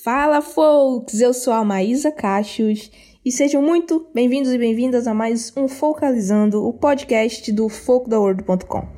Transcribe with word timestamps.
Fala, 0.00 0.40
folks! 0.40 1.20
Eu 1.20 1.34
sou 1.34 1.52
a 1.52 1.62
Maísa 1.62 2.10
Cachos 2.10 2.90
e 3.22 3.30
sejam 3.30 3.60
muito 3.60 4.08
bem-vindos 4.14 4.50
e 4.50 4.56
bem-vindas 4.56 5.06
a 5.06 5.12
mais 5.12 5.52
um 5.54 5.68
Focalizando, 5.68 6.66
o 6.66 6.72
podcast 6.72 7.52
do 7.52 7.68
folkdaworld.com. 7.68 8.88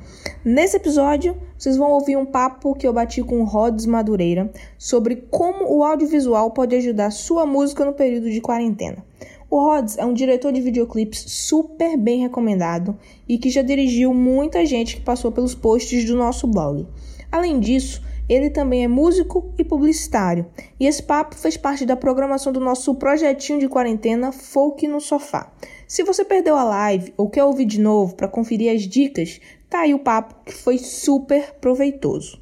Nesse 0.43 0.77
episódio, 0.77 1.35
vocês 1.57 1.75
vão 1.75 1.91
ouvir 1.91 2.15
um 2.15 2.25
papo 2.25 2.73
que 2.73 2.87
eu 2.87 2.93
bati 2.93 3.21
com 3.21 3.41
o 3.41 3.43
Rods 3.43 3.85
Madureira 3.85 4.49
sobre 4.79 5.17
como 5.29 5.69
o 5.69 5.83
audiovisual 5.83 6.51
pode 6.51 6.73
ajudar 6.77 7.11
sua 7.11 7.45
música 7.45 7.83
no 7.83 7.93
período 7.93 8.31
de 8.31 8.39
quarentena. 8.39 9.05
O 9.49 9.59
Rods 9.59 9.97
é 9.97 10.05
um 10.05 10.13
diretor 10.13 10.53
de 10.53 10.61
videoclipes 10.61 11.25
super 11.27 11.97
bem 11.97 12.21
recomendado 12.21 12.97
e 13.27 13.37
que 13.37 13.49
já 13.49 13.61
dirigiu 13.61 14.13
muita 14.13 14.65
gente 14.65 14.95
que 14.95 15.01
passou 15.01 15.31
pelos 15.31 15.53
posts 15.53 16.05
do 16.05 16.15
nosso 16.15 16.47
blog. 16.47 16.87
Além 17.29 17.59
disso, 17.59 18.01
ele 18.27 18.49
também 18.49 18.83
é 18.83 18.87
músico 18.87 19.53
e 19.57 19.63
publicitário, 19.63 20.45
e 20.79 20.87
esse 20.87 21.03
papo 21.03 21.35
fez 21.35 21.55
parte 21.57 21.85
da 21.85 21.95
programação 21.95 22.51
do 22.51 22.59
nosso 22.59 22.95
projetinho 22.95 23.59
de 23.59 23.69
quarentena 23.69 24.31
Folk 24.31 24.87
no 24.87 24.99
Sofá. 24.99 25.51
Se 25.87 26.03
você 26.03 26.25
perdeu 26.25 26.55
a 26.55 26.63
live 26.63 27.13
ou 27.15 27.29
quer 27.29 27.43
ouvir 27.43 27.65
de 27.65 27.79
novo 27.79 28.15
para 28.15 28.27
conferir 28.27 28.73
as 28.73 28.81
dicas, 28.81 29.39
tá 29.69 29.81
aí 29.81 29.93
o 29.93 29.99
papo 29.99 30.35
que 30.45 30.53
foi 30.53 30.77
super 30.77 31.53
proveitoso. 31.61 32.41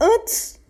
Antes, 0.00 0.60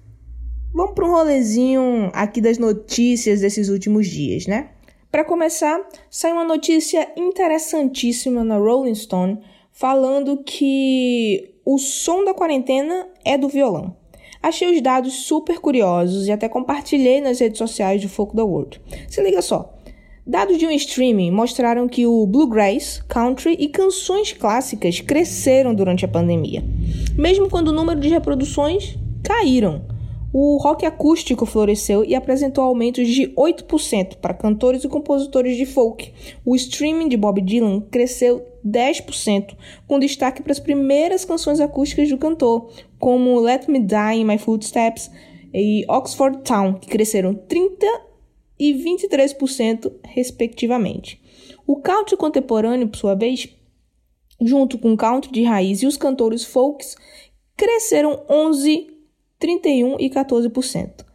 vamos 0.73 0.95
para 0.95 1.07
um 1.07 1.11
rolezinho 1.11 2.11
aqui 2.13 2.41
das 2.41 2.59
notícias 2.59 3.41
desses 3.41 3.69
últimos 3.69 4.07
dias, 4.07 4.47
né? 4.47 4.71
Para 5.11 5.25
começar, 5.25 5.81
saiu 6.09 6.37
uma 6.37 6.45
notícia 6.45 7.13
interessantíssima 7.17 8.45
na 8.45 8.59
Rolling 8.59 8.95
Stone 8.95 9.41
falando 9.73 10.45
que 10.45 11.57
o 11.65 11.79
som 11.79 12.25
da 12.25 12.33
quarentena 12.33 13.09
é 13.25 13.37
do 13.37 13.49
violão. 13.49 14.00
Achei 14.43 14.75
os 14.75 14.81
dados 14.81 15.13
super 15.27 15.59
curiosos 15.59 16.27
e 16.27 16.33
até 16.33 16.49
compartilhei 16.49 17.21
nas 17.21 17.41
redes 17.41 17.59
sociais 17.59 18.01
do 18.01 18.09
Foco 18.09 18.35
da 18.35 18.45
World. 18.45 18.81
Se 19.09 19.23
liga 19.23 19.43
só. 19.43 19.75
Dados 20.27 20.59
de 20.59 20.67
um 20.67 20.71
streaming 20.71 21.31
mostraram 21.31 21.89
que 21.89 22.07
o 22.07 22.27
bluegrass, 22.27 23.03
country 23.09 23.57
e 23.59 23.69
canções 23.69 24.33
clássicas 24.33 25.01
cresceram 25.01 25.75
durante 25.75 26.05
a 26.05 26.09
pandemia, 26.09 26.63
mesmo 27.17 27.51
quando 27.51 27.69
o 27.69 27.73
número 27.73 27.99
de 27.99 28.09
reproduções 28.09 28.97
caíram. 29.23 29.83
O 30.33 30.59
rock 30.59 30.87
acústico 30.87 31.45
floresceu 31.45 32.05
e 32.05 32.15
apresentou 32.15 32.63
aumentos 32.63 33.09
de 33.09 33.27
8% 33.35 34.19
para 34.21 34.33
cantores 34.33 34.85
e 34.85 34.89
compositores 34.89 35.57
de 35.57 35.67
folk. 35.67 36.13
O 36.45 36.55
streaming 36.55 37.09
de 37.09 37.17
Bob 37.17 37.41
Dylan 37.41 37.81
cresceu 37.91 38.47
10%, 38.65 39.57
com 39.89 39.99
destaque 39.99 40.41
para 40.41 40.53
as 40.53 40.61
primeiras 40.61 41.25
canções 41.25 41.59
acústicas 41.59 42.09
do 42.09 42.17
cantor, 42.17 42.71
como 43.01 43.41
Let 43.41 43.67
Me 43.67 43.81
Die 43.81 44.21
in 44.21 44.25
My 44.25 44.39
Footsteps 44.39 45.11
e 45.53 45.85
Oxford 45.89 46.43
Town, 46.45 46.75
que 46.75 46.87
cresceram 46.87 47.35
30% 47.35 48.11
e 48.59 48.75
23%, 48.75 49.91
respectivamente. 50.05 51.21
O 51.67 51.81
country 51.81 52.17
contemporâneo, 52.17 52.89
por 52.89 52.99
sua 52.99 53.15
vez, 53.15 53.49
junto 54.41 54.79
com 54.79 54.93
o 54.93 54.97
country 54.97 55.33
de 55.33 55.43
raiz 55.43 55.83
e 55.83 55.87
os 55.87 55.97
cantores 55.97 56.45
folks, 56.45 56.95
cresceram 57.57 58.23
11%, 58.29 58.87
31% 59.41 59.97
e 59.99 60.11
14%. 60.11 61.10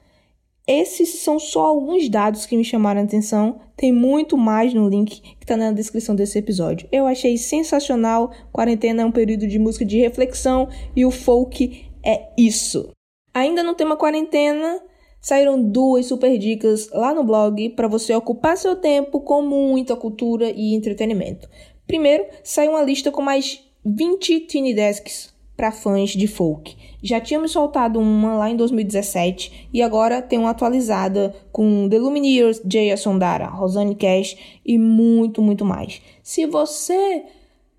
Esses 0.67 1.19
são 1.19 1.38
só 1.38 1.67
alguns 1.67 2.09
dados 2.09 2.47
que 2.47 2.58
me 2.58 2.63
chamaram 2.63 3.02
a 3.02 3.03
atenção. 3.03 3.59
Tem 3.77 3.91
muito 3.91 4.35
mais 4.35 4.73
no 4.73 4.89
link 4.89 5.22
que 5.22 5.44
está 5.44 5.55
na 5.55 5.72
descrição 5.72 6.16
desse 6.16 6.39
episódio. 6.39 6.88
Eu 6.91 7.05
achei 7.05 7.38
sensacional. 7.38 8.31
Quarentena 8.52 9.03
é 9.03 9.05
um 9.05 9.11
período 9.11 9.47
de 9.47 9.59
música 9.59 9.85
de 9.85 9.99
reflexão 9.99 10.67
e 10.95 11.05
o 11.05 11.11
folk 11.11 11.85
é 12.03 12.30
isso. 12.35 12.89
Ainda 13.31 13.61
no 13.61 13.75
tema 13.75 13.95
quarentena, 13.95 14.81
saíram 15.22 15.61
duas 15.61 16.07
super 16.07 16.35
dicas 16.38 16.89
lá 16.91 17.13
no 17.13 17.23
blog 17.23 17.69
para 17.69 17.88
você 17.88 18.16
ocupar 18.16 18.57
seu 18.57 18.75
tempo 18.75 19.19
com 19.19 19.44
muita 19.44 19.95
cultura 19.95 20.50
e 20.50 20.73
entretenimento. 20.73 21.47
Primeiro, 21.85 22.25
saiu 22.44 22.72
uma 22.72 22.81
lista 22.81 23.11
com 23.11 23.22
mais 23.22 23.63
20 23.85 24.39
Tiny 24.41 24.73
Desks 24.73 25.34
para 25.55 25.71
fãs 25.71 26.11
de 26.11 26.27
folk. 26.27 26.75
Já 27.01 27.19
tínhamos 27.19 27.51
soltado 27.51 27.99
uma 27.99 28.35
lá 28.35 28.49
em 28.49 28.55
2017 28.55 29.69
e 29.73 29.81
agora 29.81 30.21
tem 30.21 30.38
uma 30.39 30.49
atualizada 30.49 31.33
com 31.51 31.88
The 31.89 31.97
Lumineers, 31.97 32.61
Jay 32.69 32.95
Sondara, 32.97 33.47
Rosane 33.47 33.95
Cash 33.95 34.35
e 34.65 34.77
muito, 34.77 35.41
muito 35.41 35.63
mais. 35.63 36.01
Se 36.21 36.45
você 36.45 37.23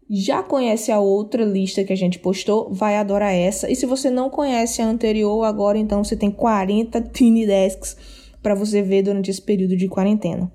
já 0.09 0.43
conhece 0.43 0.93
a 0.93 1.01
outra 1.01 1.45
lista 1.45 1.83
que 1.85 1.93
a 1.93 1.97
gente 1.97 2.19
postou, 2.19 2.73
vai 2.73 2.97
adorar 2.97 3.35
essa. 3.35 3.71
E 3.71 3.75
se 3.75 3.87
você 3.87 4.09
não 4.09 4.31
conhece 4.31 4.81
a 4.81 4.87
anterior, 4.87 5.43
agora 5.45 5.77
então 5.77 6.03
você 6.03 6.17
tem 6.17 6.31
40 6.31 7.01
Tiny 7.03 7.47
Desks 7.47 7.97
para 8.43 8.55
você 8.55 8.81
ver 8.81 9.03
durante 9.03 9.31
esse 9.31 9.43
período 9.43 9.77
de 9.77 9.89
quarentena. 9.89 10.51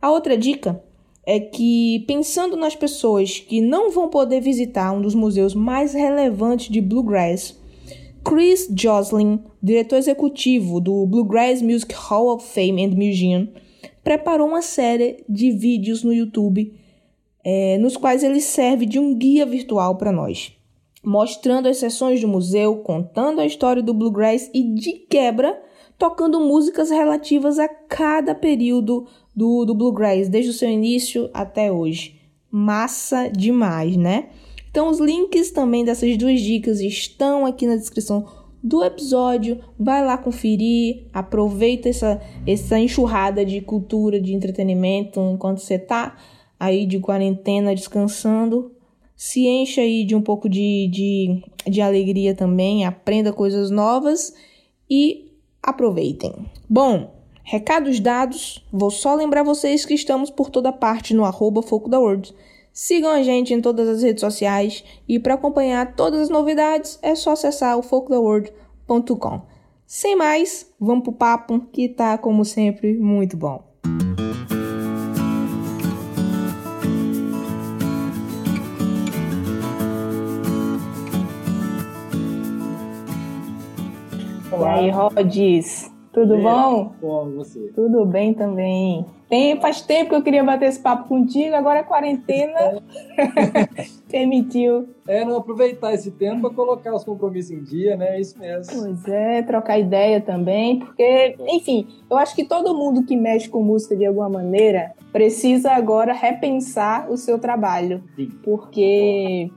A 0.00 0.10
outra 0.10 0.36
dica 0.36 0.82
é 1.30 1.38
que, 1.38 2.02
pensando 2.08 2.56
nas 2.56 2.74
pessoas 2.74 3.38
que 3.38 3.60
não 3.60 3.92
vão 3.92 4.08
poder 4.08 4.40
visitar 4.40 4.90
um 4.90 5.00
dos 5.00 5.14
museus 5.14 5.54
mais 5.54 5.94
relevantes 5.94 6.68
de 6.68 6.80
Bluegrass, 6.80 7.56
Chris 8.24 8.68
Joslin, 8.76 9.38
diretor 9.62 9.94
executivo 9.94 10.80
do 10.80 11.06
Bluegrass 11.06 11.62
Music 11.62 11.94
Hall 11.94 12.34
of 12.34 12.44
Fame 12.44 12.84
and 12.84 12.96
Museum, 12.96 13.46
preparou 14.02 14.48
uma 14.48 14.60
série 14.60 15.22
de 15.28 15.52
vídeos 15.52 16.02
no 16.02 16.12
YouTube 16.12 16.74
é, 17.44 17.78
nos 17.78 17.96
quais 17.96 18.24
ele 18.24 18.40
serve 18.40 18.84
de 18.84 18.98
um 18.98 19.14
guia 19.14 19.46
virtual 19.46 19.96
para 19.96 20.10
nós, 20.10 20.52
mostrando 21.00 21.68
as 21.68 21.76
sessões 21.76 22.20
do 22.20 22.26
museu, 22.26 22.78
contando 22.78 23.40
a 23.40 23.46
história 23.46 23.80
do 23.80 23.94
Bluegrass 23.94 24.50
e, 24.52 24.64
de 24.64 24.94
quebra, 25.08 25.62
tocando 25.96 26.40
músicas 26.40 26.90
relativas 26.90 27.60
a 27.60 27.68
cada 27.68 28.34
período 28.34 29.06
do, 29.40 29.64
do 29.64 29.74
Bluegrass, 29.74 30.28
desde 30.28 30.50
o 30.50 30.52
seu 30.52 30.68
início 30.68 31.30
até 31.32 31.72
hoje. 31.72 32.20
Massa 32.50 33.30
demais, 33.30 33.96
né? 33.96 34.28
Então, 34.70 34.90
os 34.90 35.00
links 35.00 35.50
também 35.50 35.82
dessas 35.82 36.14
duas 36.18 36.42
dicas 36.42 36.78
estão 36.78 37.46
aqui 37.46 37.66
na 37.66 37.76
descrição 37.76 38.28
do 38.62 38.84
episódio. 38.84 39.58
Vai 39.78 40.04
lá 40.04 40.18
conferir, 40.18 41.06
aproveita 41.10 41.88
essa, 41.88 42.20
essa 42.46 42.78
enxurrada 42.78 43.42
de 43.42 43.62
cultura, 43.62 44.20
de 44.20 44.34
entretenimento 44.34 45.18
enquanto 45.32 45.60
você 45.60 45.78
tá 45.78 46.18
aí 46.58 46.84
de 46.84 46.98
quarentena 46.98 47.74
descansando. 47.74 48.72
Se 49.16 49.46
encha 49.46 49.80
aí 49.80 50.04
de 50.04 50.14
um 50.14 50.20
pouco 50.20 50.50
de, 50.50 50.86
de, 50.92 51.42
de 51.66 51.80
alegria 51.80 52.34
também, 52.34 52.84
aprenda 52.84 53.32
coisas 53.32 53.70
novas 53.70 54.34
e 54.88 55.30
aproveitem. 55.62 56.34
Bom, 56.68 57.19
Recados 57.42 57.98
dados, 58.00 58.64
vou 58.72 58.90
só 58.90 59.14
lembrar 59.14 59.42
vocês 59.42 59.84
que 59.84 59.94
estamos 59.94 60.30
por 60.30 60.50
toda 60.50 60.72
parte 60.72 61.14
no 61.14 61.24
arroba 61.24 61.62
Foco 61.62 61.88
da 61.88 61.98
World. 61.98 62.34
Sigam 62.72 63.10
a 63.10 63.22
gente 63.22 63.52
em 63.52 63.60
todas 63.60 63.88
as 63.88 64.02
redes 64.02 64.20
sociais 64.20 64.84
e 65.08 65.18
para 65.18 65.34
acompanhar 65.34 65.94
todas 65.94 66.20
as 66.20 66.28
novidades 66.28 66.98
é 67.02 67.14
só 67.14 67.32
acessar 67.32 67.76
o 67.76 67.82
focodaworld.com. 67.82 69.42
Sem 69.86 70.14
mais, 70.14 70.72
vamos 70.78 71.02
pro 71.02 71.12
papo 71.12 71.60
que 71.72 71.88
tá 71.88 72.16
como 72.16 72.44
sempre 72.44 72.96
muito 72.96 73.36
bom. 73.36 73.64
Olá. 84.52 84.82
E 84.82 84.84
aí, 84.84 84.90
Rods? 84.90 85.99
Tudo 86.20 86.34
é, 86.34 86.42
bom? 86.42 86.92
Bom, 87.00 87.30
você? 87.30 87.70
Tudo 87.74 88.04
bem 88.04 88.34
também. 88.34 89.06
Tem, 89.26 89.58
faz 89.58 89.80
tempo 89.80 90.10
que 90.10 90.16
eu 90.16 90.22
queria 90.22 90.44
bater 90.44 90.68
esse 90.68 90.78
papo 90.78 91.08
contigo, 91.08 91.54
agora 91.54 91.80
a 91.80 91.84
quarentena 91.84 92.82
permitiu. 94.10 94.88
É, 95.08 95.24
não 95.24 95.38
aproveitar 95.38 95.94
esse 95.94 96.10
tempo 96.10 96.42
para 96.42 96.50
colocar 96.50 96.94
os 96.94 97.04
compromissos 97.04 97.52
em 97.52 97.62
dia, 97.62 97.96
né? 97.96 98.16
É 98.16 98.20
isso 98.20 98.38
mesmo. 98.38 98.82
Pois 98.82 99.08
é, 99.08 99.40
trocar 99.42 99.78
ideia 99.78 100.20
também, 100.20 100.80
porque, 100.80 101.36
enfim, 101.48 101.86
eu 102.10 102.18
acho 102.18 102.34
que 102.34 102.44
todo 102.44 102.76
mundo 102.76 103.06
que 103.06 103.16
mexe 103.16 103.48
com 103.48 103.62
música 103.62 103.96
de 103.96 104.04
alguma 104.04 104.28
maneira 104.28 104.92
precisa 105.10 105.72
agora 105.72 106.12
repensar 106.12 107.10
o 107.10 107.16
seu 107.16 107.38
trabalho. 107.38 108.02
Sim. 108.14 108.28
Porque 108.42 109.50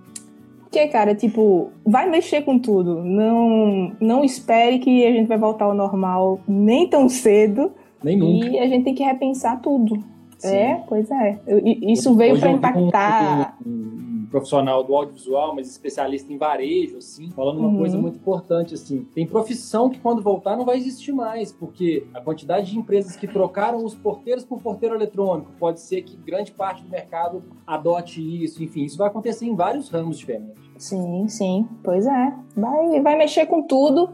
porque, 0.74 0.88
cara, 0.88 1.14
tipo, 1.14 1.70
vai 1.86 2.10
mexer 2.10 2.42
com 2.42 2.58
tudo. 2.58 3.04
Não, 3.04 3.92
não 4.02 4.24
espere 4.24 4.80
que 4.80 5.06
a 5.06 5.12
gente 5.12 5.28
vai 5.28 5.38
voltar 5.38 5.66
ao 5.66 5.76
normal 5.76 6.40
nem 6.48 6.90
tão 6.90 7.08
cedo. 7.08 7.72
Nem 8.04 8.18
nunca. 8.18 8.48
E 8.48 8.58
a 8.58 8.68
gente 8.68 8.84
tem 8.84 8.96
que 8.96 9.04
repensar 9.04 9.62
tudo. 9.62 10.04
Sim. 10.40 10.48
É, 10.48 10.82
pois 10.88 11.12
é. 11.12 11.38
Isso 11.84 12.16
veio 12.16 12.40
para 12.40 12.52
impactar. 12.52 13.56
Um, 13.64 13.70
um, 13.70 14.13
profissional 14.34 14.84
do 14.84 14.96
audiovisual, 14.96 15.54
mas 15.54 15.70
especialista 15.70 16.34
em 16.34 16.40
varejo, 16.40 16.98
assim, 16.98 17.30
falando 17.36 17.60
uma 17.60 17.68
uhum. 17.68 17.78
coisa 17.78 17.96
muito 18.00 18.16
importante, 18.16 18.74
assim. 18.74 19.06
Tem 19.14 19.28
profissão 19.28 19.92
que 19.92 20.00
quando 20.00 20.24
voltar 20.24 20.58
não 20.58 20.66
vai 20.66 20.76
existir 20.76 21.12
mais, 21.12 21.52
porque 21.52 22.08
a 22.16 22.20
quantidade 22.20 22.72
de 22.72 22.80
empresas 22.80 23.16
que 23.16 23.28
trocaram 23.28 23.86
os 23.86 23.94
porteiros 23.94 24.44
por 24.44 24.60
porteiro 24.60 24.96
eletrônico, 24.96 25.52
pode 25.60 25.80
ser 25.82 26.02
que 26.02 26.18
grande 26.18 26.52
parte 26.52 26.82
do 26.82 26.90
mercado 26.90 27.44
adote 27.66 28.44
isso, 28.44 28.64
enfim, 28.64 28.86
isso 28.86 28.98
vai 28.98 29.08
acontecer 29.08 29.46
em 29.46 29.56
vários 29.56 29.88
ramos 29.90 30.18
diferentes. 30.18 30.64
Sim, 30.80 31.28
sim, 31.28 31.68
pois 31.84 32.08
é. 32.08 32.34
Vai, 32.58 33.02
vai 33.02 33.16
mexer 33.16 33.46
com 33.46 33.62
tudo 33.62 34.10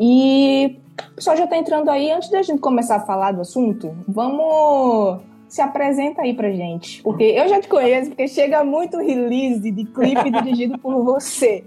e 0.00 0.78
O 1.12 1.14
pessoal 1.16 1.36
já 1.36 1.46
tá 1.46 1.58
entrando 1.58 1.90
aí. 1.90 2.10
Antes 2.10 2.30
da 2.30 2.40
gente 2.40 2.60
começar 2.60 2.96
a 2.96 3.00
falar 3.00 3.32
do 3.32 3.42
assunto, 3.42 3.94
vamos 4.08 5.20
se 5.48 5.60
apresenta 5.60 6.22
aí 6.22 6.34
pra 6.34 6.50
gente. 6.50 7.02
Porque 7.02 7.24
eu 7.24 7.48
já 7.48 7.60
te 7.60 7.68
conheço, 7.68 8.10
porque 8.10 8.28
chega 8.28 8.62
muito 8.62 8.98
release 8.98 9.70
de 9.70 9.84
clipe 9.84 10.30
dirigido 10.30 10.78
por 10.78 11.02
você. 11.02 11.64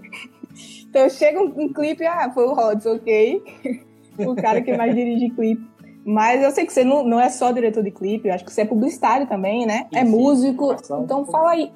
Então 0.88 1.08
chega 1.08 1.40
um, 1.40 1.64
um 1.64 1.72
clipe, 1.72 2.04
ah, 2.06 2.30
foi 2.32 2.44
o 2.44 2.54
Rods, 2.54 2.86
ok? 2.86 3.42
o 4.18 4.34
cara 4.34 4.60
que 4.60 4.76
mais 4.76 4.94
dirige 4.94 5.30
clipe. 5.30 5.72
Mas 6.04 6.42
eu 6.42 6.50
sei 6.50 6.66
que 6.66 6.72
você 6.72 6.84
não, 6.84 7.04
não 7.04 7.20
é 7.20 7.28
só 7.28 7.52
diretor 7.52 7.82
de 7.82 7.90
clipe, 7.90 8.28
eu 8.28 8.34
acho 8.34 8.44
que 8.44 8.52
você 8.52 8.62
é 8.62 8.64
publicitário 8.64 9.26
também, 9.26 9.64
né? 9.64 9.86
Sim, 9.92 9.98
é 9.98 10.04
músico. 10.04 10.76
Então 11.02 11.24
fala 11.26 11.52
aí, 11.52 11.70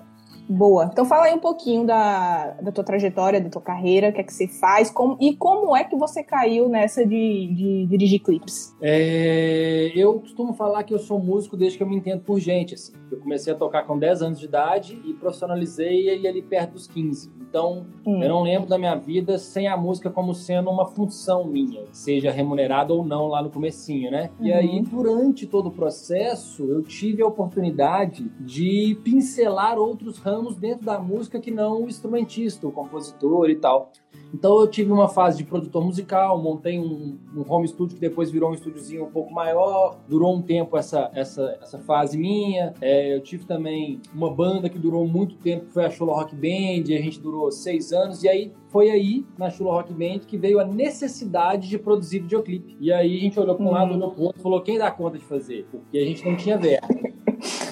Boa. 0.49 0.89
Então 0.93 1.05
fala 1.05 1.25
aí 1.25 1.35
um 1.35 1.39
pouquinho 1.39 1.85
da, 1.85 2.53
da 2.63 2.73
tua 2.73 2.85
trajetória, 2.85 3.41
da 3.41 3.51
tua 3.51 3.63
carreira, 3.63 4.11
o 4.11 4.13
que 4.13 4.21
é 4.21 4.25
que 4.25 4.33
você 4.33 4.47
faz 4.47 4.91
como, 4.91 5.17
e 5.21 5.35
como 5.35 5.77
é 5.77 5.85
que 5.85 5.97
você 5.97 6.23
caiu 6.23 6.69
nessa 6.69 7.05
de, 7.05 7.55
de 7.55 7.87
dirigir 7.87 8.23
clipes. 8.23 8.75
É, 8.81 9.93
eu 9.95 10.21
costumo 10.21 10.53
falar 10.55 10.85
que 10.85 10.95
eu 10.95 10.99
sou 10.99 11.19
músico 11.19 11.57
desde 11.57 11.79
que 11.79 11.83
eu 11.83 11.89
me 11.89 11.97
entendo 11.97 12.23
por 12.23 12.39
gente. 12.39 12.75
Assim. 12.75 12.93
Eu 13.11 13.19
comecei 13.19 13.53
a 13.53 13.57
tocar 13.57 13.85
com 13.85 13.99
10 13.99 14.23
anos 14.23 14.39
de 14.39 14.45
idade 14.45 15.01
e 15.05 15.15
profissionalizei 15.15 16.27
ali 16.27 16.43
perto 16.43 16.73
dos 16.73 16.87
15. 16.87 17.31
Então, 17.49 17.87
hum. 18.05 18.23
eu 18.23 18.29
não 18.29 18.43
lembro 18.43 18.69
da 18.69 18.77
minha 18.77 18.95
vida 18.97 19.39
sem 19.39 19.69
a 19.69 19.77
música 19.77 20.11
como 20.11 20.35
sendo 20.35 20.69
uma 20.69 20.87
função 20.87 21.45
minha, 21.45 21.85
seja 21.93 22.31
remunerada 22.31 22.93
ou 22.93 23.05
não 23.05 23.29
lá 23.29 23.43
no 23.43 23.51
comecinho, 23.51 24.11
né? 24.11 24.31
Uhum. 24.39 24.47
E 24.47 24.53
aí, 24.53 24.83
durante 24.83 25.47
todo 25.47 25.69
o 25.69 25.71
processo, 25.71 26.65
eu 26.65 26.83
tive 26.83 27.23
a 27.23 27.27
oportunidade 27.27 28.31
de 28.41 28.99
pincelar 29.03 29.79
outros 29.79 30.19
ramos 30.19 30.36
ramos 30.37 30.57
dentro 30.57 30.85
da 30.85 30.99
música 30.99 31.41
que 31.41 31.51
não 31.51 31.85
o 31.85 31.89
instrumentista, 31.89 32.67
o 32.67 32.73
compositor 32.73 33.49
e 33.49 33.57
tal. 33.57 33.91
Então 34.35 34.61
eu 34.61 34.67
tive 34.67 34.93
uma 34.93 35.09
fase 35.09 35.39
de 35.39 35.45
produtor 35.45 35.83
musical, 35.85 36.41
montei 36.41 36.79
um, 36.79 37.19
um 37.35 37.45
home 37.49 37.67
studio 37.67 37.95
que 37.95 38.01
depois 38.01 38.31
virou 38.31 38.51
um 38.51 38.55
estúdiozinho 38.55 39.05
um 39.05 39.11
pouco 39.11 39.33
maior, 39.33 39.99
durou 40.07 40.35
um 40.35 40.43
tempo 40.43 40.77
essa, 40.77 41.11
essa, 41.15 41.59
essa 41.63 41.79
fase 41.79 42.19
minha. 42.19 42.75
É, 42.81 43.15
eu 43.15 43.21
tive 43.23 43.47
também 43.47 44.01
uma 44.15 44.33
banda 44.33 44.69
que 44.69 44.79
durou 44.79 45.07
muito 45.07 45.37
tempo, 45.37 45.67
que 45.67 45.73
foi 45.73 45.85
a 45.87 45.91
Chula 45.91 46.13
Rock 46.15 46.35
Band, 46.35 46.95
a 46.95 47.03
gente 47.03 47.21
durou 47.21 47.51
seis 47.51 47.93
anos, 47.93 48.23
e 48.23 48.29
aí 48.29 48.53
foi 48.69 48.91
aí, 48.91 49.25
na 49.39 49.49
Chula 49.49 49.73
Rock 49.73 49.93
Band, 49.93 50.21
que 50.27 50.37
veio 50.37 50.61
a 50.61 50.65
necessidade 50.65 51.69
de 51.69 51.79
produzir 51.79 52.19
videoclipe. 52.21 52.77
E 52.79 52.93
aí 52.93 53.17
a 53.17 53.21
gente 53.21 53.41
olhou 53.41 53.55
para 53.55 53.65
um 53.65 53.71
lado, 53.71 53.95
olhou 53.95 54.11
para 54.11 54.21
o 54.21 54.25
outro 54.25 54.41
e 54.41 54.43
falou, 54.43 54.61
quem 54.61 54.77
dá 54.77 54.91
conta 54.91 55.17
de 55.17 55.25
fazer? 55.25 55.67
Porque 55.71 55.97
a 55.97 56.05
gente 56.05 56.29
não 56.29 56.37
tinha 56.37 56.59
verba. 56.59 56.87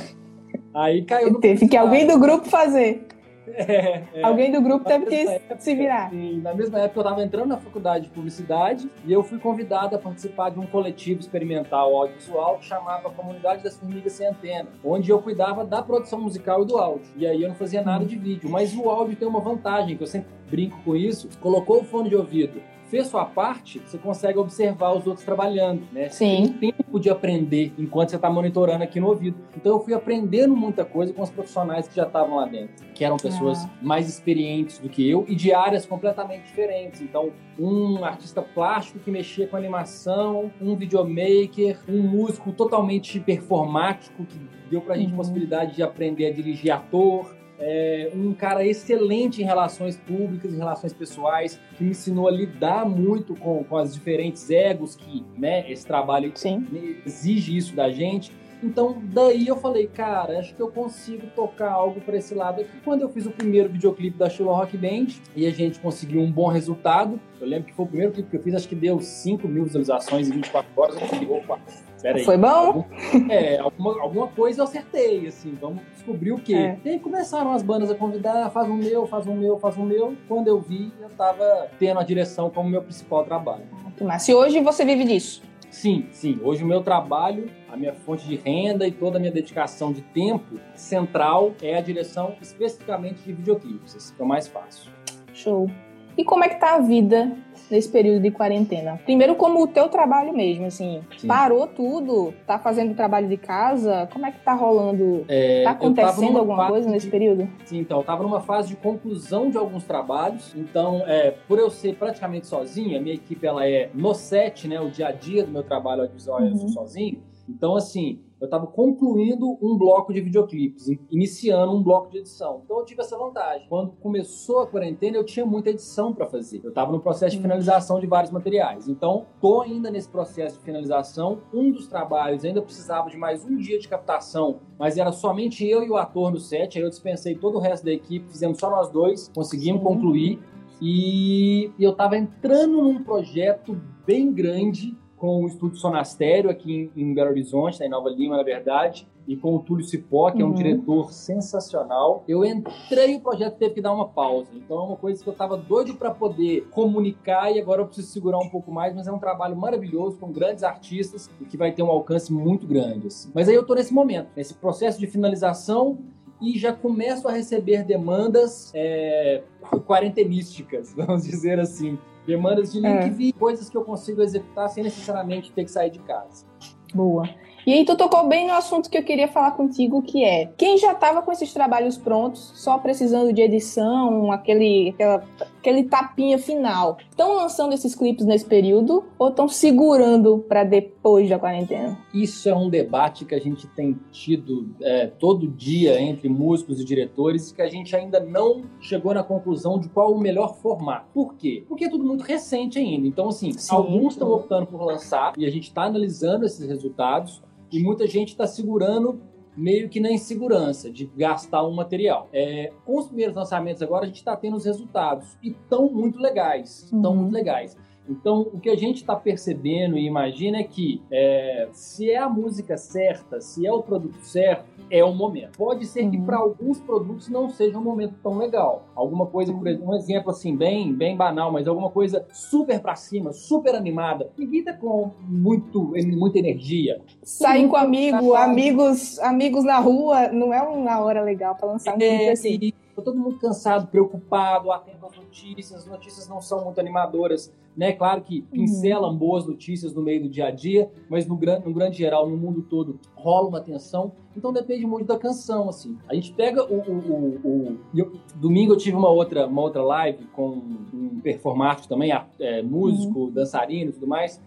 Aí 0.74 1.02
caiu 1.02 1.30
no 1.30 1.40
Teve 1.40 1.68
que 1.68 1.76
alguém 1.76 2.06
do 2.06 2.18
grupo 2.18 2.48
fazer. 2.48 3.06
É, 3.46 4.04
é. 4.14 4.22
Alguém 4.22 4.50
do 4.50 4.60
grupo 4.60 4.84
teve 4.84 5.06
que 5.06 5.14
época, 5.14 5.58
se 5.58 5.74
virar. 5.74 6.10
Sim, 6.10 6.40
na 6.40 6.54
mesma 6.54 6.80
época 6.80 7.00
eu 7.00 7.02
estava 7.02 7.22
entrando 7.22 7.48
na 7.48 7.58
faculdade 7.58 8.06
de 8.06 8.10
publicidade 8.10 8.90
e 9.04 9.12
eu 9.12 9.22
fui 9.22 9.38
convidado 9.38 9.94
a 9.94 9.98
participar 9.98 10.50
de 10.50 10.58
um 10.58 10.66
coletivo 10.66 11.20
experimental 11.20 11.94
audiovisual 11.94 12.58
que 12.58 12.64
chamava 12.64 13.10
Comunidade 13.10 13.62
das 13.62 13.76
Formigas 13.76 14.12
Sem 14.14 14.26
Antena, 14.26 14.68
onde 14.82 15.10
eu 15.10 15.20
cuidava 15.20 15.64
da 15.64 15.82
produção 15.82 16.20
musical 16.20 16.62
e 16.62 16.66
do 16.66 16.78
áudio. 16.78 17.06
E 17.16 17.26
aí 17.26 17.42
eu 17.42 17.48
não 17.48 17.54
fazia 17.54 17.82
nada 17.82 18.04
de 18.04 18.16
vídeo, 18.16 18.48
mas 18.48 18.74
o 18.74 18.88
áudio 18.88 19.16
tem 19.16 19.28
uma 19.28 19.40
vantagem, 19.40 19.96
que 19.96 20.02
eu 20.02 20.08
sempre 20.08 20.30
brinco 20.50 20.78
com 20.84 20.96
isso. 20.96 21.28
Colocou 21.40 21.80
o 21.80 21.84
fone 21.84 22.08
de 22.08 22.16
ouvido 22.16 22.62
fez 22.94 23.08
sua 23.08 23.24
parte, 23.24 23.80
você 23.80 23.98
consegue 23.98 24.38
observar 24.38 24.92
os 24.92 25.04
outros 25.04 25.24
trabalhando, 25.24 25.82
né? 25.92 26.08
Sim. 26.10 26.54
Tem 26.60 26.70
tempo 26.70 27.00
de 27.00 27.10
aprender 27.10 27.72
enquanto 27.76 28.10
você 28.10 28.16
está 28.16 28.30
monitorando 28.30 28.84
aqui 28.84 29.00
no 29.00 29.08
ouvido. 29.08 29.36
Então 29.56 29.72
eu 29.72 29.80
fui 29.80 29.92
aprendendo 29.92 30.54
muita 30.54 30.84
coisa 30.84 31.12
com 31.12 31.20
os 31.20 31.30
profissionais 31.30 31.88
que 31.88 31.96
já 31.96 32.06
estavam 32.06 32.36
lá 32.36 32.46
dentro, 32.46 32.86
que 32.94 33.04
eram 33.04 33.16
pessoas 33.16 33.64
ah. 33.64 33.70
mais 33.82 34.08
experientes 34.08 34.78
do 34.78 34.88
que 34.88 35.08
eu 35.10 35.24
e 35.26 35.34
de 35.34 35.52
áreas 35.52 35.84
completamente 35.84 36.44
diferentes. 36.44 37.00
Então, 37.00 37.32
um 37.58 38.04
artista 38.04 38.40
plástico 38.40 39.00
que 39.00 39.10
mexia 39.10 39.48
com 39.48 39.56
animação, 39.56 40.52
um 40.60 40.76
videomaker, 40.76 41.80
um 41.88 42.00
músico 42.00 42.52
totalmente 42.52 43.18
performático 43.18 44.24
que 44.24 44.38
deu 44.70 44.80
pra 44.80 44.96
gente 44.96 45.10
uhum. 45.10 45.16
possibilidade 45.16 45.74
de 45.74 45.82
aprender 45.82 46.26
a 46.26 46.32
dirigir 46.32 46.70
ator, 46.70 47.34
é, 47.58 48.10
um 48.14 48.32
cara 48.32 48.66
excelente 48.66 49.42
em 49.42 49.44
relações 49.44 49.96
públicas, 49.96 50.52
em 50.52 50.56
relações 50.56 50.92
pessoais, 50.92 51.58
que 51.76 51.84
me 51.84 51.90
ensinou 51.90 52.28
a 52.28 52.30
lidar 52.30 52.84
muito 52.84 53.34
com, 53.34 53.62
com 53.64 53.76
as 53.76 53.94
diferentes 53.94 54.50
egos 54.50 54.96
que 54.96 55.24
né, 55.36 55.70
esse 55.70 55.86
trabalho 55.86 56.32
Sim. 56.34 56.66
exige 57.06 57.56
isso 57.56 57.74
da 57.74 57.90
gente. 57.90 58.32
Então, 58.62 58.96
daí 59.02 59.46
eu 59.46 59.56
falei, 59.56 59.86
cara, 59.86 60.38
acho 60.38 60.54
que 60.54 60.60
eu 60.60 60.68
consigo 60.68 61.26
tocar 61.34 61.70
algo 61.70 62.00
para 62.00 62.16
esse 62.16 62.34
lado 62.34 62.60
aqui. 62.60 62.70
Quando 62.84 63.02
eu 63.02 63.08
fiz 63.08 63.26
o 63.26 63.30
primeiro 63.30 63.68
videoclipe 63.68 64.16
da 64.16 64.28
Chula 64.28 64.54
Rock 64.54 64.76
Band 64.76 65.06
e 65.36 65.46
a 65.46 65.50
gente 65.50 65.78
conseguiu 65.78 66.20
um 66.20 66.30
bom 66.30 66.48
resultado, 66.48 67.20
eu 67.40 67.46
lembro 67.46 67.66
que 67.66 67.74
foi 67.74 67.84
o 67.84 67.88
primeiro 67.88 68.12
clipe 68.12 68.30
que 68.30 68.36
eu 68.36 68.42
fiz, 68.42 68.54
acho 68.54 68.68
que 68.68 68.74
deu 68.74 69.00
5 69.00 69.46
mil 69.46 69.64
visualizações 69.64 70.28
em 70.28 70.32
24 70.32 70.70
horas, 70.76 70.94
eu 70.94 71.00
consegui, 71.02 71.26
opa, 71.30 71.60
peraí. 72.00 72.24
Foi 72.24 72.36
bom? 72.36 72.86
é, 73.28 73.58
alguma, 73.58 74.00
alguma 74.00 74.28
coisa 74.28 74.60
eu 74.60 74.64
acertei, 74.64 75.26
assim, 75.26 75.56
vamos 75.60 75.82
descobrir 75.92 76.32
o 76.32 76.38
quê. 76.38 76.54
É. 76.54 76.78
E 76.84 76.88
aí 76.90 76.98
começaram 76.98 77.52
as 77.52 77.62
bandas 77.62 77.90
a 77.90 77.94
convidar, 77.94 78.50
faz 78.50 78.68
um 78.68 78.76
meu, 78.76 79.06
faz 79.06 79.26
um 79.26 79.34
meu, 79.34 79.58
faz 79.58 79.76
um 79.76 79.84
meu. 79.84 80.16
Quando 80.28 80.48
eu 80.48 80.60
vi, 80.60 80.92
eu 81.00 81.10
tava 81.10 81.68
tendo 81.78 82.00
a 82.00 82.02
direção 82.02 82.50
como 82.50 82.68
meu 82.68 82.82
principal 82.82 83.24
trabalho. 83.24 83.64
Mas 84.00 84.22
se 84.22 84.34
hoje 84.34 84.60
você 84.60 84.84
vive 84.84 85.04
disso? 85.04 85.42
Sim, 85.74 86.06
sim. 86.12 86.38
Hoje 86.40 86.62
o 86.62 86.66
meu 86.66 86.82
trabalho, 86.82 87.50
a 87.68 87.76
minha 87.76 87.92
fonte 87.92 88.24
de 88.24 88.36
renda 88.36 88.86
e 88.86 88.92
toda 88.92 89.18
a 89.18 89.20
minha 89.20 89.32
dedicação 89.32 89.92
de 89.92 90.02
tempo 90.02 90.60
central 90.72 91.52
é 91.60 91.76
a 91.76 91.80
direção 91.80 92.36
especificamente 92.40 93.24
de 93.24 93.32
videoclipes. 93.32 94.12
Que 94.12 94.22
eu 94.22 94.24
mais 94.24 94.46
faço. 94.46 94.88
Show. 95.34 95.68
E 96.16 96.24
como 96.24 96.44
é 96.44 96.48
que 96.48 96.60
tá 96.60 96.76
a 96.76 96.78
vida 96.78 97.36
nesse 97.70 97.88
período 97.88 98.22
de 98.22 98.30
quarentena? 98.30 99.00
Primeiro, 99.04 99.34
como 99.34 99.62
o 99.62 99.66
teu 99.66 99.88
trabalho 99.88 100.32
mesmo, 100.32 100.66
assim, 100.66 101.02
Sim. 101.16 101.26
parou 101.26 101.66
tudo, 101.66 102.32
tá 102.46 102.58
fazendo 102.58 102.94
trabalho 102.94 103.28
de 103.28 103.36
casa, 103.36 104.08
como 104.12 104.26
é 104.26 104.32
que 104.32 104.40
tá 104.40 104.54
rolando? 104.54 105.24
É, 105.28 105.62
tá 105.64 105.70
acontecendo 105.70 106.38
alguma 106.38 106.68
coisa 106.68 106.88
nesse 106.88 107.08
período? 107.08 107.48
Sim, 107.64 107.78
então, 107.78 107.98
eu 107.98 108.04
tava 108.04 108.22
numa 108.22 108.40
fase 108.40 108.68
de 108.68 108.76
conclusão 108.76 109.50
de 109.50 109.56
alguns 109.56 109.84
trabalhos, 109.84 110.54
então, 110.56 111.02
é, 111.06 111.32
por 111.48 111.58
eu 111.58 111.70
ser 111.70 111.96
praticamente 111.96 112.46
sozinha, 112.46 113.00
minha 113.00 113.14
equipe, 113.14 113.46
ela 113.46 113.66
é 113.66 113.90
no 113.94 114.14
set, 114.14 114.68
né, 114.68 114.80
o 114.80 114.90
dia 114.90 115.08
a 115.08 115.12
dia 115.12 115.44
do 115.44 115.50
meu 115.50 115.62
trabalho 115.62 116.02
audiovisual 116.02 116.40
uhum. 116.40 116.48
eu 116.48 116.56
sou 116.56 116.68
sozinho, 116.68 117.22
então, 117.48 117.76
assim, 117.76 118.20
eu 118.44 118.46
estava 118.46 118.66
concluindo 118.66 119.58
um 119.60 119.76
bloco 119.76 120.12
de 120.12 120.20
videoclipes, 120.20 120.86
iniciando 121.10 121.72
um 121.72 121.82
bloco 121.82 122.10
de 122.10 122.18
edição. 122.18 122.60
Então 122.64 122.78
eu 122.78 122.84
tive 122.84 123.00
essa 123.00 123.16
vantagem. 123.16 123.66
Quando 123.68 123.92
começou 123.92 124.60
a 124.60 124.66
quarentena, 124.66 125.16
eu 125.16 125.24
tinha 125.24 125.46
muita 125.46 125.70
edição 125.70 126.12
para 126.12 126.26
fazer. 126.26 126.60
Eu 126.62 126.68
estava 126.68 126.92
no 126.92 127.00
processo 127.00 127.36
de 127.36 127.42
finalização 127.42 127.98
de 127.98 128.06
vários 128.06 128.30
materiais. 128.30 128.86
Então, 128.86 129.26
tô 129.40 129.62
ainda 129.62 129.90
nesse 129.90 130.08
processo 130.08 130.58
de 130.58 130.64
finalização. 130.64 131.40
Um 131.52 131.72
dos 131.72 131.86
trabalhos 131.86 132.44
ainda 132.44 132.60
precisava 132.60 133.08
de 133.08 133.16
mais 133.16 133.44
um 133.44 133.56
dia 133.56 133.78
de 133.78 133.88
captação, 133.88 134.60
mas 134.78 134.98
era 134.98 135.10
somente 135.10 135.66
eu 135.66 135.82
e 135.82 135.90
o 135.90 135.96
ator 135.96 136.30
no 136.30 136.38
set. 136.38 136.76
Aí 136.76 136.84
eu 136.84 136.90
dispensei 136.90 137.34
todo 137.34 137.56
o 137.56 137.60
resto 137.60 137.84
da 137.84 137.92
equipe, 137.92 138.30
fizemos 138.30 138.58
só 138.58 138.68
nós 138.68 138.90
dois, 138.90 139.30
conseguimos 139.34 139.80
Sim. 139.80 139.88
concluir. 139.88 140.38
E 140.82 141.70
eu 141.78 141.92
estava 141.92 142.16
entrando 142.16 142.82
num 142.82 143.02
projeto 143.02 143.80
bem 144.04 144.30
grande 144.32 144.94
com 145.24 145.42
o 145.42 145.46
Estúdio 145.46 145.78
Sonastério 145.78 146.50
aqui 146.50 146.90
em, 146.94 147.02
em 147.02 147.14
Belo 147.14 147.30
Horizonte, 147.30 147.82
em 147.82 147.88
Nova 147.88 148.10
Lima, 148.10 148.36
na 148.36 148.42
verdade, 148.42 149.08
e 149.26 149.34
com 149.34 149.56
o 149.56 149.58
Túlio 149.58 149.82
Cipó, 149.82 150.30
que 150.30 150.42
uhum. 150.42 150.42
é 150.42 150.44
um 150.44 150.48
uhum. 150.48 150.54
diretor 150.54 151.12
sensacional. 151.14 152.22
Eu 152.28 152.44
entrei 152.44 153.14
e 153.14 153.16
o 153.16 153.20
projeto 153.20 153.56
teve 153.56 153.76
que 153.76 153.80
dar 153.80 153.94
uma 153.94 154.06
pausa. 154.06 154.50
Então 154.54 154.76
é 154.76 154.82
uma 154.82 154.96
coisa 154.96 155.22
que 155.22 155.26
eu 155.26 155.32
estava 155.32 155.56
doido 155.56 155.94
para 155.94 156.10
poder 156.10 156.68
comunicar 156.70 157.50
e 157.50 157.58
agora 157.58 157.80
eu 157.80 157.86
preciso 157.86 158.08
segurar 158.08 158.36
um 158.38 158.50
pouco 158.50 158.70
mais, 158.70 158.94
mas 158.94 159.06
é 159.06 159.12
um 159.12 159.18
trabalho 159.18 159.56
maravilhoso 159.56 160.18
com 160.18 160.30
grandes 160.30 160.62
artistas 160.62 161.30
e 161.40 161.46
que 161.46 161.56
vai 161.56 161.72
ter 161.72 161.82
um 161.82 161.88
alcance 161.88 162.30
muito 162.30 162.66
grande. 162.66 163.06
Assim. 163.06 163.30
Mas 163.34 163.48
aí 163.48 163.54
eu 163.54 163.62
estou 163.62 163.76
nesse 163.76 163.94
momento, 163.94 164.28
nesse 164.36 164.52
processo 164.52 165.00
de 165.00 165.06
finalização 165.06 166.00
e 166.38 166.58
já 166.58 166.74
começo 166.74 167.26
a 167.26 167.32
receber 167.32 167.82
demandas 167.82 168.70
é, 168.74 169.42
quarentenísticas, 169.86 170.92
vamos 170.94 171.24
dizer 171.24 171.58
assim. 171.58 171.98
Demandas 172.26 172.72
de 172.72 172.80
link 172.80 173.28
é. 173.28 173.32
coisas 173.38 173.68
que 173.68 173.76
eu 173.76 173.84
consigo 173.84 174.22
executar 174.22 174.68
sem 174.68 174.82
necessariamente 174.82 175.52
ter 175.52 175.64
que 175.64 175.70
sair 175.70 175.90
de 175.90 175.98
casa. 176.00 176.46
Boa. 176.94 177.28
E 177.66 177.72
aí 177.72 177.84
tu 177.84 177.96
tocou 177.96 178.28
bem 178.28 178.46
no 178.46 178.52
assunto 178.52 178.90
que 178.90 178.98
eu 178.98 179.02
queria 179.02 179.26
falar 179.26 179.52
contigo, 179.52 180.02
que 180.02 180.22
é 180.22 180.52
quem 180.56 180.76
já 180.76 180.92
estava 180.92 181.22
com 181.22 181.32
esses 181.32 181.50
trabalhos 181.52 181.96
prontos, 181.96 182.52
só 182.54 182.76
precisando 182.76 183.32
de 183.32 183.40
edição, 183.40 184.30
aquele, 184.30 184.90
aquela, 184.90 185.24
aquele 185.58 185.84
tapinha 185.84 186.38
final, 186.38 186.98
estão 187.08 187.34
lançando 187.36 187.72
esses 187.72 187.94
clipes 187.94 188.26
nesse 188.26 188.44
período 188.44 189.04
ou 189.18 189.28
estão 189.28 189.48
segurando 189.48 190.44
para 190.46 190.62
depois 190.62 191.28
da 191.30 191.38
quarentena? 191.38 191.98
Isso 192.12 192.50
é 192.50 192.54
um 192.54 192.68
debate 192.68 193.24
que 193.24 193.34
a 193.34 193.40
gente 193.40 193.66
tem 193.68 193.98
tido 194.12 194.68
é, 194.82 195.06
todo 195.06 195.48
dia 195.48 195.98
entre 195.98 196.28
músicos 196.28 196.80
e 196.80 196.84
diretores 196.84 197.50
e 197.50 197.54
que 197.54 197.62
a 197.62 197.68
gente 197.68 197.96
ainda 197.96 198.20
não 198.20 198.62
chegou 198.78 199.14
na 199.14 199.22
conclusão 199.22 199.78
de 199.78 199.88
qual 199.88 200.12
o 200.12 200.18
melhor 200.18 200.54
formato. 200.56 201.06
Por 201.14 201.34
quê? 201.34 201.64
Porque 201.66 201.86
é 201.86 201.88
tudo 201.88 202.04
muito 202.04 202.24
recente 202.24 202.78
ainda. 202.78 203.06
Então, 203.06 203.28
assim, 203.28 203.54
Sim, 203.54 203.74
alguns 203.74 204.12
estão 204.12 204.30
optando 204.30 204.66
por 204.66 204.82
lançar 204.84 205.32
e 205.38 205.46
a 205.46 205.50
gente 205.50 205.68
está 205.68 205.84
analisando 205.84 206.44
esses 206.44 206.68
resultados 206.68 207.42
e 207.74 207.82
muita 207.82 208.06
gente 208.06 208.28
está 208.28 208.46
segurando 208.46 209.20
meio 209.56 209.88
que 209.88 210.00
na 210.00 210.10
insegurança 210.10 210.90
de 210.90 211.06
gastar 211.16 211.66
um 211.66 211.74
material. 211.74 212.28
É, 212.32 212.72
com 212.84 212.98
os 212.98 213.06
primeiros 213.06 213.34
lançamentos 213.34 213.82
agora, 213.82 214.04
a 214.04 214.06
gente 214.06 214.16
está 214.16 214.36
tendo 214.36 214.56
os 214.56 214.64
resultados 214.64 215.36
e 215.42 215.50
estão 215.50 215.90
muito 215.90 216.18
legais, 216.18 216.84
estão 216.84 217.12
uhum. 217.12 217.22
muito 217.22 217.32
legais. 217.32 217.76
Então, 218.08 218.42
o 218.52 218.60
que 218.60 218.68
a 218.68 218.76
gente 218.76 218.96
está 218.98 219.16
percebendo 219.16 219.96
e 219.96 220.06
imagina 220.06 220.58
é 220.58 220.62
que 220.62 221.02
é, 221.10 221.68
se 221.72 222.10
é 222.10 222.18
a 222.18 222.28
música 222.28 222.76
certa, 222.76 223.40
se 223.40 223.66
é 223.66 223.72
o 223.72 223.82
produto 223.82 224.20
certo, 224.22 224.66
é 224.90 225.04
o 225.04 225.12
momento. 225.12 225.58
Pode 225.58 225.86
ser 225.86 226.08
que 226.10 226.16
uhum. 226.16 226.24
para 226.24 226.36
alguns 226.36 226.80
produtos 226.80 227.28
não 227.28 227.48
seja 227.48 227.78
um 227.78 227.82
momento 227.82 228.14
tão 228.22 228.36
legal. 228.38 228.84
Alguma 228.94 229.26
coisa, 229.26 229.52
por 229.52 229.66
exemplo, 229.66 229.88
um 229.88 229.94
exemplo 229.94 230.30
assim, 230.30 230.56
bem, 230.56 230.92
bem 230.92 231.16
banal, 231.16 231.52
mas 231.52 231.66
alguma 231.66 231.90
coisa 231.90 232.26
super 232.32 232.80
para 232.80 232.94
cima, 232.94 233.32
super 233.32 233.74
animada. 233.74 234.30
Ninguém 234.36 234.62
tá 234.62 234.72
com 234.72 235.10
muito, 235.20 235.92
muita 236.16 236.38
energia. 236.38 237.00
Sair 237.22 237.68
com 237.68 237.76
amigo, 237.76 238.34
amigos, 238.34 239.18
amigos 239.20 239.64
na 239.64 239.78
rua, 239.78 240.28
não 240.28 240.52
é 240.52 240.62
uma 240.62 241.00
hora 241.00 241.22
legal 241.22 241.54
para 241.54 241.68
lançar 241.68 241.96
um 241.96 242.00
é, 242.00 242.30
assim. 242.30 242.72
Tá 242.94 243.02
todo 243.02 243.18
mundo 243.18 243.38
cansado, 243.38 243.88
preocupado, 243.88 244.70
atento 244.70 245.04
às 245.04 245.16
notícias. 245.16 245.80
As 245.80 245.86
notícias 245.86 246.28
não 246.28 246.40
são 246.40 246.64
muito 246.64 246.78
animadoras, 246.78 247.52
né? 247.76 247.92
Claro 247.92 248.22
que 248.22 248.40
uhum. 248.40 248.46
pincelam 248.52 249.10
uhum. 249.10 249.16
boas 249.16 249.46
notícias 249.46 249.92
no 249.92 250.00
meio 250.00 250.22
do 250.22 250.28
dia 250.28 250.46
a 250.46 250.50
dia, 250.50 250.90
mas 251.08 251.26
no, 251.26 251.34
no 251.34 251.74
grande 251.74 251.98
geral, 251.98 252.28
no 252.28 252.36
mundo 252.36 252.62
todo, 252.62 253.00
rola 253.16 253.48
uma 253.48 253.60
tensão. 253.60 254.12
Então 254.36 254.52
depende 254.52 254.86
muito 254.86 255.06
da 255.06 255.18
canção, 255.18 255.68
assim. 255.68 255.98
A 256.08 256.14
gente 256.14 256.32
pega 256.32 256.64
o... 256.64 256.76
o, 256.76 256.92
o, 256.92 257.40
o 257.44 257.78
eu, 257.94 258.12
domingo 258.36 258.72
eu 258.72 258.76
tive 258.76 258.96
uma 258.96 259.08
outra, 259.08 259.46
uma 259.46 259.62
outra 259.62 259.82
live 259.82 260.24
com 260.26 260.62
um 260.92 261.20
performático 261.20 261.88
também, 261.88 262.12
é, 262.38 262.62
músico, 262.62 263.20
uhum. 263.20 263.30
dançarino 263.30 263.90
e 263.90 263.92
tudo 263.92 264.06
mais, 264.06 264.40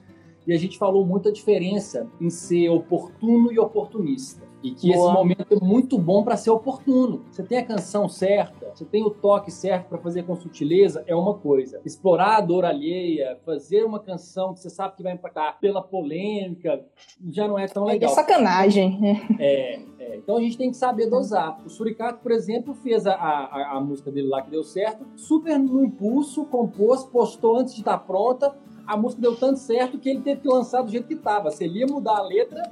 e 0.48 0.54
a 0.54 0.58
gente 0.58 0.78
falou 0.78 1.06
muito 1.06 1.28
a 1.28 1.32
diferença 1.32 2.08
em 2.22 2.30
ser 2.30 2.70
oportuno 2.70 3.52
e 3.52 3.60
oportunista. 3.60 4.47
E 4.64 4.72
que 4.72 4.92
Boa. 4.92 5.06
esse 5.06 5.14
momento 5.14 5.54
é 5.54 5.64
muito 5.64 5.98
bom 6.00 6.24
para 6.24 6.36
ser 6.36 6.50
oportuno. 6.50 7.24
Você 7.30 7.44
tem 7.44 7.60
a 7.60 7.66
canção 7.66 8.10
certa, 8.10 8.72
você 8.74 8.86
tem 8.86 9.04
o 9.04 9.10
toque 9.10 9.52
certo 9.52 9.88
para 9.88 9.98
fazer 10.00 10.24
com 10.24 10.36
sutileza, 10.36 11.04
é 11.06 11.16
uma 11.16 11.36
coisa. 11.36 11.80
Explorar 11.86 12.38
a 12.38 12.42
dor 12.42 12.66
alheia, 12.66 13.40
fazer 13.46 13.84
uma 13.84 14.00
canção 14.00 14.54
que 14.54 14.60
você 14.60 14.70
sabe 14.70 14.96
que 14.96 15.04
vai 15.04 15.14
impactar 15.14 15.60
pela 15.60 15.82
polêmica, 15.82 16.84
já 17.30 17.48
não 17.48 17.58
é 17.58 17.68
tão 17.68 17.86
legal. 17.86 18.12
É 18.12 18.14
sacanagem. 18.14 19.00
É, 19.40 19.80
é, 20.00 20.16
então 20.18 20.38
a 20.38 20.42
gente 20.42 20.58
tem 20.58 20.72
que 20.72 20.78
saber 20.78 21.08
dosar. 21.08 21.60
O 21.66 21.70
Suricato, 21.70 22.20
por 22.22 22.32
exemplo, 22.32 22.74
fez 22.74 23.06
a, 23.06 23.14
a, 23.14 23.78
a 23.78 23.82
música 23.82 24.12
dele 24.12 24.28
lá 24.28 24.42
que 24.42 24.50
deu 24.50 24.64
certo, 24.64 25.06
super 25.16 25.60
no 25.60 25.84
impulso, 25.84 26.46
compôs, 26.46 27.04
postou 27.04 27.58
antes 27.58 27.76
de 27.76 27.82
estar 27.82 27.98
pronta. 28.00 28.56
A 28.86 28.96
música 28.96 29.22
deu 29.22 29.36
tanto 29.36 29.60
certo 29.60 30.00
que 30.00 30.10
ele 30.10 30.22
teve 30.22 30.42
que 30.42 30.48
lançar 30.48 30.82
do 30.82 30.90
jeito 30.90 31.08
que 31.08 31.14
estava. 31.14 31.52
Se 31.52 31.66
ele 31.66 31.80
ia 31.80 31.88
mudar 31.88 32.18
a 32.18 32.22
letra, 32.22 32.72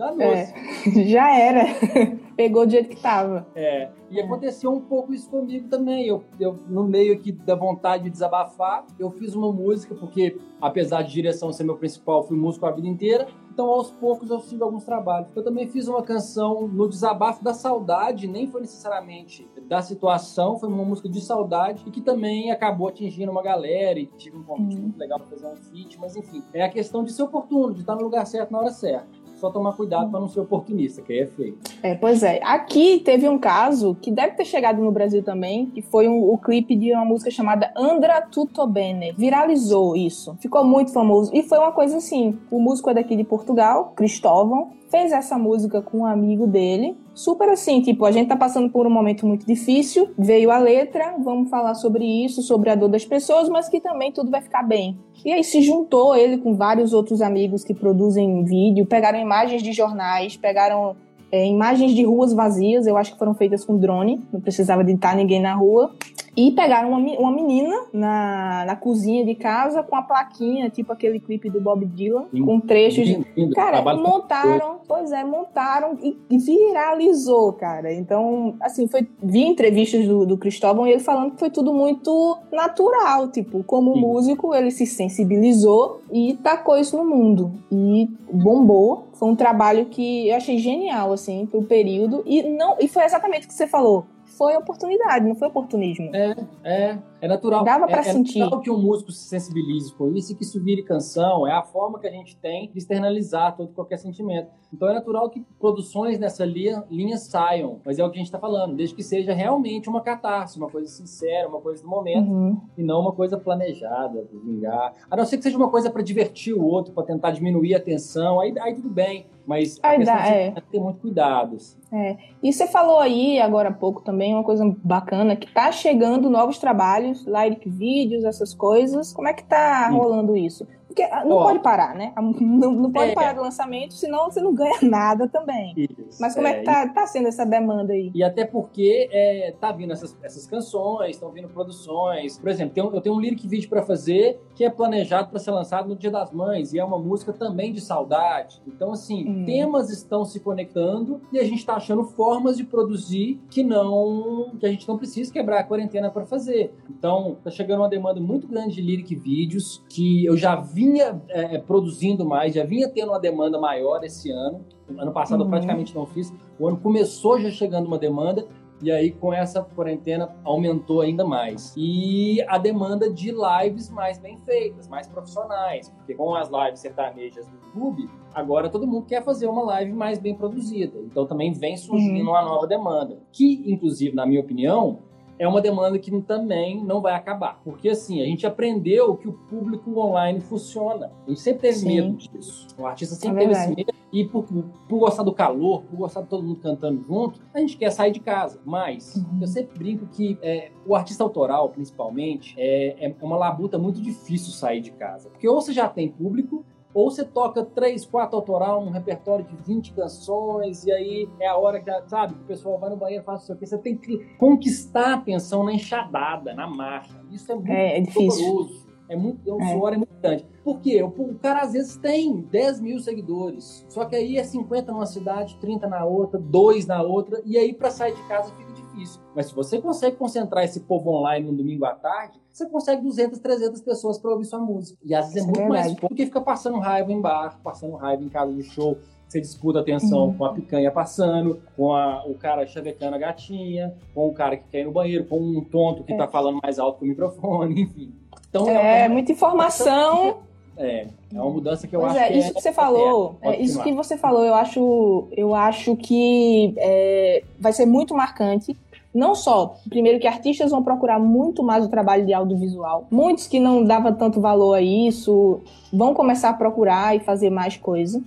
Danou-se. 0.00 0.54
É, 0.98 1.04
já 1.04 1.38
era. 1.38 1.64
Pegou 2.34 2.64
do 2.64 2.72
jeito 2.72 2.88
que 2.88 2.96
tava. 2.96 3.46
É. 3.54 3.90
E 4.10 4.18
aconteceu 4.18 4.72
um 4.72 4.80
pouco 4.80 5.12
isso 5.12 5.28
comigo 5.28 5.68
também. 5.68 6.06
Eu, 6.06 6.24
eu, 6.40 6.58
no 6.66 6.84
meio 6.84 7.12
aqui 7.12 7.30
da 7.30 7.54
vontade 7.54 8.04
de 8.04 8.10
desabafar, 8.10 8.86
eu 8.98 9.10
fiz 9.10 9.34
uma 9.34 9.52
música, 9.52 9.94
porque 9.94 10.38
apesar 10.58 11.02
de 11.02 11.12
direção 11.12 11.52
ser 11.52 11.64
meu 11.64 11.76
principal, 11.76 12.22
fui 12.22 12.36
músico 12.36 12.64
a 12.64 12.70
vida 12.70 12.88
inteira. 12.88 13.28
Então, 13.52 13.68
aos 13.68 13.90
poucos, 13.90 14.30
eu 14.30 14.40
fiz 14.40 14.60
alguns 14.62 14.84
trabalhos. 14.84 15.30
Eu 15.36 15.44
também 15.44 15.68
fiz 15.68 15.86
uma 15.86 16.02
canção 16.02 16.66
no 16.66 16.88
desabafo 16.88 17.44
da 17.44 17.52
saudade, 17.52 18.26
nem 18.26 18.46
foi 18.46 18.62
necessariamente 18.62 19.46
da 19.68 19.82
situação, 19.82 20.58
foi 20.58 20.68
uma 20.68 20.84
música 20.84 21.10
de 21.10 21.20
saudade 21.20 21.84
e 21.86 21.90
que 21.90 22.00
também 22.00 22.50
acabou 22.50 22.88
atingindo 22.88 23.30
uma 23.30 23.42
galera 23.42 23.98
e 23.98 24.06
tive 24.06 24.38
um 24.38 24.42
convite 24.42 24.76
uhum. 24.76 24.82
muito 24.82 24.98
legal 24.98 25.18
para 25.18 25.28
fazer 25.28 25.46
um 25.46 25.56
feat, 25.56 26.00
mas 26.00 26.16
enfim, 26.16 26.42
é 26.54 26.62
a 26.62 26.70
questão 26.70 27.04
de 27.04 27.12
ser 27.12 27.22
oportuno, 27.22 27.74
de 27.74 27.80
estar 27.80 27.94
no 27.96 28.02
lugar 28.02 28.26
certo 28.26 28.50
na 28.50 28.60
hora 28.60 28.70
certa 28.70 29.19
só 29.40 29.50
tomar 29.50 29.72
cuidado 29.72 30.10
para 30.10 30.20
não 30.20 30.28
ser 30.28 30.40
oportunista, 30.40 31.02
que 31.02 31.12
aí 31.12 31.20
é 31.20 31.26
feio. 31.26 31.58
É, 31.82 31.94
pois 31.94 32.22
é. 32.22 32.40
Aqui 32.44 33.00
teve 33.00 33.28
um 33.28 33.38
caso 33.38 33.96
que 34.00 34.10
deve 34.10 34.34
ter 34.34 34.44
chegado 34.44 34.82
no 34.82 34.92
Brasil 34.92 35.22
também, 35.22 35.66
que 35.66 35.82
foi 35.82 36.06
um, 36.06 36.30
o 36.30 36.38
clipe 36.38 36.76
de 36.76 36.92
uma 36.92 37.04
música 37.04 37.30
chamada 37.30 37.72
Andra 37.76 38.20
Tutto 38.20 38.66
Bene. 38.66 39.12
Viralizou 39.16 39.96
isso. 39.96 40.36
Ficou 40.40 40.64
muito 40.64 40.92
famoso. 40.92 41.30
E 41.34 41.42
foi 41.42 41.58
uma 41.58 41.72
coisa 41.72 41.96
assim: 41.96 42.38
o 42.50 42.60
músico 42.60 42.90
é 42.90 42.94
daqui 42.94 43.16
de 43.16 43.24
Portugal, 43.24 43.92
Cristóvão, 43.96 44.72
fez 44.90 45.12
essa 45.12 45.38
música 45.38 45.80
com 45.80 45.98
um 45.98 46.06
amigo 46.06 46.46
dele. 46.46 46.96
Super 47.14 47.48
assim, 47.50 47.80
tipo, 47.80 48.04
a 48.04 48.10
gente 48.10 48.28
tá 48.28 48.36
passando 48.36 48.68
por 48.70 48.86
um 48.86 48.90
momento 48.90 49.26
muito 49.26 49.46
difícil, 49.46 50.10
veio 50.18 50.50
a 50.50 50.58
letra, 50.58 51.14
vamos 51.22 51.48
falar 51.48 51.74
sobre 51.74 52.04
isso, 52.04 52.42
sobre 52.42 52.70
a 52.70 52.74
dor 52.74 52.88
das 52.88 53.04
pessoas, 53.04 53.48
mas 53.48 53.68
que 53.68 53.80
também 53.80 54.10
tudo 54.12 54.30
vai 54.30 54.40
ficar 54.42 54.62
bem. 54.62 54.98
E 55.24 55.32
aí 55.32 55.44
se 55.44 55.62
juntou 55.62 56.16
ele 56.16 56.38
com 56.38 56.54
vários 56.54 56.92
outros 56.92 57.22
amigos 57.22 57.62
que 57.62 57.74
produzem 57.74 58.42
vídeo, 58.44 58.86
pegaram 58.86 59.18
imagens 59.18 59.62
de 59.62 59.72
jornais, 59.72 60.36
pegaram 60.36 60.96
é, 61.30 61.46
imagens 61.46 61.92
de 61.92 62.04
ruas 62.04 62.32
vazias, 62.32 62.86
eu 62.86 62.96
acho 62.96 63.12
que 63.12 63.18
foram 63.18 63.34
feitas 63.34 63.64
com 63.64 63.76
drone, 63.76 64.20
não 64.32 64.40
precisava 64.40 64.82
de 64.82 64.92
estar 64.92 65.14
ninguém 65.14 65.40
na 65.40 65.54
rua. 65.54 65.92
E 66.36 66.52
pegaram 66.52 66.90
uma, 66.90 66.98
uma 66.98 67.32
menina 67.32 67.74
na, 67.92 68.64
na 68.66 68.76
cozinha 68.76 69.24
de 69.24 69.34
casa 69.34 69.82
com 69.82 69.96
a 69.96 70.02
plaquinha, 70.02 70.70
tipo 70.70 70.92
aquele 70.92 71.18
clipe 71.18 71.50
do 71.50 71.60
Bob 71.60 71.84
Dylan, 71.84 72.26
Sim. 72.30 72.44
com 72.44 72.60
trechos 72.60 73.06
de. 73.06 73.54
Cara, 73.54 73.82
montaram, 73.94 74.78
pois 74.86 75.10
é, 75.10 75.24
montaram 75.24 75.98
e, 76.00 76.16
e, 76.30 76.38
viralizou, 76.38 77.52
cara. 77.54 77.92
Então, 77.92 78.54
assim, 78.60 78.86
foi. 78.86 79.06
Vi 79.22 79.40
entrevistas 79.40 80.06
do, 80.06 80.24
do 80.24 80.38
Cristóvão 80.38 80.86
e 80.86 80.92
ele 80.92 81.00
falando 81.00 81.32
que 81.32 81.40
foi 81.40 81.50
tudo 81.50 81.74
muito 81.74 82.38
natural. 82.52 83.28
Tipo, 83.28 83.64
como 83.64 83.94
Sim. 83.94 84.00
músico, 84.00 84.54
ele 84.54 84.70
se 84.70 84.86
sensibilizou 84.86 86.00
e 86.12 86.38
tacou 86.42 86.78
isso 86.78 86.96
no 86.96 87.04
mundo. 87.04 87.52
E 87.72 88.08
bombou. 88.32 89.08
Foi 89.14 89.28
um 89.28 89.36
trabalho 89.36 89.86
que 89.86 90.28
eu 90.28 90.36
achei 90.36 90.56
genial, 90.56 91.12
assim, 91.12 91.44
pro 91.44 91.62
período. 91.62 92.22
E, 92.24 92.42
não, 92.42 92.76
e 92.80 92.88
foi 92.88 93.04
exatamente 93.04 93.46
o 93.46 93.48
que 93.48 93.54
você 93.54 93.66
falou 93.66 94.06
foi 94.40 94.56
oportunidade, 94.56 95.28
não 95.28 95.34
foi 95.34 95.48
oportunismo. 95.48 96.16
É, 96.16 96.34
é. 96.64 96.98
É 97.20 97.28
natural. 97.28 97.62
Dava 97.62 97.86
para 97.86 98.00
é, 98.00 98.04
sentir. 98.04 98.38
É 98.38 98.44
natural 98.44 98.62
que 98.62 98.70
um 98.70 98.78
músico 98.78 99.12
se 99.12 99.28
sensibilize 99.28 99.94
com 99.94 100.14
isso 100.14 100.32
e 100.32 100.34
que 100.34 100.42
isso 100.42 100.58
vire 100.62 100.82
canção. 100.82 101.46
É 101.46 101.52
a 101.52 101.62
forma 101.62 101.98
que 101.98 102.06
a 102.06 102.10
gente 102.10 102.34
tem 102.36 102.70
de 102.72 102.78
externalizar 102.78 103.54
todo 103.54 103.74
qualquer 103.74 103.98
sentimento. 103.98 104.48
Então 104.72 104.88
é 104.88 104.94
natural 104.94 105.28
que 105.28 105.44
produções 105.58 106.18
nessa 106.18 106.44
linha, 106.44 106.82
linha 106.90 107.18
saiam. 107.18 107.80
Mas 107.84 107.98
é 107.98 108.04
o 108.04 108.08
que 108.08 108.16
a 108.16 108.20
gente 108.20 108.28
está 108.28 108.38
falando, 108.38 108.74
desde 108.74 108.94
que 108.94 109.02
seja 109.02 109.34
realmente 109.34 109.88
uma 109.88 110.00
catarse, 110.00 110.56
uma 110.56 110.70
coisa 110.70 110.88
sincera, 110.88 111.48
uma 111.48 111.60
coisa 111.60 111.82
do 111.82 111.88
momento, 111.88 112.30
uhum. 112.30 112.60
e 112.78 112.82
não 112.82 113.00
uma 113.00 113.12
coisa 113.12 113.36
planejada, 113.36 114.26
vingar. 114.44 114.94
A 115.10 115.16
não 115.16 115.26
ser 115.26 115.36
que 115.36 115.42
seja 115.42 115.58
uma 115.58 115.68
coisa 115.68 115.90
para 115.90 116.02
divertir 116.02 116.54
o 116.54 116.64
outro, 116.64 116.94
para 116.94 117.04
tentar 117.04 117.32
diminuir 117.32 117.74
a 117.74 117.80
tensão, 117.80 118.40
aí, 118.40 118.54
aí 118.58 118.74
tudo 118.74 118.88
bem. 118.88 119.26
Mas 119.50 119.78
a 119.82 119.96
dá, 119.96 120.26
é. 120.28 120.54
ter 120.70 120.80
muito 120.80 121.00
cuidado. 121.00 121.56
Assim. 121.56 121.76
É. 121.92 122.16
E 122.42 122.52
você 122.52 122.66
falou 122.66 122.98
aí 122.98 123.38
agora 123.40 123.68
há 123.68 123.72
pouco 123.72 124.00
também 124.00 124.32
uma 124.32 124.44
coisa 124.44 124.64
bacana, 124.82 125.36
que 125.36 125.52
tá 125.52 125.70
chegando 125.72 126.30
novos 126.30 126.58
trabalhos 126.58 126.70
trabalhos, 126.80 127.26
like 127.26 127.68
vídeos, 127.68 128.24
essas 128.24 128.54
coisas. 128.54 129.12
Como 129.12 129.28
é 129.28 129.32
que 129.32 129.44
tá 129.44 129.88
rolando 129.90 130.36
isso? 130.36 130.66
Porque 130.90 131.02
ah, 131.04 131.24
não 131.24 131.38
pode 131.38 131.60
parar, 131.60 131.94
né? 131.94 132.12
Não, 132.40 132.72
não 132.72 132.90
pode 132.90 133.12
é. 133.12 133.14
parar 133.14 133.34
do 133.34 133.42
lançamento, 133.42 133.94
senão 133.94 134.30
você 134.30 134.40
não 134.40 134.52
ganha 134.54 134.78
nada 134.82 135.28
também. 135.28 135.72
Isso, 135.76 136.20
Mas 136.20 136.34
como 136.34 136.46
é, 136.46 136.50
é 136.50 136.58
que 136.58 136.64
tá, 136.64 136.88
tá, 136.88 137.06
sendo 137.06 137.28
essa 137.28 137.46
demanda 137.46 137.92
aí? 137.92 138.10
E 138.14 138.22
até 138.24 138.44
porque 138.44 139.08
é, 139.12 139.54
tá 139.60 139.72
vindo 139.72 139.92
essas, 139.92 140.16
essas 140.22 140.46
canções, 140.46 141.16
estão 141.16 141.30
vindo 141.30 141.48
produções. 141.48 142.38
Por 142.38 142.48
exemplo, 142.48 142.74
tem 142.74 142.82
um, 142.82 142.92
eu 142.92 143.00
tenho 143.00 143.14
um 143.14 143.20
lyric 143.20 143.46
vídeo 143.46 143.68
para 143.68 143.82
fazer 143.82 144.40
que 144.54 144.64
é 144.64 144.70
planejado 144.70 145.28
para 145.28 145.38
ser 145.38 145.52
lançado 145.52 145.88
no 145.88 145.96
Dia 145.96 146.10
das 146.10 146.32
Mães 146.32 146.72
e 146.72 146.78
é 146.78 146.84
uma 146.84 146.98
música 146.98 147.32
também 147.32 147.72
de 147.72 147.80
saudade. 147.80 148.60
Então, 148.66 148.92
assim, 148.92 149.28
hum. 149.28 149.44
temas 149.44 149.90
estão 149.90 150.24
se 150.24 150.40
conectando 150.40 151.20
e 151.32 151.38
a 151.38 151.44
gente 151.44 151.64
tá 151.64 151.74
achando 151.74 152.04
formas 152.04 152.56
de 152.56 152.64
produzir 152.64 153.40
que 153.50 153.62
não. 153.62 154.52
que 154.58 154.66
a 154.66 154.70
gente 154.70 154.88
não 154.88 154.98
precisa 154.98 155.32
quebrar 155.32 155.60
a 155.60 155.64
quarentena 155.64 156.10
para 156.10 156.24
fazer. 156.24 156.74
Então, 156.88 157.36
tá 157.42 157.50
chegando 157.50 157.80
uma 157.80 157.88
demanda 157.88 158.20
muito 158.20 158.46
grande 158.46 158.74
de 158.74 158.82
lyric 158.82 159.14
vídeos 159.14 159.82
que 159.88 160.24
eu 160.24 160.36
já 160.36 160.56
vi 160.56 160.89
vinha 160.90 161.22
é, 161.28 161.58
produzindo 161.58 162.24
mais, 162.26 162.54
já 162.54 162.64
vinha 162.64 162.88
tendo 162.88 163.10
uma 163.10 163.20
demanda 163.20 163.58
maior 163.58 164.02
esse 164.04 164.30
ano. 164.30 164.64
Ano 164.98 165.12
passado 165.12 165.40
uhum. 165.40 165.46
eu 165.46 165.50
praticamente 165.50 165.94
não 165.94 166.06
fiz. 166.06 166.32
O 166.58 166.66
ano 166.66 166.76
começou 166.78 167.38
já 167.40 167.50
chegando 167.50 167.86
uma 167.86 167.98
demanda 167.98 168.46
e 168.82 168.90
aí, 168.90 169.10
com 169.10 169.30
essa 169.32 169.62
quarentena, 169.62 170.34
aumentou 170.42 171.02
ainda 171.02 171.22
mais. 171.22 171.74
E 171.76 172.40
a 172.48 172.56
demanda 172.56 173.12
de 173.12 173.30
lives 173.30 173.90
mais 173.90 174.18
bem 174.18 174.38
feitas, 174.38 174.88
mais 174.88 175.06
profissionais. 175.06 175.90
Porque 175.90 176.14
com 176.14 176.34
as 176.34 176.48
lives 176.48 176.80
sertanejas 176.80 177.46
do 177.46 177.56
YouTube, 177.56 178.08
agora 178.32 178.70
todo 178.70 178.86
mundo 178.86 179.04
quer 179.04 179.22
fazer 179.22 179.46
uma 179.48 179.62
live 179.64 179.92
mais 179.92 180.18
bem 180.18 180.34
produzida. 180.34 180.98
Então 180.98 181.26
também 181.26 181.52
vem 181.52 181.76
surgindo 181.76 182.24
uhum. 182.24 182.30
uma 182.30 182.42
nova 182.42 182.66
demanda. 182.66 183.18
Que, 183.30 183.62
inclusive, 183.66 184.16
na 184.16 184.24
minha 184.24 184.40
opinião, 184.40 185.00
é 185.40 185.48
uma 185.48 185.62
demanda 185.62 185.98
que 185.98 186.10
também 186.20 186.84
não 186.84 187.00
vai 187.00 187.14
acabar. 187.14 187.58
Porque 187.64 187.88
assim, 187.88 188.20
a 188.20 188.26
gente 188.26 188.46
aprendeu 188.46 189.16
que 189.16 189.26
o 189.26 189.32
público 189.32 189.98
online 189.98 190.38
funciona. 190.38 191.10
A 191.26 191.30
gente 191.30 191.40
sempre 191.40 191.62
teve 191.62 191.78
Sim. 191.78 191.86
medo 191.88 192.12
disso. 192.12 192.68
O 192.76 192.84
artista 192.84 193.14
sempre 193.14 193.44
é 193.44 193.48
teve 193.48 193.58
esse 193.58 193.74
medo. 193.74 193.94
E 194.12 194.26
por, 194.26 194.44
por, 194.44 194.98
gostar 194.98 195.22
do 195.22 195.32
calor, 195.32 195.82
por 195.84 195.96
gostar 195.96 196.20
de 196.20 196.28
todo 196.28 196.42
mundo 196.42 196.60
cantando 196.60 197.02
junto, 197.02 197.40
a 197.54 197.58
gente 197.58 197.78
quer 197.78 197.90
sair 197.90 198.12
de 198.12 198.20
casa. 198.20 198.60
Mas 198.66 199.16
uhum. 199.16 199.38
eu 199.40 199.46
sempre 199.46 199.78
brinco 199.78 200.06
que 200.08 200.36
é, 200.42 200.72
o 200.86 200.94
artista 200.94 201.24
autoral, 201.24 201.70
principalmente, 201.70 202.54
é, 202.58 203.06
é 203.06 203.14
uma 203.22 203.38
labuta 203.38 203.78
muito 203.78 204.02
difícil 204.02 204.52
sair 204.52 204.82
de 204.82 204.90
casa. 204.90 205.30
Porque 205.30 205.48
ou 205.48 205.58
você 205.58 205.72
já 205.72 205.88
tem 205.88 206.10
público, 206.10 206.66
ou 206.92 207.10
você 207.10 207.24
toca 207.24 207.64
três, 207.64 208.04
quatro 208.04 208.36
autoral, 208.36 208.82
um 208.82 208.90
repertório 208.90 209.44
de 209.44 209.56
20 209.56 209.92
canções, 209.92 210.84
e 210.84 210.92
aí 210.92 211.28
é 211.38 211.46
a 211.46 211.56
hora 211.56 211.80
que, 211.80 211.90
sabe, 212.08 212.34
o 212.34 212.44
pessoal 212.46 212.78
vai 212.78 212.90
no 212.90 212.96
banheiro 212.96 213.22
e 213.22 213.24
faz 213.24 213.42
isso 213.42 213.52
aqui. 213.52 213.66
Você 213.66 213.78
tem 213.78 213.96
que 213.96 214.18
conquistar 214.36 215.10
a 215.10 215.14
atenção 215.14 215.64
na 215.64 215.72
enxadada, 215.72 216.52
na 216.54 216.66
marcha. 216.66 217.20
Isso 217.30 217.50
é 217.52 217.54
muito 217.54 217.70
é, 217.70 217.98
é 217.98 218.02
doloroso. 218.02 218.90
É 219.08 219.16
muito, 219.16 219.52
o 219.52 219.60
é. 219.60 219.72
suor 219.72 219.92
é 219.92 219.96
muito 219.96 220.14
grande. 220.22 220.46
Por 220.62 220.80
quê? 220.80 221.02
O, 221.02 221.08
o, 221.08 221.34
cara 221.34 221.62
às 221.62 221.72
vezes 221.72 221.96
tem 221.96 222.42
10 222.42 222.80
mil 222.80 223.00
seguidores, 223.00 223.84
só 223.88 224.04
que 224.04 224.14
aí 224.14 224.38
é 224.38 224.44
50 224.44 224.92
numa 224.92 225.06
cidade, 225.06 225.58
30 225.58 225.88
na 225.88 226.04
outra, 226.04 226.38
2 226.38 226.86
na 226.86 227.02
outra, 227.02 227.42
e 227.44 227.58
aí 227.58 227.74
para 227.74 227.90
sair 227.90 228.14
de 228.14 228.22
casa 228.28 228.54
fica 228.54 228.72
difícil. 228.72 229.20
Mas 229.34 229.46
se 229.46 229.54
você 229.54 229.80
consegue 229.80 230.16
concentrar 230.16 230.64
esse 230.64 230.78
povo 230.78 231.10
online 231.10 231.50
no 231.50 231.56
domingo 231.56 231.84
à 231.86 231.92
tarde, 231.92 232.39
você 232.52 232.66
consegue 232.66 233.02
200, 233.02 233.38
300 233.38 233.80
pessoas 233.80 234.18
para 234.18 234.30
ouvir 234.30 234.44
sua 234.44 234.58
música. 234.58 234.98
E 235.04 235.14
às 235.14 235.32
vezes 235.32 235.48
é 235.48 235.50
é 235.50 235.52
muito 235.52 235.60
é 235.60 235.68
mais 235.68 235.94
do 235.94 236.08
que 236.08 236.26
ficar 236.26 236.40
passando 236.40 236.78
raiva 236.78 237.12
em 237.12 237.20
bar, 237.20 237.58
passando 237.62 237.96
raiva 237.96 238.22
em 238.22 238.28
casa 238.28 238.52
de 238.52 238.62
show, 238.62 238.98
você 239.30 239.40
disputa 239.40 239.78
atenção 239.78 240.26
uhum. 240.26 240.34
com 240.34 240.44
a 240.44 240.52
picanha 240.52 240.90
passando, 240.90 241.62
com 241.76 241.94
a, 241.94 242.24
o 242.26 242.34
cara 242.34 242.66
chavecando 242.66 243.14
a 243.14 243.18
gatinha, 243.18 243.94
com 244.12 244.26
o 244.26 244.34
cara 244.34 244.56
que 244.56 244.64
quer 244.68 244.80
ir 244.80 244.84
no 244.84 244.92
banheiro, 244.92 245.24
com 245.24 245.38
um 245.38 245.62
tonto 245.62 246.02
que 246.02 246.12
é. 246.12 246.16
tá 246.16 246.26
falando 246.26 246.58
mais 246.60 246.80
alto 246.80 246.98
que 246.98 247.04
o 247.04 247.08
microfone, 247.08 247.82
enfim. 247.82 248.12
Então, 248.48 248.68
é, 248.68 249.02
é 249.02 249.06
uma... 249.06 249.14
muita 249.14 249.30
informação. 249.30 250.38
É, 250.76 251.06
é 251.32 251.40
uma 251.40 251.50
mudança 251.50 251.86
que 251.86 251.94
eu 251.94 252.00
pois 252.00 252.12
acho 252.12 252.20
é, 252.20 252.28
que 252.28 252.38
isso 252.38 252.48
é, 252.48 252.54
que 252.54 252.60
você 252.62 252.72
falou, 252.72 253.36
é, 253.42 253.60
isso 253.60 253.82
que 253.82 253.92
você 253.92 254.16
falou, 254.16 254.44
eu 254.44 254.54
acho, 254.54 255.28
eu 255.36 255.54
acho 255.54 255.94
que 255.94 256.74
é, 256.78 257.44
vai 257.58 257.72
ser 257.72 257.86
muito 257.86 258.14
marcante. 258.14 258.76
Não 259.12 259.34
só, 259.34 259.74
primeiro 259.88 260.20
que 260.20 260.26
artistas 260.26 260.70
vão 260.70 260.84
procurar 260.84 261.18
muito 261.18 261.62
mais 261.62 261.84
o 261.84 261.88
trabalho 261.88 262.24
de 262.24 262.32
audiovisual. 262.32 263.06
Muitos 263.10 263.48
que 263.48 263.58
não 263.58 263.82
davam 263.82 264.14
tanto 264.14 264.40
valor 264.40 264.74
a 264.74 264.80
isso 264.80 265.60
vão 265.92 266.14
começar 266.14 266.50
a 266.50 266.54
procurar 266.54 267.16
e 267.16 267.20
fazer 267.20 267.50
mais 267.50 267.76
coisa. 267.76 268.22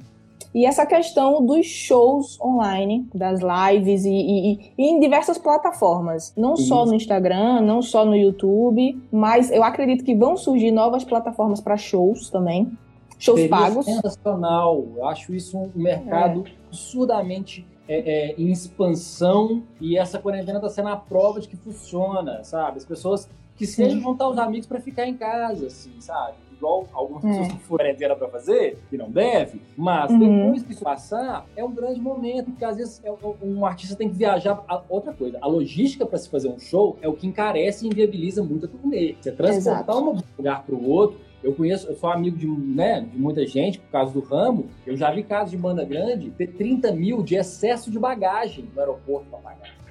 E 0.53 0.67
essa 0.67 0.85
questão 0.85 1.43
dos 1.43 1.65
shows 1.65 2.39
online, 2.39 3.07
das 3.13 3.39
lives 3.41 4.05
e, 4.05 4.11
e, 4.11 4.59
e 4.77 4.83
em 4.85 4.99
diversas 4.99 5.37
plataformas. 5.37 6.31
Não 6.37 6.55
só 6.55 6.85
no 6.85 6.93
Instagram, 6.93 7.61
não 7.61 7.81
só 7.81 8.05
no 8.05 8.15
YouTube, 8.15 9.01
mas 9.11 9.51
eu 9.51 9.63
acredito 9.63 10.03
que 10.03 10.13
vão 10.13 10.37
surgir 10.37 10.69
novas 10.69 11.03
plataformas 11.03 11.59
para 11.59 11.75
shows 11.75 12.29
também. 12.29 12.71
Shows 13.17 13.39
Seria 13.39 13.57
pagos. 13.57 13.85
Sensacional. 13.85 14.83
Eu 14.95 15.07
acho 15.07 15.33
isso 15.33 15.57
um 15.57 15.71
mercado 15.73 16.43
é. 16.45 16.51
absurdamente 16.67 17.65
é, 17.93 18.29
é, 18.29 18.35
em 18.37 18.51
expansão 18.51 19.63
e 19.79 19.97
essa 19.97 20.19
quarentena 20.19 20.57
está 20.57 20.69
sendo 20.69 20.89
a 20.89 20.95
prova 20.95 21.39
de 21.39 21.47
que 21.47 21.55
funciona, 21.55 22.43
sabe? 22.43 22.77
As 22.77 22.85
pessoas 22.85 23.29
que 23.55 23.67
sejam 23.67 24.01
juntar 24.01 24.27
os 24.29 24.37
amigos 24.37 24.67
para 24.67 24.79
ficar 24.79 25.07
em 25.07 25.15
casa, 25.15 25.67
assim, 25.67 25.93
sabe? 25.99 26.35
igual 26.63 26.87
algumas 26.93 27.23
pessoas 27.23 27.47
que 27.49 27.57
foram 27.59 27.83
quarentena 27.83 28.15
para 28.15 28.29
fazer, 28.29 28.77
que 28.89 28.97
não 28.97 29.11
deve, 29.11 29.61
mas 29.75 30.09
uhum. 30.09 30.19
depois 30.19 30.63
que 30.63 30.71
isso 30.71 30.83
passar, 30.83 31.45
é 31.55 31.63
um 31.63 31.71
grande 31.71 31.99
momento, 31.99 32.45
porque 32.51 32.63
às 32.63 32.77
vezes 32.77 33.01
é 33.03 33.11
um 33.41 33.65
artista 33.65 33.95
tem 33.95 34.07
que 34.07 34.15
viajar. 34.15 34.63
Outra 34.87 35.11
coisa, 35.11 35.37
a 35.41 35.47
logística 35.47 36.05
para 36.05 36.17
se 36.17 36.29
fazer 36.29 36.47
um 36.47 36.59
show 36.59 36.97
é 37.01 37.07
o 37.07 37.13
que 37.13 37.27
encarece 37.27 37.85
e 37.85 37.89
inviabiliza 37.89 38.41
muito 38.41 38.65
a 38.65 38.69
turnê. 38.69 39.15
Você 39.19 39.31
transportar 39.31 39.97
um 39.97 40.21
lugar 40.37 40.63
para 40.63 40.75
o 40.75 40.89
outro, 40.89 41.19
eu 41.43 41.53
conheço, 41.53 41.87
eu 41.87 41.95
sou 41.95 42.09
amigo 42.09 42.37
de, 42.37 42.47
né, 42.47 43.01
de 43.01 43.17
muita 43.17 43.45
gente 43.45 43.79
por 43.79 43.91
causa 43.91 44.13
do 44.13 44.21
ramo. 44.21 44.67
Eu 44.85 44.95
já 44.95 45.11
vi 45.11 45.23
casos 45.23 45.51
de 45.51 45.57
banda 45.57 45.83
grande 45.83 46.31
ter 46.31 46.47
30 46.47 46.91
mil 46.93 47.21
de 47.21 47.35
excesso 47.35 47.91
de 47.91 47.99
bagagem 47.99 48.69
no 48.73 48.79
aeroporto 48.79 49.27
para 49.29 49.39
pagar. 49.39 49.83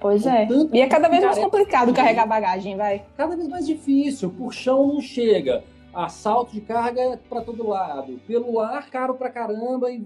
Pois 0.00 0.26
é. 0.26 0.48
E 0.72 0.80
é 0.80 0.88
cada 0.88 1.08
vez 1.08 1.22
mais 1.22 1.38
complicado 1.38 1.92
carregar 1.92 2.26
bagagem, 2.26 2.76
vai. 2.76 3.04
Cada 3.16 3.36
vez 3.36 3.48
mais 3.48 3.66
difícil. 3.66 4.30
Por 4.30 4.52
chão 4.52 4.86
não 4.88 5.00
chega 5.00 5.62
assalto 5.94 6.52
de 6.52 6.60
carga 6.60 7.20
para 7.28 7.42
todo 7.42 7.66
lado, 7.68 8.18
pelo 8.26 8.58
ar 8.60 8.88
caro 8.90 9.14
para 9.14 9.30
caramba 9.30 9.90
e, 9.90 10.04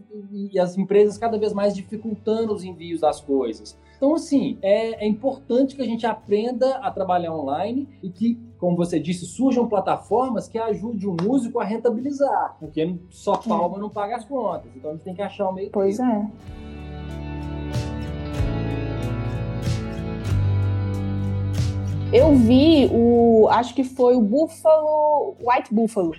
e, 0.53 0.59
as 0.59 0.77
empresas 0.77 1.17
cada 1.17 1.39
vez 1.39 1.53
mais 1.53 1.75
dificultando 1.75 2.53
os 2.53 2.65
envios 2.65 3.01
das 3.01 3.21
coisas. 3.21 3.79
Então, 3.97 4.15
assim, 4.15 4.59
é, 4.61 5.05
é, 5.05 5.07
importante 5.07 5.75
que 5.75 5.83
a 5.83 5.87
gente 5.87 6.07
aprenda 6.07 6.77
a 6.79 6.91
trabalhar 6.91 7.33
online 7.33 7.89
e 8.03 8.11
que, 8.11 8.39
como 8.59 8.77
você 8.77 8.99
disse, 8.99 9.27
surjam 9.27 9.69
plataformas 9.69 10.49
que 10.49 10.59
ajudem 10.59 11.09
o 11.09 11.17
músico 11.23 11.61
a 11.61 11.65
rentabilizar, 11.65 12.57
porque 12.59 12.97
só 13.11 13.37
palma 13.37 13.79
não 13.79 13.91
paga 13.91 14.17
as 14.17 14.25
contas. 14.25 14.71
Então, 14.75 14.91
a 14.91 14.95
gente 14.95 15.03
tem 15.03 15.15
que 15.15 15.23
achar 15.23 15.49
o 15.49 15.53
meio. 15.53 15.71
Pois 15.71 15.99
é. 16.01 16.27
Eu 22.13 22.35
vi 22.35 22.89
o. 22.93 23.49
Acho 23.51 23.75
que 23.75 23.85
foi 23.85 24.15
o 24.15 24.21
Buffalo. 24.21 25.37
White 25.41 25.75
Buffalo. 25.75 26.13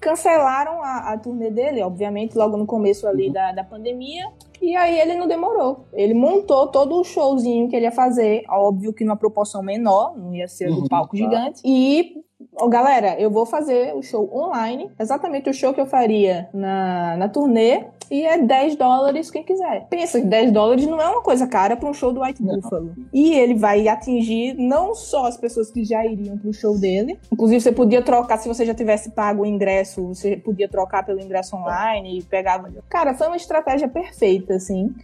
Cancelaram 0.00 0.82
a, 0.82 1.12
a 1.12 1.18
turnê 1.18 1.50
dele, 1.50 1.82
obviamente, 1.82 2.34
logo 2.38 2.56
no 2.56 2.64
começo 2.64 3.06
ali 3.06 3.26
uhum. 3.26 3.32
da, 3.32 3.52
da 3.52 3.64
pandemia. 3.64 4.24
E 4.60 4.76
aí 4.76 4.98
ele 4.98 5.14
não 5.14 5.26
demorou. 5.26 5.86
Ele 5.92 6.14
montou 6.14 6.68
todo 6.68 7.00
o 7.00 7.04
showzinho 7.04 7.68
que 7.68 7.76
ele 7.76 7.86
ia 7.86 7.92
fazer, 7.92 8.44
óbvio 8.48 8.92
que 8.92 9.04
numa 9.04 9.16
proporção 9.16 9.62
menor, 9.62 10.16
não 10.16 10.34
ia 10.34 10.46
ser 10.46 10.68
uhum, 10.68 10.82
do 10.82 10.88
palco 10.88 11.16
tá. 11.16 11.22
gigante. 11.22 11.62
E 11.64 12.14
oh, 12.60 12.68
galera, 12.68 13.18
eu 13.18 13.30
vou 13.30 13.46
fazer 13.46 13.94
o 13.94 14.02
show 14.02 14.30
online, 14.34 14.90
exatamente 14.98 15.48
o 15.48 15.54
show 15.54 15.72
que 15.72 15.80
eu 15.80 15.86
faria 15.86 16.48
na, 16.52 17.16
na 17.16 17.28
turnê, 17.28 17.86
e 18.10 18.24
é 18.24 18.38
10 18.38 18.76
dólares 18.76 19.30
quem 19.30 19.44
quiser. 19.44 19.86
Pensa 19.88 20.20
que 20.20 20.26
10 20.26 20.52
dólares 20.52 20.86
não 20.86 21.00
é 21.00 21.06
uma 21.06 21.22
coisa 21.22 21.46
cara 21.46 21.76
para 21.76 21.88
um 21.88 21.94
show 21.94 22.12
do 22.12 22.22
White. 22.22 22.42
Buffalo. 22.42 22.94
E 23.12 23.34
ele 23.34 23.54
vai 23.54 23.86
atingir 23.86 24.54
não 24.54 24.94
só 24.94 25.26
as 25.26 25.36
pessoas 25.36 25.70
que 25.70 25.84
já 25.84 26.04
iriam 26.04 26.36
pro 26.36 26.52
show 26.52 26.76
dele, 26.78 27.18
inclusive 27.32 27.60
você 27.60 27.72
podia 27.72 28.02
trocar, 28.02 28.38
se 28.38 28.48
você 28.48 28.66
já 28.66 28.74
tivesse 28.74 29.10
pago 29.10 29.42
o 29.42 29.46
ingresso, 29.46 30.08
você 30.08 30.36
podia 30.36 30.68
trocar 30.68 31.04
pelo 31.04 31.20
ingresso 31.20 31.56
online 31.56 32.18
e 32.18 32.22
pegava. 32.22 32.70
Cara, 32.88 33.14
foi 33.14 33.26
uma 33.28 33.36
estratégia 33.36 33.88
perfeita, 33.88 34.54
assim. 34.54 34.94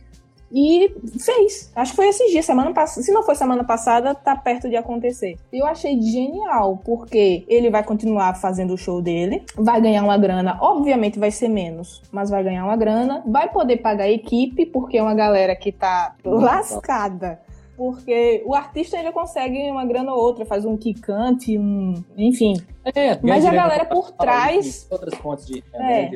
E 0.52 0.94
fez. 1.18 1.70
Acho 1.74 1.92
que 1.92 1.96
foi 1.96 2.08
esses 2.08 2.30
dias, 2.30 2.44
semana 2.44 2.72
passada. 2.72 3.02
Se 3.02 3.12
não 3.12 3.22
foi 3.22 3.34
semana 3.34 3.64
passada, 3.64 4.14
tá 4.14 4.36
perto 4.36 4.68
de 4.68 4.76
acontecer. 4.76 5.36
Eu 5.52 5.66
achei 5.66 6.00
genial, 6.00 6.80
porque 6.84 7.44
ele 7.48 7.70
vai 7.70 7.82
continuar 7.82 8.34
fazendo 8.34 8.74
o 8.74 8.78
show 8.78 9.02
dele, 9.02 9.42
vai 9.56 9.80
ganhar 9.80 10.02
uma 10.02 10.16
grana, 10.16 10.58
obviamente 10.60 11.18
vai 11.18 11.30
ser 11.30 11.48
menos, 11.48 12.02
mas 12.12 12.30
vai 12.30 12.42
ganhar 12.44 12.64
uma 12.64 12.76
grana, 12.76 13.22
vai 13.26 13.48
poder 13.50 13.78
pagar 13.78 14.04
a 14.04 14.10
equipe, 14.10 14.66
porque 14.66 14.98
é 14.98 15.02
uma 15.02 15.14
galera 15.14 15.54
que 15.56 15.72
tá 15.72 16.14
lascada 16.24 17.40
porque 17.76 18.42
o 18.46 18.54
artista 18.54 18.96
ainda 18.96 19.12
consegue 19.12 19.70
uma 19.70 19.84
grana 19.84 20.12
ou 20.12 20.18
outra, 20.18 20.46
faz 20.46 20.64
um 20.64 20.76
quicante, 20.76 21.58
um. 21.58 22.02
enfim. 22.16 22.54
É, 22.84 23.18
Mas 23.22 23.44
a 23.44 23.52
galera 23.52 23.84
por 23.84 24.10
trás. 24.12 24.86
Outras 24.90 25.14
fontes 25.16 25.46
de 25.46 25.62
é, 25.74 26.08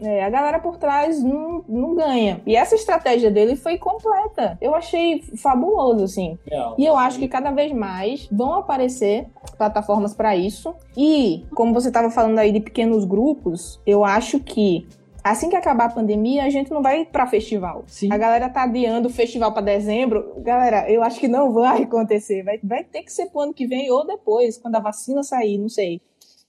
é, 0.00 0.24
a 0.24 0.30
galera 0.30 0.58
por 0.58 0.76
trás 0.76 1.22
não, 1.22 1.64
não 1.68 1.94
ganha. 1.94 2.40
E 2.46 2.54
essa 2.54 2.74
estratégia 2.74 3.30
dele 3.30 3.56
foi 3.56 3.78
completa. 3.78 4.58
Eu 4.60 4.74
achei 4.74 5.22
fabuloso, 5.36 6.04
assim. 6.04 6.38
É, 6.50 6.74
e 6.78 6.84
eu 6.84 6.96
acho 6.96 7.18
que 7.18 7.28
cada 7.28 7.50
vez 7.50 7.72
mais 7.72 8.28
vão 8.30 8.54
aparecer 8.54 9.26
plataformas 9.56 10.14
para 10.14 10.36
isso. 10.36 10.74
E, 10.96 11.44
como 11.54 11.72
você 11.72 11.88
estava 11.88 12.10
falando 12.10 12.38
aí 12.38 12.52
de 12.52 12.60
pequenos 12.60 13.04
grupos, 13.04 13.80
eu 13.86 14.04
acho 14.04 14.40
que 14.40 14.86
assim 15.30 15.48
que 15.50 15.56
acabar 15.56 15.86
a 15.86 15.92
pandemia, 15.92 16.44
a 16.44 16.50
gente 16.50 16.70
não 16.70 16.82
vai 16.82 17.04
para 17.04 17.26
festival. 17.26 17.84
Sim. 17.86 18.12
A 18.12 18.18
galera 18.18 18.48
tá 18.48 18.62
adiando 18.62 19.08
o 19.08 19.12
festival 19.12 19.52
para 19.52 19.62
dezembro. 19.62 20.34
Galera, 20.38 20.90
eu 20.90 21.02
acho 21.02 21.18
que 21.18 21.26
não 21.26 21.52
vai 21.52 21.82
acontecer. 21.84 22.42
Vai, 22.44 22.60
vai 22.62 22.84
ter 22.84 23.02
que 23.02 23.12
ser 23.12 23.26
pro 23.26 23.40
ano 23.40 23.54
que 23.54 23.66
vem 23.66 23.90
ou 23.90 24.06
depois, 24.06 24.56
quando 24.58 24.76
a 24.76 24.80
vacina 24.80 25.22
sair, 25.22 25.58
não 25.58 25.68
sei. 25.68 26.00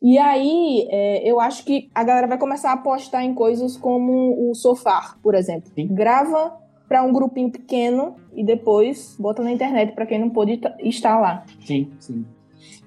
E 0.02 0.18
aí, 0.18 0.88
é, 0.92 1.30
eu 1.30 1.40
acho 1.40 1.66
que 1.66 1.90
a 1.94 2.04
galera 2.04 2.28
vai 2.28 2.38
começar 2.38 2.70
a 2.70 2.74
apostar 2.74 3.24
em 3.24 3.34
coisas 3.34 3.76
como 3.76 4.50
o 4.50 4.54
sofá, 4.54 5.18
por 5.24 5.34
exemplo. 5.34 5.72
Sim. 5.74 5.88
Grava 5.88 6.56
para 6.88 7.04
um 7.04 7.12
grupinho 7.12 7.52
pequeno 7.52 8.16
e 8.34 8.44
depois 8.46 9.18
bota 9.20 9.44
na 9.44 9.52
internet 9.52 9.94
para 9.94 10.06
quem 10.06 10.20
não 10.20 10.30
pôde 10.30 10.62
estar 10.80 11.20
lá. 11.20 11.44
Sim, 11.66 11.92
sim. 12.00 12.26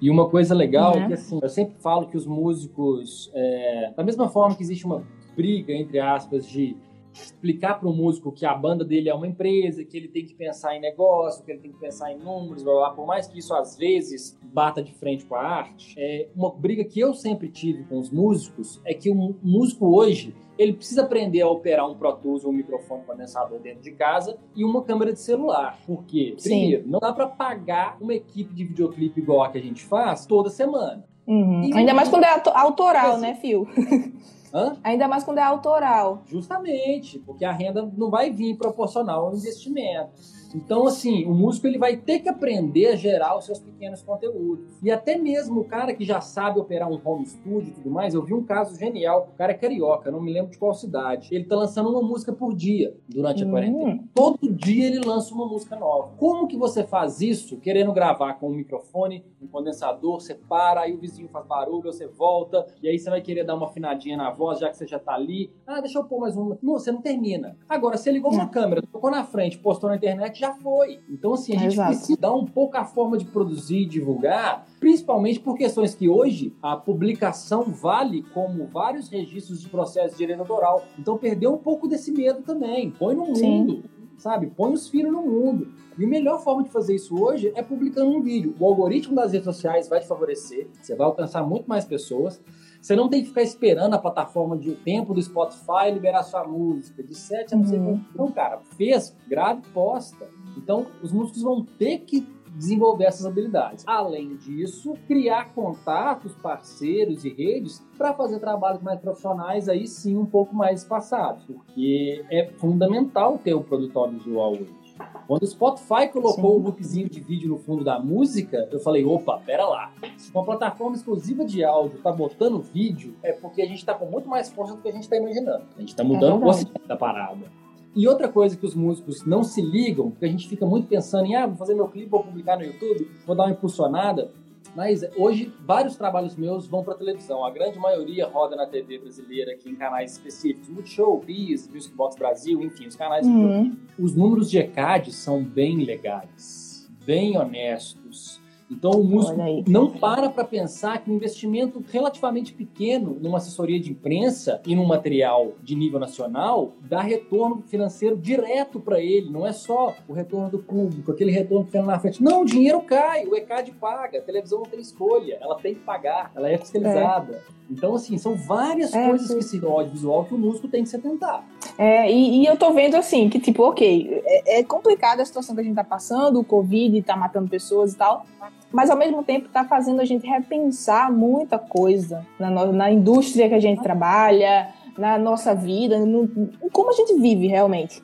E 0.01 0.09
uma 0.09 0.29
coisa 0.29 0.55
legal 0.55 0.95
é 0.95 1.07
que 1.07 1.13
assim, 1.13 1.39
eu 1.41 1.49
sempre 1.49 1.75
falo 1.79 2.07
que 2.07 2.17
os 2.17 2.25
músicos, 2.25 3.29
é, 3.33 3.93
da 3.95 4.03
mesma 4.03 4.27
forma 4.27 4.55
que 4.55 4.63
existe 4.63 4.85
uma 4.85 5.03
briga, 5.35 5.73
entre 5.73 5.99
aspas, 5.99 6.47
de 6.47 6.75
explicar 7.13 7.79
para 7.79 7.89
o 7.89 7.93
músico 7.93 8.31
que 8.31 8.45
a 8.45 8.53
banda 8.53 8.83
dele 8.83 9.09
é 9.09 9.13
uma 9.13 9.27
empresa, 9.27 9.83
que 9.83 9.97
ele 9.97 10.07
tem 10.07 10.25
que 10.25 10.33
pensar 10.33 10.75
em 10.75 10.79
negócio, 10.79 11.43
que 11.43 11.51
ele 11.51 11.59
tem 11.59 11.71
que 11.71 11.79
pensar 11.79 12.11
em 12.11 12.17
números, 12.17 12.63
blá, 12.63 12.73
blá, 12.73 12.89
por 12.91 13.05
mais 13.05 13.27
que 13.27 13.39
isso 13.39 13.53
às 13.53 13.77
vezes 13.77 14.37
bata 14.41 14.81
de 14.81 14.93
frente 14.93 15.25
com 15.25 15.35
a 15.35 15.41
arte, 15.41 15.95
é 15.97 16.27
uma 16.35 16.51
briga 16.51 16.83
que 16.83 16.99
eu 16.99 17.13
sempre 17.13 17.49
tive 17.49 17.83
com 17.85 17.99
os 17.99 18.09
músicos 18.09 18.81
é 18.85 18.93
que 18.93 19.09
o 19.09 19.35
músico 19.41 19.87
hoje 19.87 20.35
ele 20.57 20.73
precisa 20.73 21.01
aprender 21.01 21.41
a 21.41 21.47
operar 21.47 21.89
um 21.89 21.95
Pro 21.95 22.13
Tools 22.13 22.43
ou 22.43 22.51
um 22.51 22.53
microfone 22.53 23.03
condensador 23.03 23.59
dentro 23.59 23.81
de 23.81 23.91
casa 23.91 24.37
e 24.55 24.63
uma 24.63 24.83
câmera 24.83 25.11
de 25.11 25.19
celular. 25.19 25.79
Por 25.87 26.03
quê? 26.03 26.35
Primeiro, 26.39 26.87
não 26.87 26.99
dá 26.99 27.11
para 27.11 27.27
pagar 27.27 27.97
uma 27.99 28.13
equipe 28.13 28.53
de 28.53 28.65
videoclipe 28.65 29.21
igual 29.21 29.43
a 29.43 29.49
que 29.49 29.57
a 29.57 29.61
gente 29.61 29.83
faz 29.83 30.25
toda 30.25 30.49
semana. 30.49 31.03
Uhum. 31.25 31.71
Ainda 31.73 31.93
mais 31.93 32.09
quando 32.09 32.25
é 32.25 32.41
autoral, 32.53 33.17
né, 33.17 33.35
Fio? 33.35 33.67
Hã? 34.53 34.77
Ainda 34.83 35.07
mais 35.07 35.23
quando 35.23 35.37
é 35.37 35.43
autoral. 35.43 36.23
Justamente, 36.27 37.19
porque 37.19 37.45
a 37.45 37.51
renda 37.51 37.89
não 37.97 38.09
vai 38.09 38.29
vir 38.31 38.57
proporcional 38.57 39.27
ao 39.27 39.35
investimento. 39.35 40.11
Então, 40.55 40.85
assim, 40.85 41.25
o 41.25 41.33
músico 41.33 41.67
ele 41.67 41.77
vai 41.77 41.95
ter 41.97 42.19
que 42.19 42.29
aprender 42.29 42.87
a 42.87 42.95
gerar 42.95 43.37
os 43.37 43.45
seus 43.45 43.59
pequenos 43.59 44.01
conteúdos. 44.01 44.65
E 44.83 44.91
até 44.91 45.17
mesmo 45.17 45.61
o 45.61 45.63
cara 45.65 45.93
que 45.93 46.03
já 46.05 46.21
sabe 46.21 46.59
operar 46.59 46.89
um 46.89 46.99
home 47.03 47.25
studio 47.25 47.69
e 47.69 47.71
tudo 47.71 47.89
mais, 47.89 48.13
eu 48.13 48.23
vi 48.23 48.33
um 48.33 48.43
caso 48.43 48.77
genial. 48.77 49.29
O 49.33 49.37
cara 49.37 49.51
é 49.51 49.55
carioca, 49.55 50.11
não 50.11 50.21
me 50.21 50.31
lembro 50.31 50.51
de 50.51 50.57
qual 50.57 50.73
cidade. 50.73 51.29
Ele 51.31 51.45
tá 51.45 51.55
lançando 51.55 51.89
uma 51.89 52.01
música 52.01 52.31
por 52.33 52.53
dia 52.53 52.95
durante 53.07 53.43
a 53.43 53.47
Hum. 53.47 53.51
quarentena. 53.51 54.03
Todo 54.13 54.51
dia 54.51 54.87
ele 54.87 54.99
lança 54.99 55.33
uma 55.33 55.45
música 55.47 55.75
nova. 55.75 56.11
Como 56.17 56.47
que 56.47 56.57
você 56.57 56.83
faz 56.83 57.21
isso 57.21 57.57
querendo 57.57 57.91
gravar 57.93 58.33
com 58.35 58.47
um 58.49 58.53
microfone, 58.55 59.23
um 59.41 59.47
condensador, 59.47 60.19
você 60.19 60.35
para, 60.35 60.81
aí 60.81 60.93
o 60.93 60.97
vizinho 60.97 61.27
faz 61.29 61.45
barulho, 61.45 61.83
você 61.91 62.07
volta, 62.07 62.65
e 62.81 62.87
aí 62.87 62.97
você 62.99 63.09
vai 63.09 63.21
querer 63.21 63.43
dar 63.43 63.55
uma 63.55 63.67
afinadinha 63.67 64.17
na 64.17 64.29
voz, 64.31 64.59
já 64.59 64.69
que 64.69 64.77
você 64.77 64.87
já 64.87 64.99
tá 64.99 65.13
ali. 65.13 65.51
Ah, 65.65 65.79
deixa 65.81 65.97
eu 65.99 66.03
pôr 66.03 66.19
mais 66.19 66.35
uma. 66.37 66.57
Não, 66.61 66.73
você 66.73 66.91
não 66.91 67.01
termina. 67.01 67.55
Agora, 67.67 67.97
você 67.97 68.11
ligou 68.11 68.31
uma 68.31 68.43
Não. 68.43 68.51
câmera, 68.51 68.81
tocou 68.81 69.09
na 69.11 69.23
frente, 69.23 69.57
postou 69.57 69.89
na 69.89 69.95
internet, 69.95 70.39
já 70.41 70.53
foi. 70.53 70.99
Então, 71.07 71.33
assim, 71.33 71.55
a 71.55 71.59
gente 71.59 71.73
Exato. 71.73 71.95
precisa 71.95 72.19
dar 72.19 72.33
um 72.33 72.45
pouco 72.45 72.75
a 72.75 72.83
forma 72.83 73.17
de 73.17 73.25
produzir 73.25 73.83
e 73.83 73.85
divulgar, 73.85 74.65
principalmente 74.79 75.39
por 75.39 75.55
questões 75.55 75.93
que 75.93 76.09
hoje 76.09 76.53
a 76.61 76.75
publicação 76.75 77.63
vale 77.63 78.23
como 78.33 78.65
vários 78.65 79.07
registros 79.07 79.61
de 79.61 79.69
processo 79.69 80.13
de 80.13 80.17
direito 80.17 80.39
autoral. 80.39 80.83
Então, 80.97 81.17
perdeu 81.17 81.53
um 81.53 81.57
pouco 81.57 81.87
desse 81.87 82.11
medo 82.11 82.41
também. 82.41 82.89
Põe 82.89 83.15
no 83.15 83.35
Sim. 83.35 83.49
mundo, 83.49 83.83
sabe? 84.17 84.47
Põe 84.47 84.73
os 84.73 84.89
filhos 84.89 85.11
no 85.11 85.21
mundo. 85.21 85.71
E 85.97 86.03
a 86.03 86.07
melhor 86.07 86.43
forma 86.43 86.63
de 86.63 86.69
fazer 86.69 86.95
isso 86.95 87.21
hoje 87.21 87.51
é 87.53 87.61
publicando 87.61 88.09
um 88.09 88.21
vídeo. 88.21 88.55
O 88.59 88.65
algoritmo 88.65 89.15
das 89.15 89.31
redes 89.31 89.45
sociais 89.45 89.87
vai 89.87 89.99
te 89.99 90.07
favorecer, 90.07 90.67
você 90.81 90.95
vai 90.95 91.05
alcançar 91.05 91.43
muito 91.43 91.67
mais 91.67 91.85
pessoas. 91.85 92.41
Você 92.81 92.95
não 92.95 93.07
tem 93.07 93.21
que 93.21 93.27
ficar 93.27 93.43
esperando 93.43 93.93
a 93.93 93.99
plataforma 93.99 94.57
de 94.57 94.71
tempo 94.75 95.13
do 95.13 95.21
Spotify 95.21 95.91
liberar 95.93 96.23
sua 96.23 96.45
música 96.47 97.03
de 97.03 97.13
7 97.13 97.53
a 97.53 97.57
não 97.57 97.65
sei 97.65 97.77
Uhum. 97.79 97.85
quanto. 97.99 98.17
Não, 98.17 98.31
cara, 98.31 98.59
fez, 98.75 99.15
grave, 99.27 99.61
posta. 99.73 100.27
Então, 100.57 100.87
os 101.01 101.11
músicos 101.13 101.43
vão 101.43 101.63
ter 101.63 101.99
que 101.99 102.27
desenvolver 102.55 103.05
essas 103.05 103.25
habilidades. 103.25 103.85
Além 103.87 104.35
disso, 104.35 104.93
criar 105.07 105.53
contatos, 105.53 106.33
parceiros 106.35 107.23
e 107.23 107.29
redes 107.29 107.81
para 107.97 108.13
fazer 108.13 108.39
trabalhos 108.39 108.81
mais 108.81 108.99
profissionais, 108.99 109.69
aí 109.69 109.87
sim 109.87 110.17
um 110.17 110.25
pouco 110.25 110.53
mais 110.53 110.81
espaçados, 110.81 111.45
porque 111.45 112.25
é 112.29 112.47
fundamental 112.57 113.37
ter 113.37 113.53
o 113.53 113.63
produto 113.63 113.97
audiovisual 113.97 114.51
hoje. 114.51 114.80
Quando 115.27 115.43
o 115.43 115.47
Spotify 115.47 116.07
colocou 116.11 116.59
o 116.59 116.61
loopzinho 116.61 117.09
de 117.09 117.19
vídeo 117.19 117.49
no 117.49 117.57
fundo 117.57 117.83
da 117.83 117.99
música, 117.99 118.67
eu 118.71 118.79
falei, 118.79 119.05
opa, 119.05 119.39
pera 119.45 119.65
lá. 119.65 119.91
Se 120.17 120.31
uma 120.31 120.43
plataforma 120.43 120.95
exclusiva 120.95 121.45
de 121.45 121.63
áudio 121.63 121.99
tá 122.01 122.11
botando 122.11 122.61
vídeo, 122.61 123.15
é 123.23 123.31
porque 123.31 123.61
a 123.61 123.65
gente 123.65 123.85
tá 123.85 123.93
com 123.93 124.05
muito 124.05 124.27
mais 124.27 124.49
força 124.51 124.75
do 124.75 124.81
que 124.81 124.89
a 124.89 124.91
gente 124.91 125.07
tá 125.07 125.17
imaginando. 125.17 125.65
A 125.77 125.79
gente 125.79 125.95
tá 125.95 126.03
mudando 126.03 126.35
o 126.35 126.39
verdade. 126.39 126.65
conceito 126.65 126.87
da 126.87 126.95
parada. 126.95 127.61
E 127.93 128.07
outra 128.07 128.29
coisa 128.29 128.55
que 128.55 128.65
os 128.65 128.73
músicos 128.73 129.25
não 129.25 129.43
se 129.43 129.61
ligam, 129.61 130.11
porque 130.11 130.25
a 130.25 130.29
gente 130.29 130.47
fica 130.47 130.65
muito 130.65 130.87
pensando 130.87 131.25
em, 131.25 131.35
ah, 131.35 131.45
vou 131.45 131.57
fazer 131.57 131.73
meu 131.73 131.89
clipe, 131.89 132.09
vou 132.09 132.23
publicar 132.23 132.57
no 132.57 132.63
YouTube, 132.63 133.11
vou 133.27 133.35
dar 133.35 133.43
uma 133.43 133.51
impulsionada. 133.51 134.31
Mas 134.75 135.01
hoje, 135.17 135.53
vários 135.65 135.95
trabalhos 135.95 136.35
meus 136.35 136.65
vão 136.67 136.83
para 136.83 136.95
televisão. 136.95 137.43
A 137.45 137.51
grande 137.51 137.77
maioria 137.77 138.25
roda 138.27 138.55
na 138.55 138.65
TV 138.65 138.99
brasileira, 138.99 139.51
aqui 139.51 139.69
em 139.69 139.75
canais 139.75 140.13
específicos. 140.13 140.69
Multishow, 140.69 141.19
Bis, 141.19 141.67
Music 141.67 141.93
Box 141.95 142.15
Brasil, 142.17 142.61
enfim, 142.61 142.87
os 142.87 142.95
canais 142.95 143.25
Uhum. 143.27 143.75
os 143.99 144.15
números 144.15 144.49
de 144.49 144.57
ECAD 144.59 145.11
são 145.11 145.43
bem 145.43 145.83
legais, 145.83 146.89
bem 147.05 147.37
honestos. 147.37 148.40
Então 148.71 148.91
o 148.91 149.03
músico 149.03 149.37
não 149.67 149.91
para 149.91 150.29
para 150.29 150.45
pensar 150.45 150.99
que 151.03 151.11
um 151.11 151.15
investimento 151.15 151.83
relativamente 151.91 152.53
pequeno 152.53 153.17
numa 153.21 153.37
assessoria 153.37 153.79
de 153.79 153.91
imprensa 153.91 154.61
e 154.65 154.75
num 154.75 154.85
material 154.85 155.51
de 155.61 155.75
nível 155.75 155.99
nacional 155.99 156.71
dá 156.81 157.01
retorno 157.01 157.63
financeiro 157.67 158.15
direto 158.15 158.79
para 158.79 158.99
ele. 158.99 159.29
Não 159.29 159.45
é 159.45 159.51
só 159.51 159.93
o 160.07 160.13
retorno 160.13 160.49
do 160.49 160.59
público, 160.59 161.11
aquele 161.11 161.31
retorno 161.31 161.65
que 161.65 161.71
fica 161.71 161.83
lá 161.83 161.93
na 161.93 161.99
frente. 161.99 162.23
Não, 162.23 162.41
o 162.41 162.45
dinheiro 162.45 162.81
cai, 162.81 163.25
o 163.25 163.35
ECAD 163.35 163.71
paga, 163.73 164.19
a 164.19 164.21
televisão 164.21 164.59
não 164.59 164.65
tem 164.65 164.79
escolha, 164.79 165.37
ela 165.41 165.55
tem 165.55 165.75
que 165.75 165.81
pagar, 165.81 166.31
ela 166.33 166.49
é 166.49 166.57
fiscalizada. 166.57 167.43
Então, 167.69 167.95
assim, 167.95 168.17
são 168.17 168.35
várias 168.35 168.93
É, 168.93 169.07
coisas 169.07 169.27
sim. 169.27 169.37
que 169.37 169.43
se 169.43 169.59
no 169.59 169.69
audiovisual 169.69 170.25
que 170.25 170.33
o 170.33 170.37
músico 170.37 170.67
tem 170.67 170.83
que 170.83 170.89
se 170.89 170.95
atentar. 170.95 171.45
É, 171.77 172.11
e, 172.11 172.41
e 172.41 172.45
eu 172.45 172.57
tô 172.57 172.71
vendo 172.73 172.95
assim, 172.95 173.29
que 173.29 173.39
tipo, 173.39 173.63
ok, 173.63 174.21
é, 174.25 174.59
é 174.59 174.63
complicada 174.63 175.21
a 175.21 175.25
situação 175.25 175.55
que 175.55 175.61
a 175.61 175.63
gente 175.63 175.75
tá 175.75 175.83
passando, 175.83 176.39
o 176.39 176.43
Covid 176.43 177.01
tá 177.01 177.15
matando 177.15 177.49
pessoas 177.49 177.93
e 177.93 177.97
tal, 177.97 178.25
mas 178.71 178.89
ao 178.89 178.97
mesmo 178.97 179.23
tempo 179.23 179.49
tá 179.49 179.63
fazendo 179.63 180.01
a 180.01 180.05
gente 180.05 180.25
repensar 180.27 181.11
muita 181.11 181.57
coisa 181.59 182.25
na, 182.39 182.49
no- 182.49 182.71
na 182.73 182.91
indústria 182.91 183.47
que 183.49 183.55
a 183.55 183.59
gente 183.59 183.81
trabalha, 183.81 184.69
na 184.97 185.17
nossa 185.17 185.53
vida, 185.55 185.99
no, 185.99 186.27
como 186.71 186.89
a 186.89 186.93
gente 186.93 187.13
vive 187.19 187.47
realmente. 187.47 188.01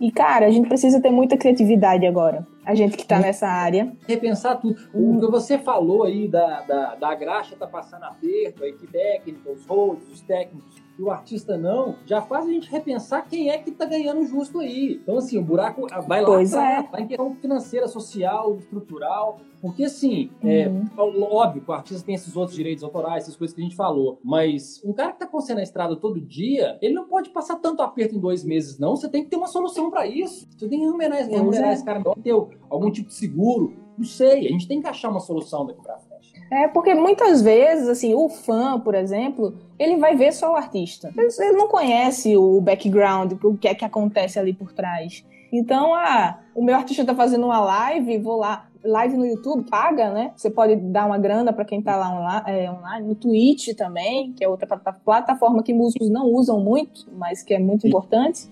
E, 0.00 0.10
cara, 0.10 0.46
a 0.46 0.50
gente 0.50 0.66
precisa 0.68 1.00
ter 1.00 1.10
muita 1.10 1.36
criatividade 1.36 2.04
agora. 2.06 2.44
A 2.66 2.74
gente 2.74 2.96
que 2.96 3.06
tá 3.06 3.20
nessa 3.20 3.46
área. 3.46 3.92
repensar 4.08 4.56
tudo. 4.56 4.76
O 4.92 5.20
que 5.20 5.30
você 5.30 5.58
falou 5.58 6.02
aí 6.04 6.26
da, 6.26 6.62
da, 6.62 6.94
da 6.96 7.14
graxa 7.14 7.54
tá 7.56 7.66
passando 7.68 8.04
aperto, 8.04 8.64
a 8.64 8.68
equipe 8.68 8.88
técnica, 8.92 9.50
os 9.50 9.64
holds, 9.66 10.08
os 10.10 10.20
técnicos, 10.22 10.81
e 10.98 11.02
o 11.02 11.10
artista 11.10 11.56
não, 11.56 11.96
já 12.04 12.20
faz 12.20 12.46
a 12.46 12.50
gente 12.50 12.70
repensar 12.70 13.22
quem 13.28 13.50
é 13.50 13.58
que 13.58 13.70
tá 13.70 13.84
ganhando 13.84 14.24
justo 14.24 14.60
aí. 14.60 15.00
Então, 15.02 15.18
assim, 15.18 15.38
o 15.38 15.42
buraco 15.42 15.86
vai 16.06 16.20
lá 16.20 16.26
Pois 16.26 16.52
atrás, 16.54 16.84
é. 16.84 16.88
vai 16.90 17.02
em 17.02 17.06
questão 17.06 17.34
financeira, 17.36 17.88
social, 17.88 18.56
estrutural, 18.56 19.40
porque 19.60 19.84
assim, 19.84 20.30
é, 20.42 20.68
Uhum. 20.68 21.22
óbvio 21.30 21.62
que 21.62 21.70
o 21.70 21.74
artista 21.74 22.04
tem 22.04 22.14
esses 22.14 22.36
outros 22.36 22.56
direitos 22.56 22.82
autorais, 22.84 23.24
essas 23.24 23.36
coisas 23.36 23.54
que 23.54 23.60
a 23.60 23.64
gente 23.64 23.76
falou, 23.76 24.18
mas 24.22 24.80
um 24.84 24.92
cara 24.92 25.12
que 25.12 25.20
tá 25.20 25.28
você 25.32 25.54
na 25.54 25.62
estrada 25.62 25.96
todo 25.96 26.20
dia, 26.20 26.78
ele 26.82 26.94
não 26.94 27.06
pode 27.06 27.30
passar 27.30 27.56
tanto 27.56 27.80
aperto 27.82 28.14
em 28.14 28.20
dois 28.20 28.44
meses, 28.44 28.78
não. 28.78 28.94
Você 28.96 29.08
tem 29.08 29.24
que 29.24 29.30
ter 29.30 29.36
uma 29.36 29.46
solução 29.46 29.90
para 29.90 30.06
isso. 30.06 30.46
Você 30.56 30.68
tem 30.68 30.78
que 30.78 30.84
remunerar, 30.84 31.26
remunerar 31.26 31.70
é. 31.70 31.72
esse 31.72 31.84
cara, 31.84 32.02
ter 32.22 32.32
algum 32.68 32.90
tipo 32.90 33.08
de 33.08 33.14
seguro. 33.14 33.74
Não 33.96 34.04
sei, 34.04 34.46
a 34.46 34.50
gente 34.50 34.66
tem 34.68 34.80
que 34.80 34.86
achar 34.88 35.10
uma 35.10 35.20
solução 35.20 35.66
daqui 35.66 35.80
pra 35.80 35.98
frente. 35.98 36.11
É, 36.50 36.68
porque 36.68 36.94
muitas 36.94 37.40
vezes, 37.40 37.88
assim, 37.88 38.14
o 38.14 38.28
fã, 38.28 38.78
por 38.78 38.94
exemplo, 38.94 39.54
ele 39.78 39.96
vai 39.96 40.14
ver 40.14 40.32
só 40.32 40.52
o 40.52 40.56
artista. 40.56 41.10
Ele, 41.16 41.52
não 41.52 41.66
conhece 41.68 42.36
o 42.36 42.60
background, 42.60 43.32
o 43.42 43.56
que 43.56 43.68
é 43.68 43.74
que 43.74 43.84
acontece 43.84 44.38
ali 44.38 44.52
por 44.52 44.72
trás. 44.72 45.24
Então, 45.50 45.94
ah, 45.94 46.40
o 46.54 46.62
meu 46.62 46.74
artista 46.74 47.04
tá 47.04 47.14
fazendo 47.14 47.46
uma 47.46 47.60
live, 47.60 48.18
vou 48.18 48.36
lá. 48.36 48.66
Live 48.84 49.16
no 49.16 49.24
YouTube 49.24 49.64
paga, 49.70 50.10
né? 50.10 50.32
Você 50.36 50.50
pode 50.50 50.74
dar 50.76 51.06
uma 51.06 51.16
grana 51.16 51.52
para 51.52 51.64
quem 51.64 51.80
tá 51.80 51.96
lá 51.96 52.10
onla- 52.10 52.44
é, 52.46 52.70
online. 52.70 53.06
No 53.06 53.14
Twitch 53.14 53.68
também, 53.76 54.32
que 54.32 54.44
é 54.44 54.48
outra 54.48 54.66
plata- 54.66 55.00
plataforma 55.04 55.62
que 55.62 55.72
músicos 55.72 56.10
não 56.10 56.26
usam 56.26 56.58
muito, 56.60 57.06
mas 57.12 57.42
que 57.42 57.54
é 57.54 57.58
muito 57.58 57.86
importante. 57.86 58.50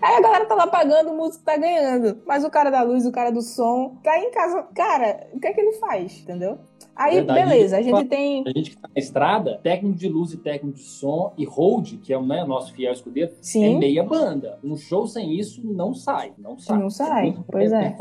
Aí 0.00 0.16
a 0.16 0.20
galera 0.20 0.46
tá 0.46 0.54
lá 0.54 0.66
pagando, 0.66 1.10
o 1.10 1.16
músico 1.16 1.44
tá 1.44 1.56
ganhando. 1.56 2.18
Mas 2.26 2.42
o 2.44 2.50
cara 2.50 2.70
da 2.70 2.82
luz, 2.82 3.04
o 3.06 3.12
cara 3.12 3.30
do 3.30 3.42
som, 3.42 3.96
tá 4.02 4.18
em 4.18 4.30
casa. 4.30 4.62
Cara, 4.74 5.28
o 5.34 5.38
que 5.40 5.46
é 5.46 5.52
que 5.52 5.60
ele 5.60 5.72
faz? 5.74 6.20
Entendeu? 6.22 6.58
Aí, 7.00 7.14
Verdade. 7.14 7.48
beleza, 7.48 7.78
a 7.78 7.82
gente 7.82 8.04
tem. 8.04 8.44
A 8.46 8.50
gente 8.50 8.72
que 8.72 8.76
tá 8.76 8.86
na 8.94 9.00
estrada, 9.00 9.58
técnico 9.62 9.96
de 9.96 10.06
luz 10.06 10.34
e 10.34 10.36
técnico 10.36 10.76
de 10.76 10.82
som 10.82 11.32
e 11.38 11.46
hold, 11.46 11.94
que 12.02 12.12
é 12.12 12.18
o 12.18 12.22
né, 12.22 12.44
nosso 12.44 12.74
fiel 12.74 12.92
escudeiro, 12.92 13.30
é 13.30 13.34
Sim. 13.40 13.78
meia 13.78 14.02
banda. 14.02 14.58
Um 14.62 14.76
show 14.76 15.06
sem 15.06 15.32
isso 15.34 15.62
não 15.64 15.94
sai, 15.94 16.34
não 16.36 16.58
sai. 16.58 16.78
Não 16.78 16.90
sai, 16.90 17.34
pois 17.50 17.72
é. 17.72 17.96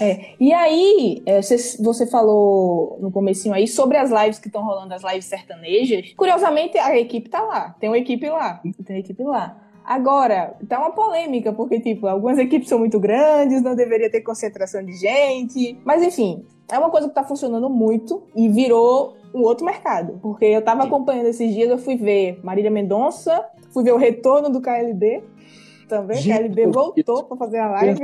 É. 0.00 0.34
E 0.40 0.50
aí, 0.50 1.22
é, 1.26 1.42
você, 1.42 1.76
você 1.82 2.06
falou 2.06 2.96
no 3.02 3.12
comecinho 3.12 3.54
aí 3.54 3.68
sobre 3.68 3.98
as 3.98 4.10
lives 4.10 4.38
que 4.38 4.46
estão 4.46 4.64
rolando, 4.64 4.94
as 4.94 5.02
lives 5.02 5.26
sertanejas. 5.26 6.14
Curiosamente, 6.16 6.78
a 6.78 6.98
equipe 6.98 7.28
tá 7.28 7.42
lá. 7.42 7.76
Tem 7.78 7.90
uma 7.90 7.98
equipe 7.98 8.30
lá. 8.30 8.62
Tem 8.82 8.96
uma 8.96 9.00
equipe 9.00 9.22
lá. 9.22 9.58
Agora, 9.84 10.56
tá 10.66 10.78
uma 10.78 10.92
polêmica, 10.92 11.52
porque, 11.52 11.80
tipo, 11.80 12.06
algumas 12.06 12.38
equipes 12.38 12.68
são 12.68 12.78
muito 12.78 12.98
grandes, 12.98 13.60
não 13.62 13.74
deveria 13.74 14.10
ter 14.10 14.22
concentração 14.22 14.82
de 14.82 14.92
gente. 14.92 15.78
Mas, 15.84 16.02
enfim, 16.02 16.46
é 16.72 16.78
uma 16.78 16.90
coisa 16.90 17.06
que 17.06 17.14
tá 17.14 17.22
funcionando 17.22 17.68
muito 17.68 18.22
e 18.34 18.48
virou 18.48 19.14
um 19.34 19.42
outro 19.42 19.64
mercado. 19.64 20.18
Porque 20.22 20.46
eu 20.46 20.62
tava 20.62 20.82
Sim. 20.82 20.88
acompanhando 20.88 21.26
esses 21.26 21.52
dias, 21.52 21.68
eu 21.68 21.78
fui 21.78 21.96
ver 21.96 22.40
Marília 22.42 22.70
Mendonça, 22.70 23.44
fui 23.70 23.84
ver 23.84 23.92
o 23.92 23.98
retorno 23.98 24.48
do 24.48 24.60
KLB 24.60 25.22
também. 25.86 26.16
Gente, 26.16 26.38
KLB 26.38 26.66
voltou 26.68 27.24
pra 27.24 27.36
fazer 27.36 27.58
a 27.58 27.70
live. 27.70 28.00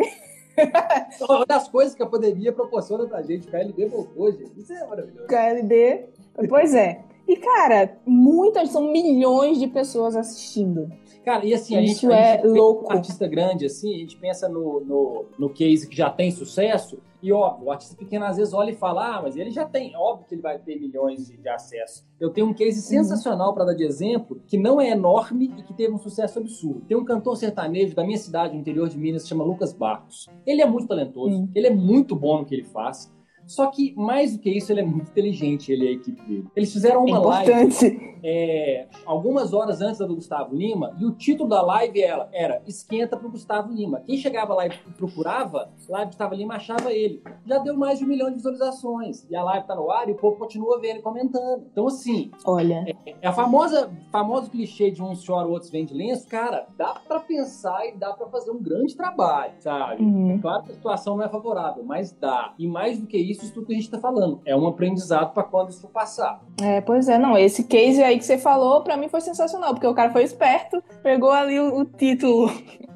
Uma 1.28 1.46
das 1.46 1.68
coisas 1.68 1.94
que 1.94 2.02
a 2.02 2.07
pandemia 2.07 2.52
proporciona 2.52 3.07
pra 3.07 3.22
gente, 3.22 3.48
o 3.48 3.50
KLB 3.50 3.87
voltou, 3.87 4.31
gente. 4.33 4.61
Isso 4.61 4.72
é 4.72 4.87
maravilhoso. 4.87 5.26
KLB. 5.26 6.07
Pois 6.48 6.74
é. 6.74 7.00
E, 7.28 7.36
cara, 7.36 7.98
muitas, 8.06 8.70
são 8.70 8.90
milhões 8.90 9.58
de 9.58 9.66
pessoas 9.66 10.16
assistindo. 10.16 10.88
Cara, 11.24 11.44
e 11.44 11.52
assim, 11.52 11.76
a 11.76 11.80
gente, 11.80 11.90
Isso 11.92 12.10
a 12.10 12.16
é 12.16 12.32
gente 12.32 12.42
pensa 12.42 12.54
louco. 12.54 12.86
um 12.86 12.90
artista 12.90 13.28
grande, 13.28 13.66
assim, 13.66 13.94
a 13.94 13.98
gente 13.98 14.16
pensa 14.16 14.48
no, 14.48 14.80
no, 14.80 15.26
no 15.38 15.50
case 15.50 15.86
que 15.86 15.94
já 15.94 16.08
tem 16.08 16.30
sucesso, 16.30 16.98
e 17.22 17.30
óbvio, 17.30 17.66
o 17.66 17.70
artista 17.70 17.94
pequeno 17.96 18.24
às 18.24 18.38
vezes 18.38 18.54
olha 18.54 18.70
e 18.70 18.74
fala, 18.76 19.16
ah, 19.18 19.22
mas 19.22 19.36
ele 19.36 19.50
já 19.50 19.66
tem, 19.66 19.94
óbvio 19.94 20.24
que 20.26 20.34
ele 20.36 20.40
vai 20.40 20.58
ter 20.58 20.80
milhões 20.80 21.26
de, 21.26 21.36
de 21.36 21.48
acessos. 21.50 22.06
Eu 22.18 22.30
tenho 22.30 22.46
um 22.46 22.54
case 22.54 22.80
sensacional 22.80 23.52
para 23.52 23.66
dar 23.66 23.74
de 23.74 23.84
exemplo, 23.84 24.40
que 24.46 24.56
não 24.56 24.80
é 24.80 24.88
enorme 24.88 25.52
e 25.58 25.62
que 25.64 25.74
teve 25.74 25.92
um 25.92 25.98
sucesso 25.98 26.38
absurdo. 26.38 26.80
Tem 26.88 26.96
um 26.96 27.04
cantor 27.04 27.36
sertanejo 27.36 27.94
da 27.94 28.04
minha 28.04 28.16
cidade, 28.16 28.54
no 28.54 28.60
interior 28.60 28.88
de 28.88 28.96
Minas, 28.96 29.24
que 29.24 29.28
chama 29.28 29.44
Lucas 29.44 29.72
Barros. 29.74 30.28
Ele 30.46 30.62
é 30.62 30.66
muito 30.66 30.86
talentoso, 30.88 31.36
Hum. 31.42 31.48
ele 31.54 31.66
é 31.66 31.74
muito 31.74 32.16
bom 32.16 32.38
no 32.38 32.46
que 32.46 32.54
ele 32.54 32.64
faz. 32.64 33.12
Só 33.48 33.68
que, 33.68 33.94
mais 33.96 34.37
do 34.37 34.38
que 34.38 34.50
isso, 34.50 34.70
ele 34.70 34.80
é 34.80 34.84
muito 34.84 35.11
inteligente, 35.11 35.72
ele 35.72 35.87
e 35.87 35.88
a 35.88 35.92
equipe 35.92 36.22
dele. 36.22 36.46
Eles 36.54 36.72
fizeram 36.72 37.04
uma 37.04 37.18
Importante. 37.18 37.84
live 37.84 38.08
é, 38.22 38.87
algumas 39.04 39.52
horas 39.52 39.80
antes 39.80 39.98
da 39.98 40.06
do 40.06 40.14
Gustavo 40.14 40.54
Lima, 40.54 40.94
e 40.98 41.04
o 41.04 41.12
título 41.12 41.48
da 41.48 41.62
live 41.62 42.02
era, 42.02 42.28
era 42.32 42.62
Esquenta 42.66 43.16
pro 43.16 43.30
Gustavo 43.30 43.72
Lima. 43.72 44.00
Quem 44.00 44.16
chegava 44.16 44.54
lá 44.54 44.66
e 44.66 44.70
procurava, 44.96 45.70
lá 45.88 46.04
Gustavo 46.04 46.34
Lima 46.34 46.54
achava 46.54 46.92
ele. 46.92 47.22
Já 47.46 47.58
deu 47.58 47.76
mais 47.76 47.98
de 47.98 48.04
um 48.04 48.08
milhão 48.08 48.28
de 48.28 48.37
visualizações. 48.37 49.26
E 49.30 49.37
a 49.37 49.42
live 49.42 49.66
tá 49.66 49.74
no 49.74 49.90
ar 49.90 50.08
e 50.08 50.12
o 50.12 50.16
povo 50.16 50.37
continua 50.37 50.80
vendo 50.80 50.98
e 50.98 51.02
comentando. 51.02 51.64
Então, 51.70 51.87
assim. 51.87 52.30
Olha. 52.44 52.84
É, 53.06 53.14
é 53.22 53.28
a 53.28 53.32
famosa, 53.32 53.90
famoso 54.11 54.50
clichê 54.50 54.90
de 54.90 55.02
uns 55.02 55.22
choram, 55.22 55.50
outros 55.50 55.70
vêm 55.70 55.84
de 55.84 55.94
lenço. 55.94 56.26
Cara, 56.28 56.66
dá 56.76 56.94
pra 56.94 57.20
pensar 57.20 57.87
e 57.87 57.96
dá 57.96 58.12
pra 58.12 58.26
fazer 58.28 58.50
um 58.50 58.62
grande 58.62 58.96
trabalho, 58.96 59.54
sabe? 59.58 60.02
Uhum. 60.02 60.38
Claro 60.40 60.64
que 60.64 60.72
a 60.72 60.74
situação 60.74 61.16
não 61.16 61.24
é 61.24 61.28
favorável, 61.28 61.84
mas 61.84 62.12
dá. 62.12 62.54
E 62.58 62.66
mais 62.66 62.98
do 62.98 63.06
que 63.06 63.18
isso, 63.18 63.38
isso 63.44 63.55
tudo 63.55 63.66
que 63.66 63.72
a 63.72 63.77
gente 63.77 63.90
tá 63.90 63.98
falando. 63.98 64.40
É 64.44 64.55
um 64.57 64.66
aprendizado 64.66 65.33
para 65.33 65.42
quando 65.42 65.70
isso 65.70 65.81
for 65.81 65.90
passar. 65.90 66.40
É, 66.61 66.81
pois 66.81 67.09
é, 67.09 67.18
não. 67.18 67.37
Esse 67.37 67.64
case 67.64 68.03
aí 68.03 68.18
que 68.18 68.24
você 68.24 68.38
falou, 68.38 68.83
para 68.83 68.96
mim 68.96 69.09
foi 69.09 69.20
sensacional, 69.20 69.74
porque 69.74 69.87
o 69.87 69.94
cara 69.94 70.11
foi 70.11 70.22
esperto, 70.22 70.83
pegou 71.03 71.31
ali 71.31 71.59
o, 71.59 71.81
o 71.81 71.85
título. 71.85 72.51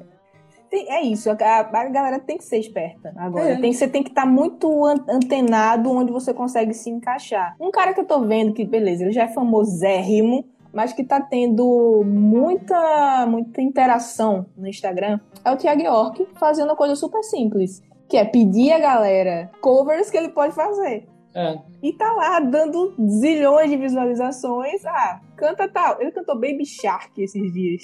é 0.87 1.01
isso, 1.03 1.29
a, 1.29 1.33
a, 1.33 1.89
galera 1.89 2.19
tem 2.19 2.37
que 2.37 2.43
ser 2.43 2.57
esperta 2.57 3.13
agora. 3.15 3.51
É. 3.51 3.55
Tem, 3.57 3.71
você 3.71 3.87
tem 3.87 4.01
que 4.01 4.09
estar 4.09 4.23
tá 4.23 4.27
muito 4.27 4.85
antenado 4.85 5.91
onde 5.91 6.11
você 6.11 6.33
consegue 6.33 6.73
se 6.73 6.89
encaixar. 6.89 7.55
Um 7.59 7.71
cara 7.71 7.93
que 7.93 7.99
eu 7.99 8.05
tô 8.05 8.21
vendo 8.21 8.53
que, 8.53 8.65
beleza, 8.65 9.03
ele 9.03 9.11
já 9.11 9.23
é 9.23 9.27
famosérrimo, 9.27 10.45
mas 10.73 10.91
que 10.91 11.03
tá 11.03 11.21
tendo 11.21 12.03
muita, 12.03 13.27
muita 13.27 13.61
interação 13.61 14.47
no 14.57 14.67
Instagram, 14.67 15.19
é 15.45 15.51
o 15.51 15.57
Thiago 15.57 15.81
York 15.81 16.27
fazendo 16.33 16.69
uma 16.69 16.75
coisa 16.75 16.95
super 16.95 17.23
simples, 17.23 17.83
que 18.13 18.17
é 18.17 18.23
pedir 18.23 18.71
a 18.71 18.77
galera 18.77 19.49
covers 19.59 20.11
que 20.11 20.17
ele 20.17 20.29
pode 20.29 20.53
fazer. 20.53 21.07
É. 21.33 21.57
E 21.81 21.93
tá 21.93 22.13
lá 22.13 22.39
dando 22.39 22.93
zilhões 23.09 23.71
de 23.71 23.75
visualizações. 23.75 24.85
Ah, 24.85 25.19
canta 25.35 25.67
tal. 25.67 25.99
Ele 25.99 26.11
cantou 26.11 26.35
Baby 26.35 26.63
Shark 26.63 27.19
esses 27.19 27.51
dias. 27.51 27.81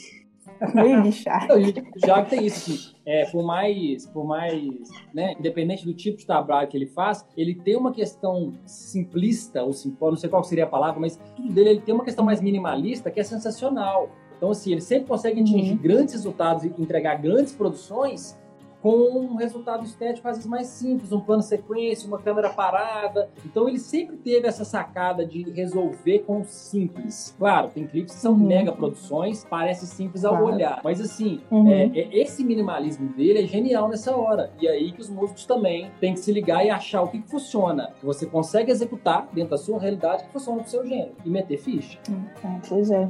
Baby 0.75 1.11
Shark. 1.11 1.49
Já 2.05 2.23
tem 2.23 2.45
isso 2.45 2.71
aqui. 2.71 3.01
É, 3.07 3.25
por 3.31 3.43
mais, 3.43 4.05
por 4.05 4.23
mais, 4.23 4.61
né, 5.11 5.33
independente 5.39 5.83
do 5.83 5.95
tipo 5.95 6.19
de 6.19 6.27
trabalho 6.27 6.67
que 6.67 6.77
ele 6.77 6.85
faz, 6.85 7.25
ele 7.35 7.55
tem 7.55 7.75
uma 7.75 7.91
questão 7.91 8.53
simplista, 8.67 9.63
ou 9.63 9.73
não 9.99 10.15
sei 10.15 10.29
qual 10.29 10.43
seria 10.43 10.65
a 10.65 10.67
palavra, 10.67 10.99
mas 10.99 11.19
tudo 11.35 11.51
dele 11.51 11.69
ele 11.69 11.81
tem 11.81 11.95
uma 11.95 12.03
questão 12.05 12.23
mais 12.23 12.39
minimalista 12.39 13.09
que 13.09 13.19
é 13.19 13.23
sensacional. 13.23 14.11
Então, 14.37 14.51
assim, 14.51 14.73
ele 14.73 14.81
sempre 14.81 15.07
consegue 15.07 15.41
atingir 15.41 15.71
uhum. 15.71 15.77
grandes 15.77 16.13
resultados 16.13 16.65
e 16.65 16.67
entregar 16.77 17.15
grandes 17.15 17.51
produções 17.51 18.37
com 18.81 19.19
um 19.19 19.35
resultado 19.35 19.83
estético 19.83 20.27
às 20.27 20.37
vezes 20.37 20.49
mais 20.49 20.67
simples, 20.67 21.11
um 21.11 21.19
plano 21.19 21.41
sequência, 21.41 22.07
uma 22.07 22.19
câmera 22.19 22.49
parada. 22.49 23.29
Então 23.45 23.67
ele 23.67 23.79
sempre 23.79 24.17
teve 24.17 24.47
essa 24.47 24.63
sacada 24.63 25.25
de 25.25 25.49
resolver 25.51 26.19
com 26.19 26.41
o 26.41 26.45
simples. 26.45 27.35
Claro, 27.37 27.69
tem 27.69 27.85
clipes 27.85 28.15
que 28.15 28.21
são 28.21 28.33
uhum. 28.33 28.47
mega 28.47 28.71
produções, 28.71 29.45
parece 29.49 29.85
simples 29.87 30.23
ao 30.23 30.37
claro. 30.37 30.53
olhar, 30.53 30.81
mas 30.83 31.01
assim, 31.01 31.41
uhum. 31.51 31.69
é, 31.71 31.85
é, 31.87 32.17
esse 32.17 32.43
minimalismo 32.43 33.09
dele 33.09 33.43
é 33.43 33.47
genial 33.47 33.89
nessa 33.89 34.15
hora. 34.15 34.51
E 34.59 34.67
aí 34.67 34.91
que 34.91 35.01
os 35.01 35.09
músicos 35.09 35.45
também 35.45 35.91
têm 35.99 36.13
que 36.13 36.19
se 36.19 36.31
ligar 36.31 36.65
e 36.65 36.69
achar 36.69 37.01
o 37.01 37.07
que, 37.07 37.19
que 37.19 37.29
funciona, 37.29 37.91
que 37.99 38.05
você 38.05 38.25
consegue 38.25 38.71
executar 38.71 39.27
dentro 39.33 39.51
da 39.51 39.57
sua 39.57 39.79
realidade, 39.79 40.23
que 40.23 40.31
funciona 40.31 40.61
pro 40.61 40.69
seu 40.69 40.85
gênero 40.85 41.11
e 41.25 41.29
meter 41.29 41.57
ficha. 41.57 41.99
Hum, 42.09 42.59
pois 42.67 42.89
é. 42.89 43.09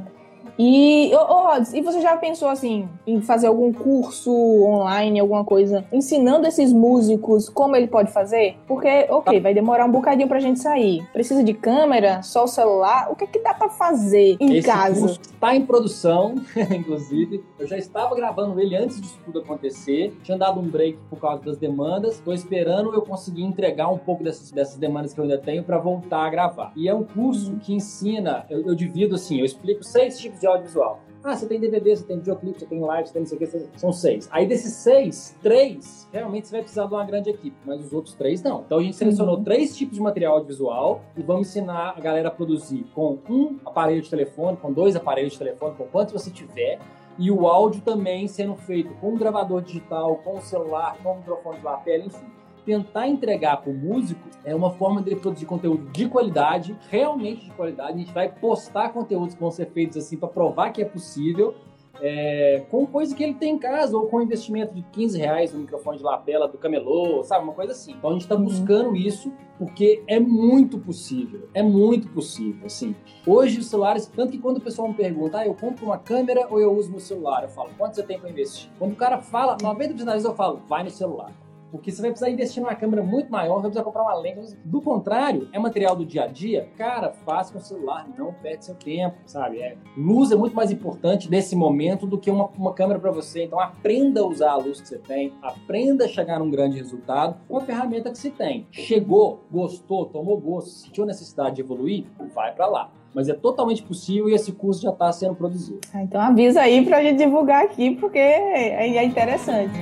E, 0.58 1.10
oh, 1.14 1.48
Rods, 1.48 1.72
e 1.72 1.80
você 1.80 2.00
já 2.00 2.16
pensou 2.16 2.48
assim 2.48 2.88
em 3.06 3.22
fazer 3.22 3.46
algum 3.46 3.72
curso 3.72 4.30
online, 4.30 5.18
alguma 5.18 5.44
coisa, 5.44 5.84
ensinando 5.92 6.46
esses 6.46 6.72
músicos 6.72 7.48
como 7.48 7.76
ele 7.76 7.86
pode 7.86 8.12
fazer? 8.12 8.56
Porque, 8.66 9.06
ok, 9.08 9.40
vai 9.40 9.54
demorar 9.54 9.86
um 9.86 9.90
bocadinho 9.90 10.28
pra 10.28 10.38
gente 10.38 10.60
sair. 10.60 11.02
Precisa 11.12 11.42
de 11.42 11.54
câmera, 11.54 12.22
só 12.22 12.44
o 12.44 12.46
celular. 12.46 13.10
O 13.10 13.16
que 13.16 13.24
é 13.24 13.26
que 13.26 13.38
dá 13.40 13.54
pra 13.54 13.70
fazer 13.70 14.36
em 14.38 14.56
Esse 14.56 14.68
casa? 14.68 15.00
Curso 15.00 15.20
tá 15.40 15.56
em 15.56 15.64
produção, 15.64 16.34
inclusive. 16.76 17.42
Eu 17.58 17.66
já 17.66 17.78
estava 17.78 18.14
gravando 18.14 18.60
ele 18.60 18.76
antes 18.76 19.00
disso 19.00 19.18
tudo 19.24 19.38
acontecer. 19.38 20.14
Tinha 20.22 20.36
dado 20.36 20.60
um 20.60 20.68
break 20.68 20.98
por 21.08 21.18
causa 21.18 21.42
das 21.42 21.56
demandas. 21.56 22.20
Tô 22.20 22.32
esperando 22.32 22.92
eu 22.92 23.02
conseguir 23.02 23.44
entregar 23.44 23.88
um 23.88 23.98
pouco 23.98 24.22
dessas, 24.22 24.50
dessas 24.50 24.76
demandas 24.76 25.14
que 25.14 25.20
eu 25.20 25.24
ainda 25.24 25.38
tenho 25.38 25.64
para 25.64 25.78
voltar 25.78 26.26
a 26.26 26.28
gravar. 26.28 26.72
E 26.76 26.86
é 26.88 26.94
um 26.94 27.04
curso 27.04 27.56
que 27.62 27.72
ensina, 27.72 28.44
eu, 28.50 28.66
eu 28.66 28.74
divido 28.74 29.14
assim, 29.14 29.38
eu 29.38 29.44
explico 29.44 29.82
seis 29.82 30.18
tipos 30.18 30.29
de 30.38 30.46
audiovisual. 30.46 31.00
Ah, 31.22 31.36
você 31.36 31.46
tem 31.46 31.60
DVD, 31.60 31.94
você 31.96 32.04
tem 32.04 32.16
videoclipe, 32.16 32.60
você 32.60 32.66
tem 32.66 32.80
live, 32.80 33.06
você 33.06 33.12
tem 33.12 33.22
não 33.22 33.28
sei 33.28 33.36
o 33.36 33.40
que, 33.40 33.78
são 33.78 33.92
seis. 33.92 34.26
Aí 34.32 34.46
desses 34.46 34.72
seis, 34.72 35.36
três, 35.42 36.08
realmente 36.10 36.48
você 36.48 36.52
vai 36.52 36.60
precisar 36.62 36.86
de 36.86 36.94
uma 36.94 37.04
grande 37.04 37.28
equipe, 37.28 37.56
mas 37.64 37.84
os 37.84 37.92
outros 37.92 38.14
três 38.14 38.42
não. 38.42 38.62
Então 38.62 38.78
a 38.78 38.82
gente 38.82 38.96
selecionou 38.96 39.36
uhum. 39.36 39.44
três 39.44 39.76
tipos 39.76 39.96
de 39.96 40.02
material 40.02 40.34
audiovisual 40.34 41.02
e 41.14 41.22
vamos 41.22 41.48
ensinar 41.48 41.94
a 41.96 42.00
galera 42.00 42.28
a 42.28 42.30
produzir 42.30 42.86
com 42.94 43.18
um 43.28 43.58
aparelho 43.66 44.00
de 44.00 44.08
telefone, 44.08 44.56
com 44.56 44.72
dois 44.72 44.96
aparelhos 44.96 45.32
de 45.32 45.38
telefone, 45.38 45.74
com 45.76 45.84
quantos 45.84 46.14
você 46.14 46.30
tiver, 46.30 46.78
e 47.18 47.30
o 47.30 47.46
áudio 47.46 47.82
também 47.82 48.26
sendo 48.26 48.56
feito 48.56 48.94
com 48.94 49.10
um 49.10 49.18
gravador 49.18 49.60
digital, 49.60 50.16
com 50.24 50.38
o 50.38 50.40
celular, 50.40 50.96
com 51.02 51.12
o 51.12 51.16
microfone 51.18 51.58
de 51.58 51.64
lapela, 51.64 52.04
enfim 52.04 52.39
tentar 52.70 53.08
entregar 53.08 53.56
para 53.56 53.68
o 53.68 53.74
músico 53.74 54.28
é 54.44 54.54
uma 54.54 54.70
forma 54.70 55.02
dele 55.02 55.16
produzir 55.16 55.44
conteúdo 55.44 55.90
de 55.90 56.08
qualidade, 56.08 56.78
realmente 56.88 57.46
de 57.46 57.50
qualidade. 57.50 57.94
A 57.94 57.96
gente 57.96 58.12
vai 58.12 58.30
postar 58.30 58.90
conteúdos 58.90 59.34
que 59.34 59.40
vão 59.40 59.50
ser 59.50 59.66
feitos 59.72 59.96
assim 59.96 60.16
para 60.16 60.28
provar 60.28 60.70
que 60.70 60.80
é 60.80 60.84
possível. 60.84 61.52
É, 62.00 62.64
com 62.70 62.86
coisa 62.86 63.14
que 63.14 63.22
ele 63.22 63.34
tem 63.34 63.54
em 63.54 63.58
casa, 63.58 63.94
ou 63.94 64.06
com 64.06 64.22
investimento 64.22 64.72
de 64.72 64.82
15 64.82 65.18
reais 65.18 65.52
no 65.52 65.58
microfone 65.58 65.98
de 65.98 66.04
lapela 66.04 66.46
do 66.46 66.56
camelô, 66.56 67.24
sabe? 67.24 67.42
Uma 67.42 67.52
coisa 67.52 67.72
assim. 67.72 67.92
Então 67.92 68.10
a 68.10 68.12
gente 68.12 68.22
está 68.22 68.36
uhum. 68.36 68.44
buscando 68.44 68.96
isso 68.96 69.32
porque 69.58 70.02
é 70.06 70.20
muito 70.20 70.78
possível. 70.78 71.48
É 71.52 71.62
muito 71.62 72.08
possível, 72.08 72.64
assim. 72.66 72.94
Hoje 73.26 73.58
os 73.58 73.66
celulares, 73.66 74.06
tanto 74.06 74.30
que 74.30 74.38
quando 74.38 74.58
o 74.58 74.60
pessoal 74.60 74.88
me 74.88 74.94
pergunta, 74.94 75.38
ah, 75.38 75.46
eu 75.46 75.54
compro 75.54 75.84
uma 75.84 75.98
câmera 75.98 76.46
ou 76.48 76.60
eu 76.60 76.72
uso 76.72 76.88
meu 76.88 77.00
celular? 77.00 77.42
Eu 77.42 77.50
falo, 77.50 77.70
quanto 77.76 77.96
você 77.96 78.02
tem 78.04 78.18
para 78.18 78.30
investir? 78.30 78.70
Quando 78.78 78.92
o 78.92 78.96
cara 78.96 79.18
fala, 79.18 79.58
90% 79.58 80.04
das 80.04 80.14
vezes 80.14 80.24
eu 80.24 80.34
falo, 80.34 80.62
vai 80.68 80.84
no 80.84 80.90
celular. 80.90 81.34
Porque 81.70 81.90
você 81.90 82.02
vai 82.02 82.10
precisar 82.10 82.30
investir 82.30 82.62
numa 82.62 82.74
câmera 82.74 83.02
muito 83.02 83.30
maior, 83.30 83.54
vai 83.54 83.62
precisar 83.62 83.84
comprar 83.84 84.02
uma 84.02 84.14
lente. 84.14 84.56
Do 84.64 84.80
contrário, 84.80 85.48
é 85.52 85.58
material 85.58 85.94
do 85.94 86.04
dia 86.04 86.24
a 86.24 86.26
dia, 86.26 86.68
cara, 86.76 87.12
faça 87.24 87.52
com 87.52 87.58
o 87.58 87.62
celular, 87.62 88.08
não 88.16 88.32
perde 88.32 88.64
seu 88.64 88.74
tempo, 88.74 89.16
sabe? 89.26 89.60
É, 89.60 89.76
luz 89.96 90.30
é 90.30 90.36
muito 90.36 90.54
mais 90.54 90.70
importante 90.70 91.30
nesse 91.30 91.54
momento 91.54 92.06
do 92.06 92.18
que 92.18 92.30
uma, 92.30 92.46
uma 92.56 92.72
câmera 92.72 92.98
para 92.98 93.10
você. 93.10 93.44
Então 93.44 93.60
aprenda 93.60 94.20
a 94.20 94.26
usar 94.26 94.52
a 94.52 94.56
luz 94.56 94.80
que 94.80 94.88
você 94.88 94.98
tem, 94.98 95.32
aprenda 95.42 96.04
a 96.04 96.08
chegar 96.08 96.38
num 96.38 96.50
grande 96.50 96.76
resultado 96.76 97.36
com 97.48 97.56
a 97.56 97.60
ferramenta 97.60 98.10
que 98.10 98.18
você 98.18 98.30
tem. 98.30 98.66
Chegou, 98.70 99.40
gostou, 99.50 100.06
tomou 100.06 100.38
gosto, 100.38 100.70
sentiu 100.70 101.06
necessidade 101.06 101.56
de 101.56 101.62
evoluir, 101.62 102.04
vai 102.34 102.52
para 102.54 102.66
lá 102.66 102.90
mas 103.14 103.28
é 103.28 103.34
totalmente 103.34 103.82
possível 103.82 104.28
e 104.28 104.34
esse 104.34 104.52
curso 104.52 104.82
já 104.82 104.90
está 104.90 105.12
sendo 105.12 105.34
produzido. 105.34 105.80
Ah, 105.92 106.02
então 106.02 106.20
avisa 106.20 106.60
aí 106.60 106.84
para 106.84 106.98
a 106.98 107.02
gente 107.02 107.18
divulgar 107.18 107.64
aqui, 107.64 107.96
porque 107.96 108.18
é 108.18 109.04
interessante. 109.04 109.74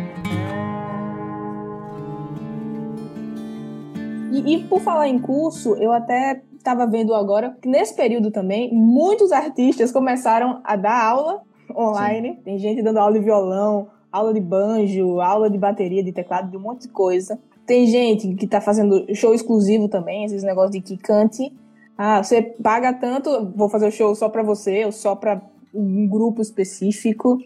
E, 4.30 4.54
e 4.54 4.64
por 4.64 4.80
falar 4.80 5.08
em 5.08 5.18
curso, 5.18 5.74
eu 5.76 5.92
até 5.92 6.42
estava 6.56 6.86
vendo 6.86 7.14
agora 7.14 7.56
que 7.60 7.68
nesse 7.68 7.94
período 7.94 8.30
também 8.30 8.72
muitos 8.72 9.32
artistas 9.32 9.90
começaram 9.90 10.60
a 10.64 10.76
dar 10.76 11.02
aula 11.02 11.42
online. 11.74 12.34
Sim. 12.34 12.42
Tem 12.44 12.58
gente 12.58 12.82
dando 12.82 12.98
aula 12.98 13.18
de 13.18 13.24
violão, 13.24 13.88
aula 14.12 14.34
de 14.34 14.40
banjo, 14.40 15.20
aula 15.20 15.48
de 15.48 15.58
bateria, 15.58 16.02
de 16.02 16.12
teclado, 16.12 16.50
de 16.50 16.56
um 16.56 16.60
monte 16.60 16.82
de 16.82 16.88
coisa. 16.88 17.38
Tem 17.66 17.86
gente 17.86 18.34
que 18.34 18.44
está 18.44 18.60
fazendo 18.60 19.04
show 19.14 19.34
exclusivo 19.34 19.88
também, 19.88 20.24
esses 20.24 20.42
negócios 20.42 20.72
de 20.72 20.80
que 20.80 20.96
cante. 20.96 21.52
Ah, 21.96 22.22
você 22.22 22.42
paga 22.42 22.92
tanto, 22.92 23.52
vou 23.54 23.68
fazer 23.68 23.88
o 23.88 23.92
show 23.92 24.14
só 24.14 24.28
para 24.28 24.42
você, 24.42 24.84
ou 24.84 24.92
só 24.92 25.14
para 25.14 25.42
um 25.74 26.08
grupo 26.08 26.40
específico. 26.40 27.38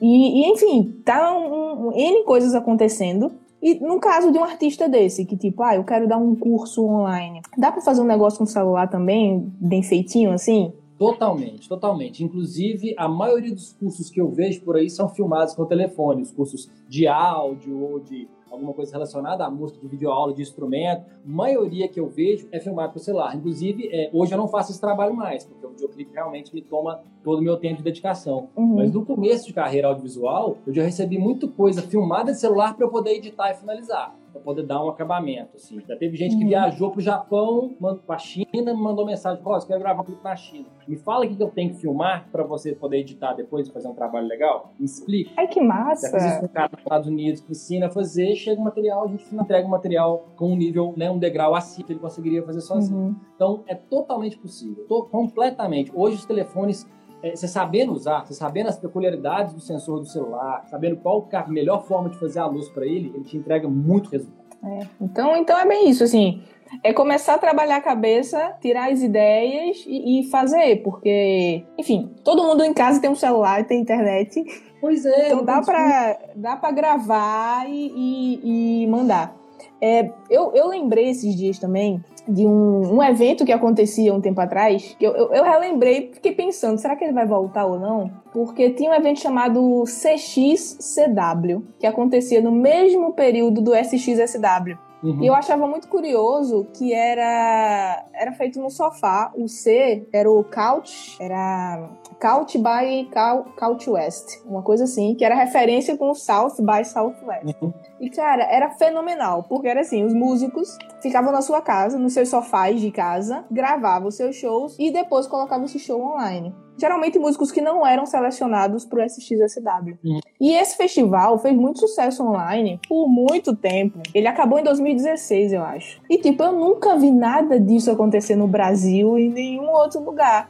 E, 0.00 0.42
e 0.42 0.52
enfim, 0.52 1.00
tá 1.04 1.36
um, 1.36 1.88
um, 1.88 1.92
N 1.92 2.24
coisas 2.24 2.54
acontecendo. 2.54 3.32
E 3.62 3.74
no 3.80 3.98
caso 3.98 4.30
de 4.30 4.38
um 4.38 4.44
artista 4.44 4.88
desse, 4.88 5.24
que 5.24 5.36
tipo, 5.36 5.62
ah, 5.62 5.74
eu 5.74 5.84
quero 5.84 6.06
dar 6.06 6.16
um 6.16 6.34
curso 6.34 6.84
online, 6.84 7.40
dá 7.56 7.72
para 7.72 7.80
fazer 7.80 8.00
um 8.00 8.06
negócio 8.06 8.38
com 8.38 8.46
celular 8.46 8.88
também, 8.88 9.52
bem 9.60 9.82
feitinho 9.82 10.32
assim? 10.32 10.72
Totalmente, 10.98 11.68
totalmente. 11.68 12.24
Inclusive, 12.24 12.94
a 12.98 13.08
maioria 13.08 13.54
dos 13.54 13.72
cursos 13.72 14.10
que 14.10 14.20
eu 14.20 14.28
vejo 14.30 14.60
por 14.62 14.76
aí 14.76 14.90
são 14.90 15.08
filmados 15.08 15.54
com 15.54 15.64
telefone, 15.64 16.22
os 16.22 16.32
cursos 16.32 16.68
de 16.88 17.06
áudio 17.06 17.80
ou 17.80 18.00
de 18.00 18.28
alguma 18.50 18.72
coisa 18.72 18.92
relacionada 18.92 19.44
à 19.44 19.50
música, 19.50 19.80
de 19.80 19.86
videoaula, 19.86 20.32
de 20.32 20.42
instrumento. 20.42 21.02
A 21.02 21.04
maioria 21.24 21.88
que 21.88 22.00
eu 22.00 22.08
vejo 22.08 22.48
é 22.50 22.60
filmado 22.60 22.92
com 22.92 22.98
celular. 22.98 23.34
Inclusive, 23.36 23.88
é, 23.92 24.10
hoje 24.12 24.32
eu 24.32 24.38
não 24.38 24.48
faço 24.48 24.72
esse 24.72 24.80
trabalho 24.80 25.14
mais, 25.14 25.44
porque 25.44 25.66
o 25.66 25.70
videoclipe 25.70 26.12
realmente 26.12 26.54
me 26.54 26.62
toma 26.62 27.00
todo 27.22 27.38
o 27.38 27.42
meu 27.42 27.56
tempo 27.56 27.78
de 27.78 27.82
dedicação. 27.82 28.48
Uhum. 28.56 28.76
Mas 28.76 28.92
no 28.92 29.04
começo 29.04 29.46
de 29.46 29.52
carreira 29.52 29.88
audiovisual, 29.88 30.58
eu 30.66 30.72
já 30.72 30.82
recebi 30.82 31.18
muita 31.18 31.46
coisa 31.48 31.82
filmada 31.82 32.32
de 32.32 32.40
celular 32.40 32.74
para 32.74 32.86
eu 32.86 32.90
poder 32.90 33.12
editar 33.12 33.50
e 33.50 33.54
finalizar 33.54 34.17
para 34.32 34.40
poder 34.40 34.62
dar 34.64 34.84
um 34.84 34.88
acabamento, 34.88 35.56
assim. 35.56 35.80
Já 35.86 35.96
teve 35.96 36.16
gente 36.16 36.36
que 36.36 36.42
uhum. 36.42 36.48
viajou 36.48 36.90
pro 36.90 37.00
Japão, 37.00 37.74
para 38.06 38.16
a 38.16 38.18
China, 38.18 38.74
me 38.74 38.80
mandou 38.80 39.04
mensagem, 39.04 39.42
Rosa, 39.42 39.66
quero 39.66 39.80
gravar 39.80 40.02
um 40.02 40.04
clipe 40.04 40.22
na 40.22 40.36
China. 40.36 40.66
Me 40.86 40.96
fala 40.96 41.24
o 41.24 41.28
que 41.28 41.42
eu 41.42 41.50
tenho 41.50 41.70
que 41.70 41.76
filmar 41.76 42.28
para 42.30 42.42
você 42.44 42.74
poder 42.74 42.98
editar 42.98 43.34
depois 43.34 43.68
e 43.68 43.72
fazer 43.72 43.88
um 43.88 43.94
trabalho 43.94 44.26
legal. 44.26 44.72
Me 44.78 44.86
explica. 44.86 45.30
Ai, 45.36 45.46
que 45.46 45.60
massa! 45.60 46.10
Já 46.10 46.18
fiz 46.18 46.24
isso 46.24 46.40
com 46.40 46.46
um 46.46 46.48
cara 46.48 46.70
nos 46.72 46.80
Estados 46.80 47.08
Unidos 47.08 47.40
que 47.40 47.52
ensina 47.52 47.86
a 47.86 47.90
fazer, 47.90 48.34
chega 48.34 48.60
o 48.60 48.64
material, 48.64 49.04
a 49.04 49.08
gente 49.08 49.34
entrega 49.34 49.66
o 49.66 49.70
material 49.70 50.28
com 50.36 50.52
um 50.52 50.56
nível, 50.56 50.94
né, 50.96 51.10
um 51.10 51.18
degrau 51.18 51.54
acima 51.54 51.86
que 51.86 51.92
ele 51.92 52.00
conseguiria 52.00 52.42
fazer 52.42 52.60
sozinho. 52.60 52.98
Uhum. 52.98 53.16
Então, 53.34 53.62
é 53.66 53.74
totalmente 53.74 54.38
possível, 54.38 54.84
tô, 54.88 55.04
completamente. 55.04 55.92
Hoje 55.94 56.16
os 56.16 56.26
telefones 56.26 56.86
é, 57.22 57.34
você 57.34 57.48
sabendo 57.48 57.92
usar, 57.92 58.24
você 58.24 58.34
sabendo 58.34 58.68
as 58.68 58.78
peculiaridades 58.78 59.54
do 59.54 59.60
sensor 59.60 60.00
do 60.00 60.06
celular, 60.06 60.64
sabendo 60.68 60.96
qual 60.96 61.28
a 61.32 61.46
melhor 61.48 61.84
forma 61.84 62.08
de 62.08 62.18
fazer 62.18 62.40
a 62.40 62.46
luz 62.46 62.68
para 62.68 62.86
ele, 62.86 63.12
ele 63.14 63.24
te 63.24 63.36
entrega 63.36 63.68
muito 63.68 64.10
resultado. 64.10 64.38
É, 64.64 64.80
então, 65.00 65.36
então 65.36 65.58
é 65.58 65.66
bem 65.66 65.88
isso, 65.88 66.02
assim, 66.02 66.42
é 66.82 66.92
começar 66.92 67.34
a 67.34 67.38
trabalhar 67.38 67.76
a 67.76 67.80
cabeça, 67.80 68.56
tirar 68.60 68.90
as 68.90 69.02
ideias 69.02 69.84
e, 69.86 70.20
e, 70.20 70.30
fazer, 70.30 70.82
porque, 70.82 71.64
enfim, 71.78 72.10
todo 72.24 72.42
mundo 72.42 72.62
em 72.64 72.74
casa 72.74 73.00
tem 73.00 73.10
um 73.10 73.14
celular, 73.14 73.66
tem 73.66 73.80
internet. 73.80 74.44
Pois 74.80 75.04
é. 75.04 75.28
Então 75.28 75.44
dá 75.44 75.60
para 75.60 76.18
dá 76.36 76.56
pra 76.56 76.70
gravar 76.70 77.68
e, 77.68 77.92
e, 77.96 78.82
e 78.82 78.86
mandar. 78.86 79.36
É, 79.80 80.10
eu, 80.28 80.52
eu 80.54 80.68
lembrei 80.68 81.08
esses 81.08 81.34
dias 81.36 81.58
também 81.58 82.02
de 82.28 82.46
um, 82.46 82.96
um 82.96 83.02
evento 83.02 83.44
que 83.44 83.52
acontecia 83.52 84.12
um 84.14 84.20
tempo 84.20 84.40
atrás, 84.40 84.94
que 84.98 85.04
eu, 85.04 85.12
eu, 85.12 85.32
eu 85.32 85.44
relembrei, 85.44 86.10
fiquei 86.12 86.32
pensando, 86.32 86.78
será 86.78 86.94
que 86.94 87.04
ele 87.04 87.12
vai 87.12 87.26
voltar 87.26 87.64
ou 87.64 87.78
não? 87.78 88.10
Porque 88.32 88.70
tinha 88.70 88.90
um 88.90 88.94
evento 88.94 89.20
chamado 89.20 89.84
CXCW, 89.84 91.64
que 91.78 91.86
acontecia 91.86 92.42
no 92.42 92.52
mesmo 92.52 93.12
período 93.14 93.62
do 93.62 93.74
SXSW. 93.74 94.76
Uhum. 95.02 95.22
E 95.22 95.26
eu 95.26 95.34
achava 95.34 95.66
muito 95.66 95.88
curioso 95.88 96.66
que 96.74 96.92
era 96.92 98.04
era 98.12 98.32
feito 98.32 98.60
no 98.60 98.68
sofá. 98.68 99.32
O 99.36 99.48
C 99.48 100.06
era 100.12 100.30
o 100.30 100.42
couch, 100.42 101.16
era 101.20 101.88
couch 102.20 102.58
by 102.58 103.08
couch 103.56 103.88
west, 103.88 104.40
uma 104.44 104.62
coisa 104.62 104.84
assim, 104.84 105.14
que 105.14 105.24
era 105.24 105.34
referência 105.34 105.96
com 105.96 106.10
o 106.10 106.14
South 106.14 106.56
by 106.60 106.84
Southwest. 106.84 107.56
Uhum. 107.60 107.72
E 108.00 108.10
cara, 108.10 108.44
era 108.44 108.70
fenomenal, 108.70 109.44
porque 109.44 109.68
era 109.68 109.80
assim, 109.80 110.04
os 110.04 110.12
músicos 110.12 110.76
ficavam 111.00 111.32
na 111.32 111.42
sua 111.42 111.60
casa, 111.60 111.98
nos 111.98 112.12
seus 112.12 112.28
sofás 112.28 112.80
de 112.80 112.90
casa, 112.90 113.44
gravavam 113.50 114.08
os 114.08 114.16
seus 114.16 114.36
shows 114.36 114.76
e 114.78 114.90
depois 114.90 115.26
colocavam 115.26 115.64
esse 115.64 115.78
show 115.78 116.00
online 116.00 116.54
geralmente 116.78 117.18
músicos 117.18 117.50
que 117.50 117.60
não 117.60 117.84
eram 117.84 118.06
selecionados 118.06 118.84
para 118.84 119.00
o 119.00 119.02
SXSW. 119.02 119.98
Uhum. 120.04 120.20
E 120.40 120.54
esse 120.54 120.76
festival 120.76 121.36
fez 121.38 121.54
muito 121.54 121.80
sucesso 121.80 122.22
online 122.22 122.80
por 122.88 123.08
muito 123.08 123.54
tempo. 123.54 123.98
Ele 124.14 124.28
acabou 124.28 124.58
em 124.58 124.62
2016, 124.62 125.52
eu 125.52 125.62
acho. 125.62 126.00
E 126.08 126.18
tipo, 126.18 126.42
eu 126.42 126.52
nunca 126.52 126.96
vi 126.96 127.10
nada 127.10 127.58
disso 127.58 127.90
acontecer 127.90 128.36
no 128.36 128.46
Brasil 128.46 129.18
e 129.18 129.26
em 129.26 129.30
nenhum 129.30 129.68
outro 129.70 130.00
lugar. 130.00 130.48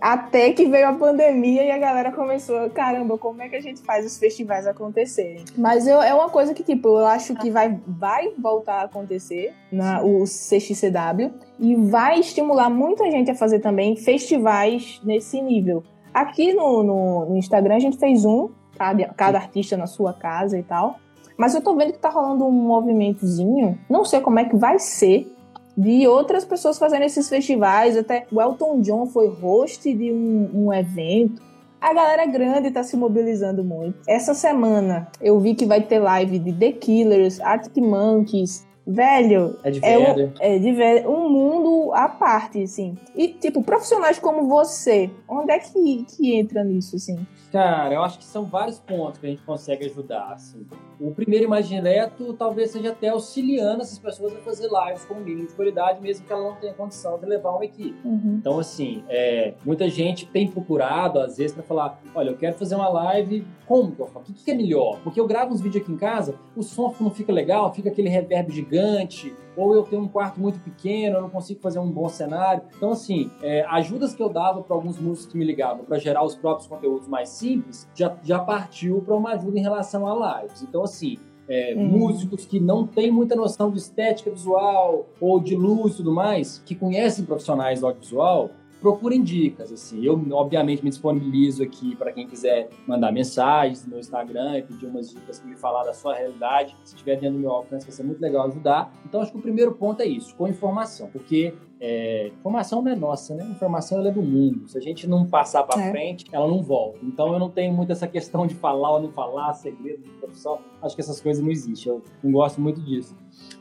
Até 0.00 0.52
que 0.52 0.66
veio 0.66 0.86
a 0.88 0.92
pandemia 0.92 1.64
e 1.64 1.70
a 1.70 1.78
galera 1.78 2.12
começou, 2.12 2.68
caramba, 2.68 3.16
como 3.16 3.40
é 3.40 3.48
que 3.48 3.56
a 3.56 3.60
gente 3.60 3.80
faz 3.80 4.04
os 4.04 4.18
festivais 4.18 4.66
acontecerem? 4.66 5.42
Mas 5.56 5.86
eu, 5.86 6.02
é 6.02 6.12
uma 6.12 6.28
coisa 6.28 6.52
que, 6.52 6.62
tipo, 6.62 6.88
eu 6.88 7.06
acho 7.06 7.34
que 7.36 7.50
vai, 7.50 7.80
vai 7.86 8.30
voltar 8.38 8.80
a 8.80 8.84
acontecer 8.84 9.54
na 9.72 10.02
o 10.02 10.24
CXCW 10.24 11.32
e 11.58 11.76
vai 11.76 12.20
estimular 12.20 12.68
muita 12.68 13.10
gente 13.10 13.30
a 13.30 13.34
fazer 13.34 13.60
também 13.60 13.96
festivais 13.96 15.00
nesse 15.02 15.40
nível. 15.40 15.82
Aqui 16.12 16.52
no, 16.52 16.82
no, 16.82 17.26
no 17.30 17.36
Instagram 17.36 17.76
a 17.76 17.80
gente 17.80 17.96
fez 17.96 18.24
um, 18.26 18.50
cada, 18.76 19.06
cada 19.14 19.38
artista 19.38 19.78
na 19.78 19.86
sua 19.86 20.12
casa 20.12 20.58
e 20.58 20.62
tal. 20.62 20.96
Mas 21.36 21.54
eu 21.54 21.62
tô 21.62 21.74
vendo 21.74 21.92
que 21.92 21.98
tá 21.98 22.10
rolando 22.10 22.46
um 22.46 22.52
movimentozinho. 22.52 23.78
Não 23.88 24.04
sei 24.04 24.20
como 24.20 24.38
é 24.38 24.44
que 24.44 24.56
vai 24.56 24.78
ser, 24.78 25.26
de 25.76 26.06
outras 26.06 26.44
pessoas 26.44 26.78
fazendo 26.78 27.02
esses 27.02 27.28
festivais. 27.28 27.96
Até 27.96 28.26
o 28.30 28.40
Elton 28.40 28.80
John 28.80 29.06
foi 29.06 29.28
host 29.28 29.92
de 29.92 30.12
um, 30.12 30.50
um 30.54 30.72
evento. 30.72 31.42
A 31.80 31.92
galera 31.92 32.24
grande 32.24 32.70
tá 32.70 32.82
se 32.82 32.96
mobilizando 32.96 33.62
muito. 33.62 33.98
Essa 34.08 34.32
semana 34.32 35.08
eu 35.20 35.38
vi 35.38 35.54
que 35.54 35.66
vai 35.66 35.82
ter 35.82 35.98
live 35.98 36.38
de 36.38 36.52
The 36.52 36.72
Killers, 36.72 37.40
Arctic 37.40 37.76
Monkeys. 37.76 38.66
Velho, 38.86 39.58
é 39.64 39.70
de 39.70 39.80
velho. 39.80 40.32
É, 40.40 40.56
é 40.56 40.58
de 40.58 40.72
velho, 40.72 41.10
um 41.10 41.30
mundo 41.30 41.92
à 41.94 42.06
parte, 42.08 42.62
assim. 42.62 42.94
E, 43.14 43.28
tipo, 43.28 43.62
profissionais 43.62 44.18
como 44.18 44.46
você, 44.46 45.10
onde 45.26 45.52
é 45.52 45.58
que, 45.58 46.04
que 46.04 46.34
entra 46.34 46.62
nisso, 46.62 46.96
assim? 46.96 47.18
Cara, 47.54 47.94
eu 47.94 48.02
acho 48.02 48.18
que 48.18 48.24
são 48.24 48.46
vários 48.46 48.80
pontos 48.80 49.20
que 49.20 49.26
a 49.28 49.30
gente 49.30 49.42
consegue 49.42 49.86
ajudar. 49.86 50.32
Assim. 50.32 50.66
O 50.98 51.12
primeiro 51.12 51.48
mais 51.48 51.68
direto 51.68 52.32
talvez 52.32 52.72
seja 52.72 52.90
até 52.90 53.10
auxiliando 53.10 53.80
essas 53.80 53.96
pessoas 53.96 54.34
a 54.34 54.40
fazer 54.40 54.68
lives 54.68 55.04
com 55.04 55.14
um 55.14 55.20
mínimo 55.20 55.46
de 55.46 55.54
qualidade, 55.54 56.00
mesmo 56.00 56.26
que 56.26 56.32
ela 56.32 56.42
não 56.42 56.56
tenha 56.56 56.74
condição 56.74 57.16
de 57.16 57.26
levar 57.26 57.52
uma 57.52 57.64
equipe. 57.64 57.96
Uhum. 58.04 58.38
Então, 58.40 58.58
assim, 58.58 59.04
é, 59.08 59.54
muita 59.64 59.88
gente 59.88 60.26
tem 60.26 60.50
procurado, 60.50 61.20
às 61.20 61.36
vezes, 61.36 61.54
para 61.54 61.62
falar: 61.62 62.02
olha, 62.12 62.30
eu 62.30 62.36
quero 62.36 62.56
fazer 62.58 62.74
uma 62.74 62.88
live, 62.88 63.46
como 63.68 63.92
que 63.92 64.02
eu 64.02 64.06
faço? 64.08 64.32
O 64.32 64.34
que, 64.34 64.44
que 64.44 64.50
é 64.50 64.54
melhor? 64.54 64.98
Porque 65.04 65.20
eu 65.20 65.26
gravo 65.28 65.54
uns 65.54 65.60
vídeos 65.60 65.84
aqui 65.84 65.92
em 65.92 65.96
casa, 65.96 66.34
o 66.56 66.62
som 66.64 66.92
não 66.98 67.12
fica 67.12 67.32
legal, 67.32 67.72
fica 67.72 67.88
aquele 67.88 68.08
reverb 68.08 68.50
gigante, 68.50 69.32
ou 69.56 69.74
eu 69.74 69.82
tenho 69.82 70.02
um 70.02 70.08
quarto 70.08 70.40
muito 70.40 70.58
pequeno, 70.60 71.16
eu 71.16 71.22
não 71.22 71.30
consigo 71.30 71.60
fazer 71.60 71.78
um 71.78 71.90
bom 71.90 72.08
cenário. 72.08 72.62
Então, 72.76 72.92
assim, 72.92 73.30
é, 73.42 73.64
ajudas 73.68 74.14
que 74.14 74.22
eu 74.22 74.28
dava 74.28 74.62
para 74.62 74.74
alguns 74.74 74.98
músicos 74.98 75.32
que 75.32 75.38
me 75.38 75.44
ligavam 75.44 75.84
para 75.84 75.98
gerar 75.98 76.24
os 76.24 76.34
próprios 76.34 76.66
conteúdos 76.66 77.08
mais 77.08 77.28
simples, 77.28 77.88
já, 77.94 78.16
já 78.22 78.38
partiu 78.38 79.02
para 79.02 79.14
uma 79.14 79.32
ajuda 79.32 79.58
em 79.58 79.62
relação 79.62 80.06
a 80.06 80.42
lives. 80.42 80.62
Então, 80.62 80.82
assim, 80.82 81.18
é, 81.48 81.74
uhum. 81.76 81.86
músicos 81.86 82.46
que 82.46 82.58
não 82.58 82.86
têm 82.86 83.10
muita 83.10 83.36
noção 83.36 83.70
de 83.70 83.78
estética 83.78 84.30
visual 84.30 85.06
ou 85.20 85.40
de 85.40 85.54
luz 85.54 85.94
e 85.94 85.96
tudo 85.98 86.12
mais, 86.12 86.62
que 86.64 86.74
conhecem 86.74 87.24
profissionais 87.24 87.80
do 87.80 87.86
audiovisual, 87.86 88.50
procurem 88.84 89.22
dicas, 89.22 89.72
assim. 89.72 90.04
Eu, 90.04 90.22
obviamente, 90.32 90.84
me 90.84 90.90
disponibilizo 90.90 91.62
aqui 91.62 91.96
para 91.96 92.12
quem 92.12 92.26
quiser 92.26 92.68
mandar 92.86 93.10
mensagens 93.10 93.82
no 93.82 93.92
meu 93.92 93.98
Instagram 93.98 94.58
e 94.58 94.62
pedir 94.62 94.84
umas 94.84 95.08
dicas 95.08 95.40
para 95.40 95.48
me 95.48 95.56
falar 95.56 95.84
da 95.84 95.94
sua 95.94 96.14
realidade. 96.14 96.76
Se 96.84 96.94
estiver 96.94 97.18
dentro 97.18 97.36
do 97.36 97.40
meu 97.40 97.50
alcance, 97.50 97.86
vai 97.86 97.96
ser 97.96 98.02
muito 98.02 98.20
legal 98.20 98.46
ajudar. 98.46 98.92
Então, 99.06 99.22
acho 99.22 99.32
que 99.32 99.38
o 99.38 99.40
primeiro 99.40 99.72
ponto 99.72 100.02
é 100.02 100.04
isso, 100.04 100.36
com 100.36 100.46
informação, 100.46 101.08
porque 101.10 101.54
é, 101.80 102.26
informação 102.38 102.82
não 102.82 102.92
é 102.92 102.94
nossa, 102.94 103.34
né? 103.34 103.48
Informação 103.50 104.06
é 104.06 104.10
do 104.10 104.22
mundo. 104.22 104.68
Se 104.68 104.76
a 104.76 104.82
gente 104.82 105.06
não 105.08 105.24
passar 105.24 105.62
para 105.62 105.82
é. 105.82 105.90
frente, 105.90 106.26
ela 106.30 106.46
não 106.46 106.62
volta. 106.62 106.98
Então, 107.02 107.32
eu 107.32 107.38
não 107.38 107.48
tenho 107.48 107.72
muito 107.72 107.90
essa 107.90 108.06
questão 108.06 108.46
de 108.46 108.54
falar 108.54 108.96
ou 108.96 109.00
não 109.00 109.10
falar, 109.10 109.54
segredo 109.54 110.02
de 110.02 110.10
profissão. 110.10 110.58
Acho 110.82 110.94
que 110.94 111.00
essas 111.00 111.22
coisas 111.22 111.42
não 111.42 111.50
existem. 111.50 111.90
Eu 111.90 112.02
não 112.22 112.32
gosto 112.32 112.60
muito 112.60 112.82
disso. 112.82 113.16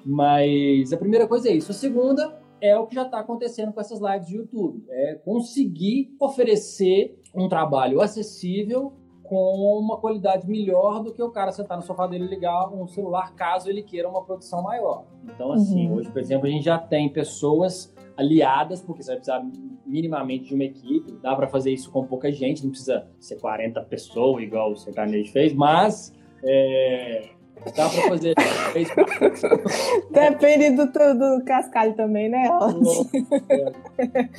Mas 0.06 0.92
a 0.92 0.98
primeira 0.98 1.26
coisa 1.30 1.48
é 1.48 1.54
isso. 1.54 1.72
A 1.72 1.74
segunda 1.74 2.43
é 2.63 2.78
o 2.78 2.88
que 2.88 2.95
já 2.95 3.04
está 3.04 3.19
acontecendo 3.19 3.73
com 3.73 3.82
essas 3.82 3.99
lives 3.99 4.28
de 4.28 4.38
YouTube. 4.38 4.86
É 4.89 5.15
conseguir 5.15 6.15
oferecer 6.17 7.19
um 7.36 7.49
trabalho 7.49 7.99
acessível 7.99 8.93
com 9.21 9.80
uma 9.80 9.97
qualidade 9.97 10.47
melhor 10.47 11.04
do 11.04 11.13
que 11.13 11.21
o 11.21 11.30
cara 11.30 11.52
sentar 11.52 11.78
no 11.78 11.84
sofá 11.84 12.08
dele 12.08 12.23
e 12.23 12.28
ligar 12.28 12.73
um 12.73 12.88
celular 12.88 13.36
caso 13.36 13.69
ele 13.69 13.84
queira 13.84 14.08
uma 14.08 14.23
produção 14.23 14.63
maior. 14.63 15.06
Então, 15.26 15.52
assim, 15.52 15.89
uhum. 15.89 15.95
hoje, 15.95 16.10
por 16.10 16.21
exemplo, 16.21 16.47
a 16.47 16.49
gente 16.49 16.63
já 16.63 16.78
tem 16.78 17.10
pessoas 17.10 17.93
aliadas, 18.15 18.82
porque 18.82 19.04
você 19.04 19.10
vai 19.10 19.17
precisar 19.17 19.45
minimamente 19.86 20.45
de 20.45 20.56
uma 20.56 20.63
equipe. 20.63 21.17
Dá 21.21 21.36
para 21.36 21.47
fazer 21.47 21.71
isso 21.71 21.91
com 21.91 22.06
pouca 22.06 22.32
gente, 22.32 22.63
não 22.63 22.69
precisa 22.69 23.10
ser 23.19 23.39
40 23.41 23.82
pessoas, 23.84 24.41
igual 24.41 24.71
o 24.71 24.78
sertanejo 24.78 25.34
fez, 25.34 25.54
mas 25.54 26.13
é, 26.45 27.30
Dá 27.76 27.89
pra 27.89 28.02
fazer 28.10 28.36
três 28.71 28.89
Depende 30.12 30.71
do, 30.71 30.86
do 30.88 31.45
cascalho 31.45 31.93
também, 31.93 32.30
né? 32.30 32.49
É. 33.49 33.71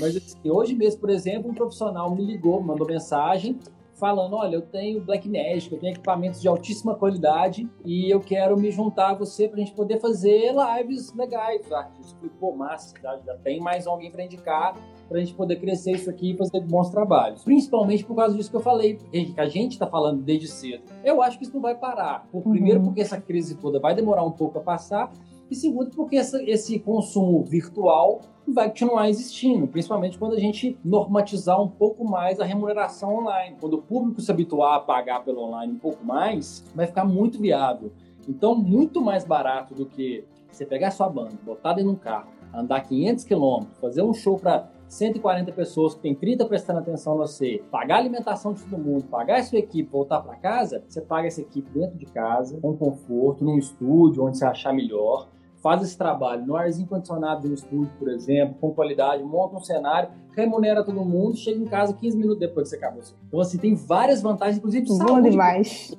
Mas 0.00 0.16
assim, 0.16 0.50
hoje 0.50 0.74
mesmo, 0.74 1.00
por 1.00 1.10
exemplo, 1.10 1.50
um 1.50 1.54
profissional 1.54 2.14
me 2.14 2.24
ligou, 2.24 2.60
mandou 2.62 2.86
mensagem 2.86 3.58
falando: 3.94 4.36
olha, 4.36 4.56
eu 4.56 4.62
tenho 4.62 5.00
Black 5.00 5.28
Magic, 5.28 5.72
eu 5.72 5.78
tenho 5.78 5.92
equipamentos 5.92 6.40
de 6.40 6.48
altíssima 6.48 6.94
qualidade 6.94 7.68
e 7.84 8.12
eu 8.12 8.20
quero 8.20 8.56
me 8.56 8.70
juntar 8.70 9.10
a 9.10 9.14
você 9.14 9.48
para 9.48 9.56
a 9.56 9.60
gente 9.60 9.72
poder 9.72 10.00
fazer 10.00 10.52
lives 10.52 11.12
legais. 11.14 11.70
Ah, 11.72 11.88
eu 12.22 12.30
pô, 12.40 12.52
massa, 12.52 12.94
já, 13.02 13.18
já 13.24 13.34
tem 13.36 13.60
mais 13.60 13.86
alguém 13.86 14.10
para 14.10 14.24
indicar 14.24 14.76
para 15.08 15.18
a 15.18 15.20
gente 15.20 15.34
poder 15.34 15.56
crescer 15.56 15.92
isso 15.92 16.10
aqui 16.10 16.32
e 16.32 16.36
fazer 16.36 16.60
bons 16.60 16.90
trabalhos. 16.90 17.44
Principalmente 17.44 18.04
por 18.04 18.16
causa 18.16 18.36
disso 18.36 18.50
que 18.50 18.56
eu 18.56 18.60
falei, 18.60 18.96
que 18.96 19.34
a 19.36 19.46
gente 19.46 19.72
está 19.72 19.86
falando 19.86 20.22
desde 20.22 20.48
cedo. 20.48 20.82
Eu 21.04 21.22
acho 21.22 21.38
que 21.38 21.44
isso 21.44 21.54
não 21.54 21.60
vai 21.60 21.74
parar. 21.74 22.26
Por, 22.32 22.42
primeiro, 22.42 22.80
uhum. 22.80 22.86
porque 22.86 23.00
essa 23.00 23.20
crise 23.20 23.56
toda 23.56 23.78
vai 23.78 23.94
demorar 23.94 24.24
um 24.24 24.30
pouco 24.30 24.58
a 24.58 24.62
passar. 24.62 25.12
E 25.50 25.54
segundo, 25.54 25.90
porque 25.90 26.16
essa, 26.16 26.42
esse 26.42 26.78
consumo 26.78 27.44
virtual 27.44 28.20
vai 28.46 28.68
continuar 28.68 29.08
existindo, 29.08 29.66
principalmente 29.66 30.18
quando 30.18 30.34
a 30.34 30.40
gente 30.40 30.78
normatizar 30.84 31.60
um 31.60 31.68
pouco 31.68 32.04
mais 32.04 32.40
a 32.40 32.44
remuneração 32.44 33.14
online. 33.16 33.56
Quando 33.60 33.74
o 33.74 33.82
público 33.82 34.20
se 34.20 34.30
habituar 34.30 34.76
a 34.76 34.80
pagar 34.80 35.24
pelo 35.24 35.42
online 35.42 35.72
um 35.72 35.78
pouco 35.78 36.04
mais, 36.04 36.64
vai 36.74 36.86
ficar 36.86 37.04
muito 37.04 37.40
viável. 37.40 37.92
Então, 38.28 38.54
muito 38.54 39.00
mais 39.00 39.24
barato 39.24 39.74
do 39.74 39.86
que 39.86 40.24
você 40.50 40.64
pegar 40.64 40.90
sua 40.90 41.08
banda, 41.08 41.32
botar 41.44 41.74
dentro 41.74 41.90
de 41.90 41.96
um 41.96 41.98
carro, 41.98 42.30
andar 42.54 42.80
500 42.80 43.24
quilômetros, 43.24 43.78
fazer 43.78 44.02
um 44.02 44.14
show 44.14 44.38
para 44.38 44.70
140 44.88 45.50
pessoas 45.52 45.94
que 45.94 46.00
tem 46.00 46.14
30 46.14 46.44
prestando 46.46 46.78
atenção 46.78 47.14
a 47.14 47.26
você, 47.26 47.62
pagar 47.70 47.96
a 47.96 47.98
alimentação 47.98 48.52
de 48.52 48.62
todo 48.62 48.80
mundo, 48.80 49.04
pagar 49.04 49.40
a 49.40 49.42
sua 49.42 49.58
equipe, 49.58 49.90
voltar 49.90 50.20
para 50.20 50.36
casa, 50.36 50.84
você 50.86 51.00
paga 51.00 51.26
essa 51.26 51.40
equipe 51.40 51.68
dentro 51.70 51.98
de 51.98 52.06
casa, 52.06 52.58
com 52.60 52.76
conforto, 52.76 53.44
num 53.44 53.58
estúdio 53.58 54.24
onde 54.24 54.38
você 54.38 54.44
achar 54.44 54.72
melhor, 54.72 55.28
faz 55.64 55.82
esse 55.82 55.96
trabalho 55.96 56.44
no 56.44 56.54
arzinho 56.54 56.86
condicionado 56.86 57.40
de 57.40 57.48
um 57.48 57.54
estúdio, 57.54 57.90
por 57.98 58.10
exemplo, 58.10 58.54
com 58.60 58.74
qualidade, 58.74 59.22
monta 59.22 59.56
um 59.56 59.60
cenário, 59.60 60.10
remunera 60.36 60.84
todo 60.84 61.02
mundo, 61.02 61.38
chega 61.38 61.58
em 61.58 61.64
casa 61.64 61.94
15 61.94 62.18
minutos 62.18 62.38
depois 62.38 62.68
que 62.68 62.76
você 62.76 62.84
acabou. 62.84 63.02
Então, 63.26 63.40
assim, 63.40 63.56
tem 63.56 63.74
várias 63.74 64.20
vantagens, 64.20 64.58
inclusive 64.58 64.84
de 64.84 64.98
Bom 64.98 65.22
demais. 65.22 65.96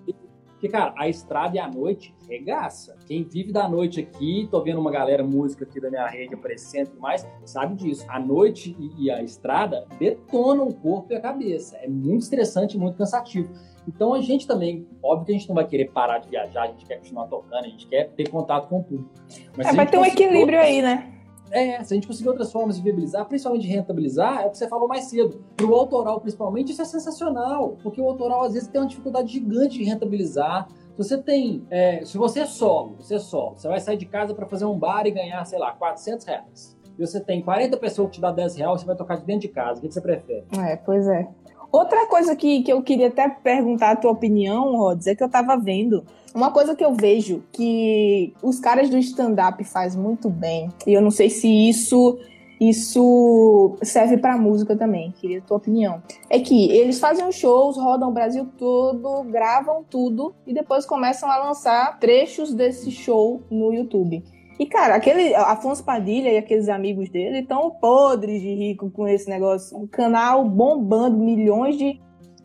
Porque, 0.66 0.70
cara, 0.70 0.95
a 0.97 1.07
estrada 1.07 1.55
e 1.55 1.59
a 1.59 1.68
noite 1.68 2.16
regaça. 2.28 2.97
Quem 3.05 3.24
vive 3.24 3.51
da 3.51 3.70
noite 3.70 3.99
aqui, 3.99 4.47
tô 4.49 4.63
vendo 4.63 4.80
uma 4.80 4.89
galera 4.89 5.24
música 5.24 5.63
aqui 5.63 5.80
da 5.80 5.91
minha 5.91 6.07
rede 6.07 6.34
aparecendo 6.34 6.91
e 6.97 6.99
mais, 6.99 7.28
sabe 7.45 7.76
disso. 7.76 8.03
A 8.07 8.20
noite 8.20 8.76
e 8.97 9.11
a 9.11 9.22
estrada 9.22 9.86
detonam 9.99 10.68
o 10.68 10.74
corpo 10.74 11.13
e 11.13 11.16
a 11.16 11.22
cabeça. 11.22 11.78
É 11.78 11.88
muito 11.88 12.24
estressante, 12.24 12.80
muito 12.80 12.97
cansativo. 12.97 13.53
Então 13.88 14.16
a 14.16 14.22
gente 14.22 14.47
também, 14.47 14.88
óbvio 15.03 15.26
que 15.28 15.32
a 15.34 15.36
gente 15.36 15.47
não 15.47 15.55
vai 15.55 15.68
querer 15.68 15.91
parar 15.91 16.18
de 16.18 16.30
viajar, 16.30 16.63
a 16.63 16.68
gente 16.68 16.84
quer 16.84 16.95
continuar 16.95 17.28
tocando, 17.28 17.63
a 17.63 17.70
gente 17.70 17.86
quer 17.86 18.09
ter 18.09 18.28
contato 18.30 18.68
com 18.68 18.80
o 18.80 18.84
público. 18.84 19.11
Mas 19.55 19.68
é, 19.68 19.74
vai 19.74 19.86
ter 19.86 19.99
um 19.99 20.05
equilíbrio 20.05 20.59
aí, 20.59 20.82
né? 20.82 21.14
É, 21.52 21.84
se 21.84 21.93
a 21.93 21.96
gente 21.96 22.08
conseguir 22.08 22.30
outras 22.30 22.52
formas 22.52 22.78
de 22.78 22.82
viabilizar, 22.82 23.26
principalmente 23.26 23.64
de 23.64 23.68
rentabilizar, 23.68 24.41
é 24.41 24.46
o 24.46 24.50
que 24.50 24.58
você 24.58 24.68
falou 24.68 24.88
mais 24.88 25.06
cedo. 25.06 25.43
Para 25.56 25.66
o 25.66 25.74
autoral, 25.74 26.20
principalmente, 26.20 26.72
isso 26.72 26.82
é 26.82 26.86
sensacional, 26.86 27.78
porque 27.82 28.02
o 28.02 28.08
autoral 28.08 28.43
às 28.43 28.54
vezes 28.54 28.68
tem 28.68 28.82
uma 28.82 28.88
dificuldade 28.88 29.32
gigante 29.32 29.78
de 29.78 29.84
rentabilizar. 29.84 30.68
Você 30.98 31.18
tem, 31.18 31.66
é, 31.70 32.04
se 32.06 32.18
você 32.18 32.41
é 32.41 32.46
solo, 32.46 32.96
você 33.00 33.16
é 33.16 33.20
solo, 33.20 33.56
você 33.56 33.68
vai 33.68 33.80
sair 33.80 33.98
de 33.98 34.06
casa 34.06 34.34
para 34.34 34.46
fazer 34.46 34.66
um 34.66 34.78
bar 34.78 35.06
e 35.06 35.12
ganhar, 35.12 35.43
sei 35.46 35.60
lá, 35.60 35.72
400 35.74 36.26
reais. 36.26 36.76
E 36.98 37.06
você 37.06 37.20
tem 37.20 37.41
40 37.41 37.78
pessoas 37.78 38.10
que 38.10 38.16
te 38.16 38.22
dá 38.22 38.32
10 38.32 38.56
reais, 38.56 38.82
você 38.82 38.88
vai 38.88 38.96
tocar 38.96 39.18
de 39.18 39.26
dentro 39.26 39.41
de 39.41 39.50
casa. 39.50 39.80
O 39.80 39.82
que 39.82 39.91
você 39.93 40.02
prefere? 40.02 40.46
É, 40.58 40.78
pois 40.78 41.08
é. 41.08 41.28
Outra 41.72 42.08
coisa 42.08 42.36
que, 42.36 42.64
que 42.64 42.72
eu 42.72 42.82
queria 42.82 43.10
até 43.10 43.28
perguntar 43.28 43.91
a 43.91 43.96
tua 43.98 44.12
opinião, 44.12 44.78
Rods, 44.78 45.08
é 45.08 45.16
que 45.16 45.22
eu 45.22 45.30
tava 45.30 45.58
vendo. 45.58 46.06
Uma 46.36 46.51
coisa 46.51 46.75
que 46.75 46.83
eu 46.83 46.93
vejo 46.93 47.43
que 47.53 48.33
os 48.43 48.59
caras 48.59 48.89
do 48.89 48.97
stand-up 48.97 49.63
faz 49.63 49.95
muito 49.95 50.29
bem, 50.29 50.69
e 50.86 50.91
eu 50.93 51.01
não 51.01 51.09
sei 51.09 51.29
se 51.29 51.47
isso 51.47 52.19
isso 52.59 53.77
serve 53.81 54.17
para 54.17 54.38
música 54.38 54.77
também, 54.77 55.11
queria 55.11 55.39
a 55.39 55.41
tua 55.41 55.57
opinião. 55.57 56.01
É 56.29 56.39
que 56.39 56.69
eles 56.71 56.99
fazem 56.99 57.29
shows, 57.31 57.77
rodam 57.77 58.09
o 58.09 58.13
Brasil 58.13 58.47
todo, 58.57 59.23
gravam 59.23 59.83
tudo 59.89 60.33
e 60.45 60.53
depois 60.53 60.86
começam 60.86 61.29
a 61.29 61.38
lançar 61.38 61.99
trechos 61.99 62.53
desse 62.53 62.91
show 62.91 63.41
no 63.49 63.73
YouTube. 63.73 64.23
E, 64.57 64.65
cara, 64.65 64.95
aquele 64.95 65.36
Afonso 65.36 65.83
Padilha 65.83 66.31
e 66.31 66.38
aqueles 66.38 66.69
amigos 66.69 67.09
dele 67.09 67.39
estão 67.39 67.71
podres 67.71 68.41
de 68.41 68.53
rico 68.53 68.89
com 68.89 69.05
esse 69.05 69.29
negócio. 69.29 69.77
O 69.77 69.88
canal 69.88 70.45
bombando 70.45 71.17
milhões 71.17 71.77
de, 71.77 71.99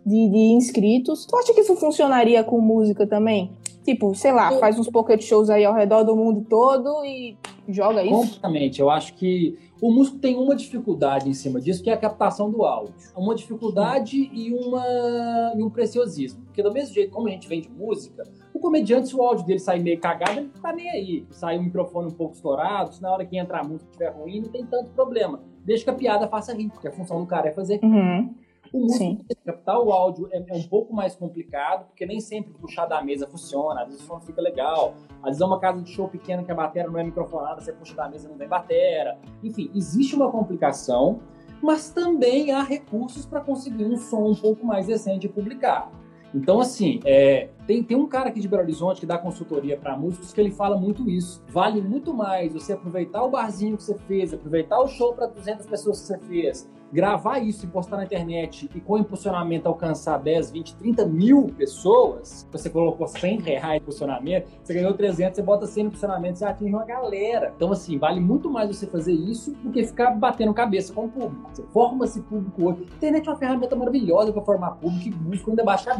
de, 0.04 0.28
de, 0.28 0.38
inscritos. 0.54 1.24
Tu 1.24 1.36
acha 1.36 1.54
que 1.54 1.60
isso 1.60 1.76
funcionaria 1.76 2.42
com 2.42 2.60
música 2.60 3.06
também? 3.06 3.52
Tipo, 3.90 4.14
sei 4.14 4.30
lá, 4.30 4.52
faz 4.52 4.78
uns 4.78 4.88
pocket 4.88 5.20
shows 5.20 5.50
aí 5.50 5.64
ao 5.64 5.74
redor 5.74 6.04
do 6.04 6.14
mundo 6.14 6.46
todo 6.48 7.04
e 7.04 7.36
joga 7.68 8.04
isso? 8.04 8.14
Completamente. 8.14 8.80
Eu 8.80 8.88
acho 8.88 9.14
que 9.14 9.58
o 9.82 9.90
músico 9.90 10.16
tem 10.18 10.36
uma 10.36 10.54
dificuldade 10.54 11.28
em 11.28 11.32
cima 11.32 11.60
disso, 11.60 11.82
que 11.82 11.90
é 11.90 11.92
a 11.92 11.96
captação 11.96 12.48
do 12.48 12.62
áudio. 12.64 12.94
Uma 13.16 13.34
dificuldade 13.34 14.30
e, 14.32 14.54
uma, 14.54 14.84
e 15.56 15.60
um 15.60 15.68
preciosismo. 15.68 16.44
Porque 16.44 16.62
do 16.62 16.72
mesmo 16.72 16.94
jeito 16.94 17.10
como 17.10 17.26
a 17.26 17.32
gente 17.32 17.48
vende 17.48 17.68
música, 17.68 18.22
o 18.54 18.60
comediante, 18.60 19.08
se 19.08 19.16
o 19.16 19.22
áudio 19.22 19.44
dele 19.44 19.58
sair 19.58 19.80
meio 19.80 19.98
cagado, 19.98 20.38
ele 20.38 20.50
não 20.54 20.62
tá 20.62 20.72
nem 20.72 20.88
aí. 20.88 21.26
Sai 21.30 21.58
o 21.58 21.62
microfone 21.64 22.06
um 22.06 22.14
pouco 22.14 22.36
estourado, 22.36 22.94
se 22.94 23.02
na 23.02 23.10
hora 23.10 23.26
que 23.26 23.36
entra 23.36 23.58
a 23.58 23.64
música 23.64 23.90
estiver 23.90 24.10
ruim, 24.10 24.40
não 24.40 24.50
tem 24.50 24.64
tanto 24.64 24.90
problema. 24.90 25.40
Deixa 25.64 25.82
que 25.82 25.90
a 25.90 25.94
piada 25.94 26.28
faça 26.28 26.54
rir, 26.54 26.68
porque 26.68 26.86
a 26.86 26.92
função 26.92 27.18
do 27.18 27.26
cara 27.26 27.48
é 27.48 27.50
fazer 27.50 27.80
uhum. 27.82 28.32
O 28.72 28.80
músico 28.80 29.24
captar 29.44 29.80
o 29.80 29.92
áudio 29.92 30.28
é, 30.30 30.44
é, 30.48 30.54
um 30.54 30.62
pouco 30.62 30.94
mais 30.94 31.14
complicado, 31.16 31.86
porque 31.86 32.06
nem 32.06 32.20
sempre 32.20 32.52
puxar 32.52 32.86
da 32.86 33.02
mesa 33.02 33.26
funciona, 33.26 33.82
às 33.82 33.88
vezes 33.88 34.02
o 34.02 34.06
som 34.06 34.20
fica 34.20 34.40
legal. 34.40 34.94
Às 35.22 35.30
vezes 35.30 35.40
é 35.40 35.44
uma 35.44 35.58
casa 35.58 35.82
de 35.82 35.90
show 35.90 36.08
pequena 36.08 36.42
que 36.44 36.52
a 36.52 36.54
bateria 36.54 36.88
não 36.88 36.98
é 36.98 37.02
microfonada, 37.02 37.60
você 37.60 37.72
puxa 37.72 37.94
da 37.94 38.08
mesa 38.08 38.26
e 38.26 38.30
não 38.30 38.36
vem 38.36 38.48
batera. 38.48 39.18
Enfim, 39.42 39.70
existe 39.74 40.14
uma 40.14 40.30
complicação, 40.30 41.20
mas 41.60 41.90
também 41.90 42.52
há 42.52 42.62
recursos 42.62 43.26
para 43.26 43.40
conseguir 43.40 43.84
um 43.84 43.96
som 43.96 44.30
um 44.30 44.34
pouco 44.34 44.64
mais 44.64 44.86
decente 44.86 45.26
e 45.26 45.28
publicar. 45.28 45.90
Então, 46.32 46.60
assim, 46.60 47.00
é, 47.04 47.48
tem, 47.66 47.82
tem 47.82 47.96
um 47.96 48.06
cara 48.06 48.28
aqui 48.28 48.38
de 48.38 48.46
Belo 48.46 48.62
Horizonte 48.62 49.00
que 49.00 49.06
dá 49.06 49.18
consultoria 49.18 49.76
para 49.76 49.96
músicos 49.96 50.32
que 50.32 50.40
ele 50.40 50.52
fala 50.52 50.76
muito 50.76 51.10
isso. 51.10 51.42
Vale 51.48 51.82
muito 51.82 52.14
mais 52.14 52.52
você 52.52 52.72
aproveitar 52.72 53.24
o 53.24 53.28
barzinho 53.28 53.76
que 53.76 53.82
você 53.82 53.98
fez, 54.06 54.32
aproveitar 54.32 54.78
o 54.80 54.86
show 54.86 55.12
para 55.12 55.26
200 55.26 55.66
pessoas 55.66 56.00
que 56.00 56.06
você 56.06 56.18
fez, 56.18 56.70
gravar 56.92 57.38
isso 57.38 57.64
e 57.64 57.68
postar 57.68 57.96
na 57.96 58.04
internet 58.04 58.68
e 58.74 58.80
com 58.80 58.98
impulsionamento 58.98 59.68
alcançar 59.68 60.18
10, 60.18 60.50
20, 60.50 60.76
30 60.76 61.06
mil 61.06 61.46
pessoas, 61.56 62.46
você 62.50 62.68
colocou 62.68 63.06
100 63.06 63.40
reais 63.40 63.74
de 63.74 63.82
impulsionamento, 63.82 64.48
você 64.62 64.74
ganhou 64.74 64.92
300, 64.94 65.36
você 65.36 65.42
bota 65.42 65.66
100 65.66 65.84
no 65.84 65.88
impulsionamento, 65.88 66.38
você 66.38 66.44
atinge 66.44 66.74
uma 66.74 66.84
galera. 66.84 67.52
Então, 67.56 67.70
assim, 67.72 67.98
vale 67.98 68.20
muito 68.20 68.50
mais 68.50 68.68
você 68.68 68.86
fazer 68.86 69.12
isso 69.12 69.52
do 69.62 69.70
que 69.70 69.84
ficar 69.84 70.10
batendo 70.12 70.52
cabeça 70.52 70.92
com 70.92 71.04
o 71.04 71.08
público. 71.08 71.50
Você 71.52 71.62
forma 71.64 72.04
esse 72.04 72.20
público 72.22 72.64
hoje. 72.64 72.86
A 72.90 72.96
internet 72.96 73.28
é 73.28 73.30
uma 73.30 73.38
ferramenta 73.38 73.76
maravilhosa 73.76 74.32
para 74.32 74.42
formar 74.42 74.72
público 74.72 75.08
e 75.08 75.10
músico 75.10 75.50
ainda 75.50 75.64
baixa 75.64 75.90
a 75.90 75.94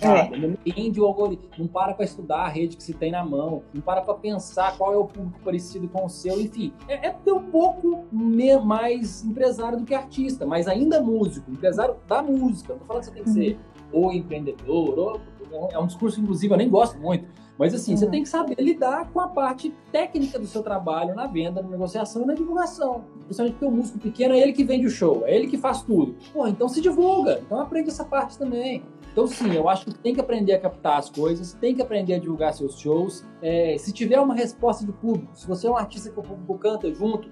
cabeça. 0.00 0.34
É. 0.34 0.38
Não 0.38 0.56
entende 0.64 1.00
o 1.00 1.06
algoritmo, 1.06 1.48
não 1.58 1.66
para 1.66 1.94
para 1.94 2.04
estudar 2.04 2.42
a 2.42 2.48
rede 2.48 2.76
que 2.76 2.82
se 2.82 2.94
tem 2.94 3.12
na 3.12 3.24
mão, 3.24 3.62
não 3.72 3.80
para 3.80 4.00
para 4.00 4.14
pensar 4.14 4.76
qual 4.76 4.92
é 4.92 4.96
o 4.96 5.04
público 5.04 5.40
parecido 5.44 5.88
com 5.88 6.04
o 6.04 6.08
seu, 6.08 6.40
enfim. 6.40 6.72
É, 6.88 7.08
é 7.08 7.10
ter 7.10 7.32
um 7.32 7.50
pouco 7.50 8.06
mais 8.12 9.24
empresário 9.24 9.78
do 9.78 9.84
que 9.84 9.94
artista, 9.94 10.46
mas 10.46 10.66
ainda 10.66 11.00
músico, 11.00 11.50
empresário 11.50 11.96
da 12.06 12.22
música. 12.22 12.72
Não 12.72 12.80
tô 12.80 12.86
falando 12.86 13.02
que 13.02 13.08
você 13.08 13.14
tem 13.14 13.24
que 13.24 13.30
ser 13.30 13.58
uhum. 13.92 14.04
ou 14.04 14.12
empreendedor, 14.12 14.98
ou 14.98 15.20
é 15.72 15.78
um 15.78 15.86
discurso, 15.86 16.20
inclusive, 16.20 16.52
eu 16.52 16.58
nem 16.58 16.68
gosto 16.68 16.98
muito. 16.98 17.26
Mas 17.58 17.74
assim, 17.74 17.92
uhum. 17.92 17.98
você 17.98 18.06
tem 18.06 18.22
que 18.22 18.28
saber 18.28 18.56
lidar 18.58 19.10
com 19.12 19.20
a 19.20 19.28
parte 19.28 19.74
técnica 19.92 20.38
do 20.38 20.46
seu 20.46 20.62
trabalho 20.62 21.14
na 21.14 21.26
venda, 21.26 21.60
na 21.60 21.68
negociação 21.68 22.22
e 22.22 22.24
na 22.24 22.32
divulgação. 22.32 23.04
Principalmente 23.24 23.52
porque 23.52 23.66
o 23.66 23.70
músico 23.70 23.98
pequeno 23.98 24.34
é 24.34 24.40
ele 24.40 24.54
que 24.54 24.64
vende 24.64 24.86
o 24.86 24.90
show, 24.90 25.24
é 25.26 25.36
ele 25.36 25.46
que 25.46 25.58
faz 25.58 25.82
tudo. 25.82 26.14
Pô, 26.32 26.46
então 26.46 26.68
se 26.68 26.80
divulga, 26.80 27.38
então 27.44 27.60
aprende 27.60 27.90
essa 27.90 28.04
parte 28.04 28.38
também. 28.38 28.82
Então, 29.12 29.26
sim, 29.26 29.52
eu 29.52 29.68
acho 29.68 29.86
que 29.86 29.94
tem 29.94 30.14
que 30.14 30.20
aprender 30.20 30.52
a 30.52 30.58
captar 30.60 30.98
as 30.98 31.10
coisas, 31.10 31.52
tem 31.54 31.74
que 31.74 31.82
aprender 31.82 32.14
a 32.14 32.18
divulgar 32.18 32.54
seus 32.54 32.78
shows. 32.78 33.24
É, 33.42 33.76
se 33.78 33.92
tiver 33.92 34.20
uma 34.20 34.34
resposta 34.34 34.86
do 34.86 34.92
público, 34.92 35.34
se 35.34 35.46
você 35.46 35.66
é 35.66 35.70
um 35.70 35.76
artista 35.76 36.10
que 36.10 36.18
o 36.18 36.22
público 36.22 36.56
canta 36.58 36.92
junto, 36.94 37.28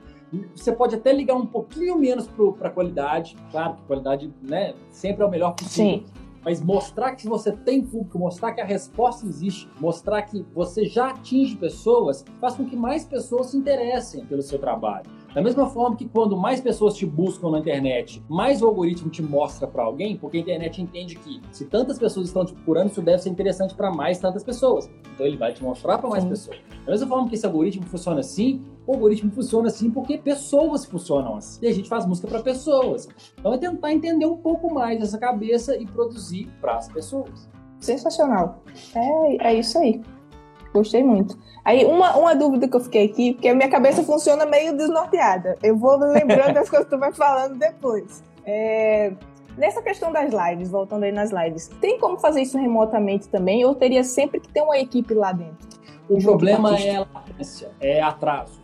você 0.55 0.73
pode 0.73 0.95
até 0.95 1.13
ligar 1.13 1.35
um 1.35 1.47
pouquinho 1.47 1.97
menos 1.97 2.29
para 2.59 2.69
a 2.69 2.71
qualidade, 2.71 3.37
claro 3.51 3.75
que 3.75 3.83
a 3.83 3.87
qualidade 3.87 4.33
né, 4.43 4.75
sempre 4.91 5.23
é 5.23 5.27
o 5.27 5.31
melhor 5.31 5.53
possível. 5.53 6.01
Sim. 6.01 6.05
Mas 6.45 6.63
mostrar 6.63 7.15
que 7.15 7.29
você 7.29 7.53
tem 7.53 7.83
público, 7.83 8.19
mostrar 8.19 8.53
que 8.53 8.61
a 8.61 8.65
resposta 8.65 9.27
existe, 9.27 9.69
mostrar 9.81 10.23
que 10.23 10.47
você 10.55 10.87
já 10.87 11.11
atinge 11.11 11.57
pessoas, 11.57 12.25
faz 12.41 12.55
com 12.55 12.65
que 12.65 12.77
mais 12.77 13.05
pessoas 13.05 13.49
se 13.49 13.57
interessem 13.57 14.25
pelo 14.25 14.43
seu 14.43 14.59
trabalho. 14.59 15.18
Da 15.35 15.43
mesma 15.43 15.69
forma 15.69 15.97
que 15.97 16.09
quando 16.09 16.37
mais 16.37 16.61
pessoas 16.61 16.95
te 16.95 17.05
buscam 17.05 17.51
na 17.51 17.59
internet, 17.59 18.23
mais 18.29 18.63
o 18.63 18.67
algoritmo 18.67 19.11
te 19.11 19.23
mostra 19.23 19.67
para 19.67 19.85
alguém, 19.85 20.17
porque 20.17 20.39
a 20.39 20.41
internet 20.41 20.81
entende 20.81 21.17
que 21.17 21.41
se 21.53 21.67
tantas 21.67 21.99
pessoas 21.99 22.27
estão 22.27 22.45
te 22.45 22.53
procurando, 22.55 22.91
isso 22.91 23.03
deve 23.03 23.23
ser 23.23 23.29
interessante 23.29 23.75
para 23.75 23.91
mais 23.91 24.19
tantas 24.19 24.43
pessoas. 24.43 24.91
Então 25.15 25.27
ele 25.27 25.37
vai 25.37 25.53
te 25.53 25.63
mostrar 25.63 25.99
para 25.99 26.09
mais 26.09 26.23
Sim. 26.23 26.31
pessoas. 26.31 26.59
Da 26.85 26.93
mesma 26.93 27.07
forma 27.07 27.29
que 27.29 27.35
esse 27.35 27.47
algoritmo 27.47 27.85
funciona 27.87 28.21
assim, 28.21 28.65
o 28.87 28.93
algoritmo 28.93 29.31
funciona 29.31 29.69
assim 29.69 29.91
porque 29.91 30.17
pessoas 30.17 30.87
funcionam 30.87 31.37
assim. 31.37 31.65
E 31.65 31.69
a 31.69 31.75
gente 31.75 31.89
faz 31.89 32.07
música 32.07 32.27
para 32.27 32.41
pessoas. 32.41 33.07
Então 33.39 33.53
é 33.53 33.59
tentar 33.59 33.93
entender 33.93 34.27
um 34.27 34.39
pouco 34.39 34.73
mais 34.73 35.03
essa 35.03 35.19
cabeça 35.19 35.77
e 35.77 35.87
produzir 35.87 36.49
para 36.61 36.77
as 36.77 36.89
pessoas. 36.89 37.49
Sensacional. 37.81 38.63
É, 38.95 39.49
é 39.49 39.59
isso 39.59 39.79
aí. 39.79 40.01
Gostei 40.79 41.03
muito. 41.03 41.37
Aí, 41.65 41.85
uma, 41.85 42.17
uma 42.17 42.35
dúvida 42.35 42.69
que 42.69 42.77
eu 42.77 42.81
fiquei 42.81 43.07
aqui, 43.07 43.33
porque 43.35 43.49
a 43.49 43.55
minha 43.55 43.69
cabeça 43.69 44.03
funciona 44.03 44.47
meio 44.47 44.77
desnorteada. 44.77 45.57
Eu 45.63 45.77
vou 45.77 45.97
lembrando 45.99 46.55
das 46.55 46.69
coisas 46.71 46.89
que 46.89 46.95
tu 46.95 46.99
vai 46.99 47.13
falando 47.13 47.59
depois. 47.59 48.23
É, 48.45 49.13
nessa 49.57 49.83
questão 49.83 50.13
das 50.13 50.33
lives, 50.33 50.71
voltando 50.71 51.03
aí 51.03 51.13
nas 51.13 51.31
lives, 51.31 51.69
tem 51.81 51.99
como 51.99 52.19
fazer 52.19 52.43
isso 52.43 52.57
remotamente 52.57 53.29
também? 53.29 53.65
Ou 53.65 53.75
teria 53.75 54.05
sempre 54.05 54.41
que 54.41 54.49
ter 54.49 54.63
uma 54.63 54.79
equipe 54.79 55.13
lá 55.13 55.33
dentro? 55.33 55.69
O 56.09 56.23
problema 56.23 56.79
é 56.79 57.01
latência, 57.01 57.71
é 57.81 58.01
atrasos. 58.01 58.59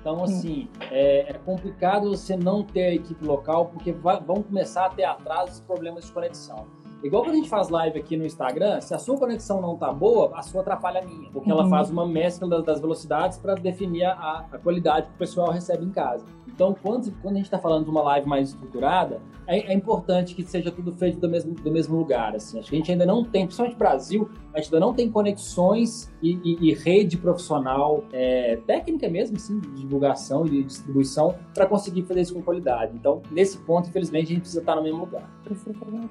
Então, 0.00 0.18
hum. 0.18 0.24
assim, 0.24 0.68
hum. 0.74 0.86
é, 0.90 1.30
é, 1.30 1.34
complicado 1.44 2.08
você 2.10 2.36
não 2.36 2.64
ter 2.64 2.86
a 2.86 2.94
equipe 2.94 3.24
local, 3.24 3.66
porque 3.66 3.92
vai, 3.92 4.18
vão 4.20 4.42
começar 4.42 4.86
a 4.86 4.90
ter 4.90 5.04
atrasos 5.04 5.58
e 5.58 5.62
problemas 5.62 6.06
de 6.06 6.12
conexão. 6.12 6.66
Igual 7.02 7.22
quando 7.22 7.34
a 7.34 7.38
gente 7.38 7.48
faz 7.48 7.68
live 7.70 7.98
aqui 7.98 8.16
no 8.16 8.26
Instagram, 8.26 8.80
se 8.80 8.94
a 8.94 8.98
sua 8.98 9.16
conexão 9.16 9.60
não 9.60 9.76
tá 9.76 9.90
boa, 9.92 10.32
a 10.34 10.42
sua 10.42 10.60
atrapalha 10.60 11.00
a 11.00 11.04
minha. 11.04 11.30
Porque 11.30 11.50
ela 11.50 11.64
uhum. 11.64 11.70
faz 11.70 11.90
uma 11.90 12.06
mescla 12.06 12.62
das, 12.62 12.80
velocidades 12.80 13.38
para 13.38 13.54
definir 13.54 14.04
a, 14.04 14.46
a, 14.52 14.58
qualidade 14.58 15.08
que 15.08 15.14
o 15.14 15.18
pessoal 15.18 15.50
recebe 15.50 15.84
em 15.84 15.90
casa. 15.90 16.24
Então, 16.46 16.76
quando, 16.82 17.10
quando 17.22 17.34
a 17.34 17.36
gente 17.38 17.46
está 17.46 17.58
falando 17.58 17.84
de 17.84 17.90
uma 17.90 18.02
live 18.02 18.28
mais 18.28 18.50
estruturada, 18.50 19.20
é, 19.46 19.72
é, 19.72 19.74
importante 19.74 20.34
que 20.34 20.42
seja 20.42 20.70
tudo 20.70 20.92
feito 20.92 21.18
do 21.18 21.28
mesmo, 21.28 21.54
do 21.54 21.70
mesmo 21.70 21.96
lugar. 21.96 22.36
Assim. 22.36 22.58
Acho 22.58 22.68
que 22.68 22.76
a 22.76 22.78
gente 22.78 22.92
ainda 22.92 23.06
não 23.06 23.24
tem, 23.24 23.46
principalmente 23.46 23.72
no 23.72 23.78
Brasil, 23.78 24.30
a 24.52 24.60
gente 24.60 24.66
ainda 24.66 24.84
não 24.84 24.92
tem 24.92 25.10
conexões 25.10 26.12
e, 26.22 26.38
e, 26.44 26.70
e 26.70 26.74
rede 26.74 27.16
profissional, 27.16 28.04
é, 28.12 28.58
técnica 28.66 29.08
mesmo, 29.08 29.36
assim, 29.36 29.58
de 29.58 29.70
divulgação 29.70 30.46
e 30.46 30.50
de 30.50 30.64
distribuição, 30.64 31.34
para 31.54 31.66
conseguir 31.66 32.02
fazer 32.02 32.20
isso 32.20 32.34
com 32.34 32.42
qualidade. 32.42 32.92
Então, 32.94 33.22
nesse 33.30 33.56
ponto, 33.58 33.88
infelizmente, 33.88 34.26
a 34.26 34.28
gente 34.28 34.40
precisa 34.40 34.60
estar 34.60 34.76
no 34.76 34.82
mesmo 34.82 35.00
lugar. 35.00 35.30
Perfeitamente. 35.44 36.10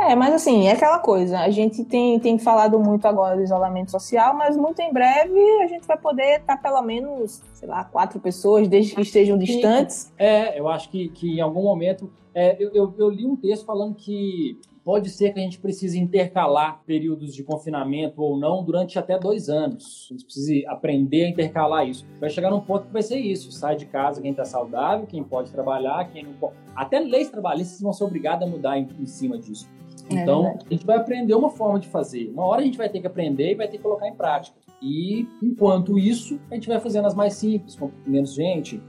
É, 0.00 0.14
mas 0.14 0.34
assim, 0.34 0.66
é 0.66 0.72
aquela 0.72 0.98
coisa. 0.98 1.40
A 1.40 1.50
gente 1.50 1.84
tem, 1.84 2.18
tem 2.18 2.38
falado 2.38 2.78
muito 2.78 3.06
agora 3.06 3.36
do 3.36 3.42
isolamento 3.42 3.90
social, 3.90 4.34
mas 4.34 4.56
muito 4.56 4.80
em 4.80 4.92
breve 4.92 5.38
a 5.62 5.66
gente 5.66 5.86
vai 5.86 5.98
poder 5.98 6.40
estar 6.40 6.56
pelo 6.56 6.80
menos, 6.82 7.42
sei 7.52 7.68
lá, 7.68 7.84
quatro 7.84 8.18
pessoas, 8.18 8.66
desde 8.66 8.94
que 8.94 9.02
estejam 9.02 9.36
distantes. 9.36 10.12
É, 10.18 10.58
eu 10.58 10.68
acho 10.68 10.88
que, 10.88 11.08
que 11.08 11.38
em 11.38 11.40
algum 11.40 11.62
momento. 11.62 12.10
É, 12.32 12.56
eu, 12.62 12.70
eu, 12.72 12.94
eu, 12.96 13.10
li 13.10 13.26
um 13.26 13.34
texto 13.34 13.66
falando 13.66 13.92
que 13.92 14.56
Pode 14.82 15.10
ser 15.10 15.32
que 15.32 15.38
a 15.38 15.42
gente 15.42 15.58
precise 15.58 15.98
intercalar 15.98 16.82
períodos 16.86 17.34
de 17.34 17.44
confinamento 17.44 18.22
ou 18.22 18.38
não 18.38 18.64
durante 18.64 18.98
até 18.98 19.18
dois 19.18 19.50
anos. 19.50 20.08
A 20.10 20.14
gente 20.14 20.24
precisa 20.24 20.70
aprender 20.70 21.24
a 21.24 21.28
intercalar 21.28 21.86
isso. 21.86 22.06
Vai 22.18 22.30
chegar 22.30 22.50
num 22.50 22.60
ponto 22.60 22.86
que 22.86 22.92
vai 22.92 23.02
ser 23.02 23.18
isso: 23.18 23.52
sai 23.52 23.76
de 23.76 23.84
casa 23.84 24.22
quem 24.22 24.30
está 24.30 24.44
saudável, 24.44 25.06
quem 25.06 25.22
pode 25.22 25.52
trabalhar, 25.52 26.10
quem 26.10 26.24
não 26.24 26.32
pode. 26.32 26.54
Até 26.74 26.98
leis 26.98 27.28
trabalhistas 27.28 27.80
vão 27.80 27.92
ser 27.92 28.04
obrigadas 28.04 28.48
a 28.48 28.50
mudar 28.50 28.78
em, 28.78 28.88
em 28.98 29.06
cima 29.06 29.38
disso. 29.38 29.68
É 30.10 30.22
então, 30.22 30.46
é 30.46 30.58
a 30.66 30.72
gente 30.72 30.86
vai 30.86 30.96
aprender 30.96 31.34
uma 31.34 31.50
forma 31.50 31.78
de 31.78 31.88
fazer. 31.88 32.30
Uma 32.32 32.44
hora 32.44 32.60
a 32.60 32.64
gente 32.64 32.78
vai 32.78 32.88
ter 32.88 33.00
que 33.00 33.06
aprender 33.06 33.52
e 33.52 33.54
vai 33.54 33.68
ter 33.68 33.76
que 33.76 33.82
colocar 33.82 34.08
em 34.08 34.14
prática. 34.14 34.56
E, 34.82 35.26
enquanto 35.42 35.98
isso, 35.98 36.40
a 36.50 36.54
gente 36.54 36.68
vai 36.68 36.80
fazendo 36.80 37.06
as 37.06 37.14
mais 37.14 37.34
simples, 37.34 37.76
com 37.76 37.90
menos 38.06 38.34
gente, 38.34 38.82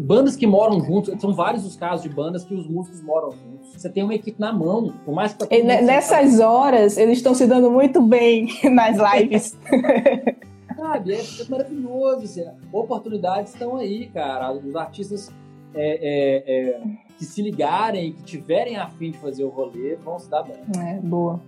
bandas 0.00 0.36
que 0.36 0.46
moram 0.46 0.80
juntos, 0.80 1.20
são 1.20 1.34
vários 1.34 1.66
os 1.66 1.76
casos 1.76 2.02
de 2.02 2.08
bandas 2.08 2.44
que 2.44 2.54
os 2.54 2.66
músicos 2.66 3.02
moram 3.02 3.30
juntos. 3.32 3.72
Você 3.76 3.90
tem 3.90 4.02
uma 4.02 4.14
equipe 4.14 4.40
na 4.40 4.52
mão, 4.52 4.94
por 5.04 5.14
mais 5.14 5.34
que... 5.34 5.54
E 5.54 5.62
nessas 5.62 6.40
horas, 6.40 6.96
eles 6.96 7.18
estão 7.18 7.34
se 7.34 7.46
dando 7.46 7.70
muito 7.70 8.00
bem 8.00 8.48
nas 8.72 8.96
lives. 8.96 9.58
Sabe, 10.76 11.12
é, 11.12 11.20
é 11.20 11.48
maravilhoso. 11.48 12.24
Assim, 12.24 12.44
oportunidades 12.72 13.52
estão 13.52 13.76
aí, 13.76 14.08
cara. 14.08 14.52
Os 14.52 14.74
artistas 14.74 15.30
é, 15.74 15.98
é, 16.02 16.70
é, 16.70 16.80
que 17.18 17.24
se 17.24 17.42
ligarem, 17.42 18.12
que 18.12 18.22
tiverem 18.22 18.76
a 18.76 18.88
fim 18.88 19.10
de 19.10 19.18
fazer 19.18 19.44
o 19.44 19.48
rolê, 19.48 19.96
vão 19.96 20.18
se 20.18 20.28
dar 20.28 20.42
bem. 20.42 20.56
É, 20.78 21.00
boa. 21.00 21.40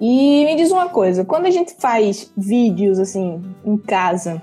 E 0.00 0.44
me 0.44 0.54
diz 0.54 0.70
uma 0.70 0.88
coisa, 0.88 1.24
quando 1.24 1.46
a 1.46 1.50
gente 1.50 1.74
faz 1.74 2.32
vídeos, 2.36 2.98
assim, 2.98 3.42
em 3.64 3.76
casa, 3.76 4.40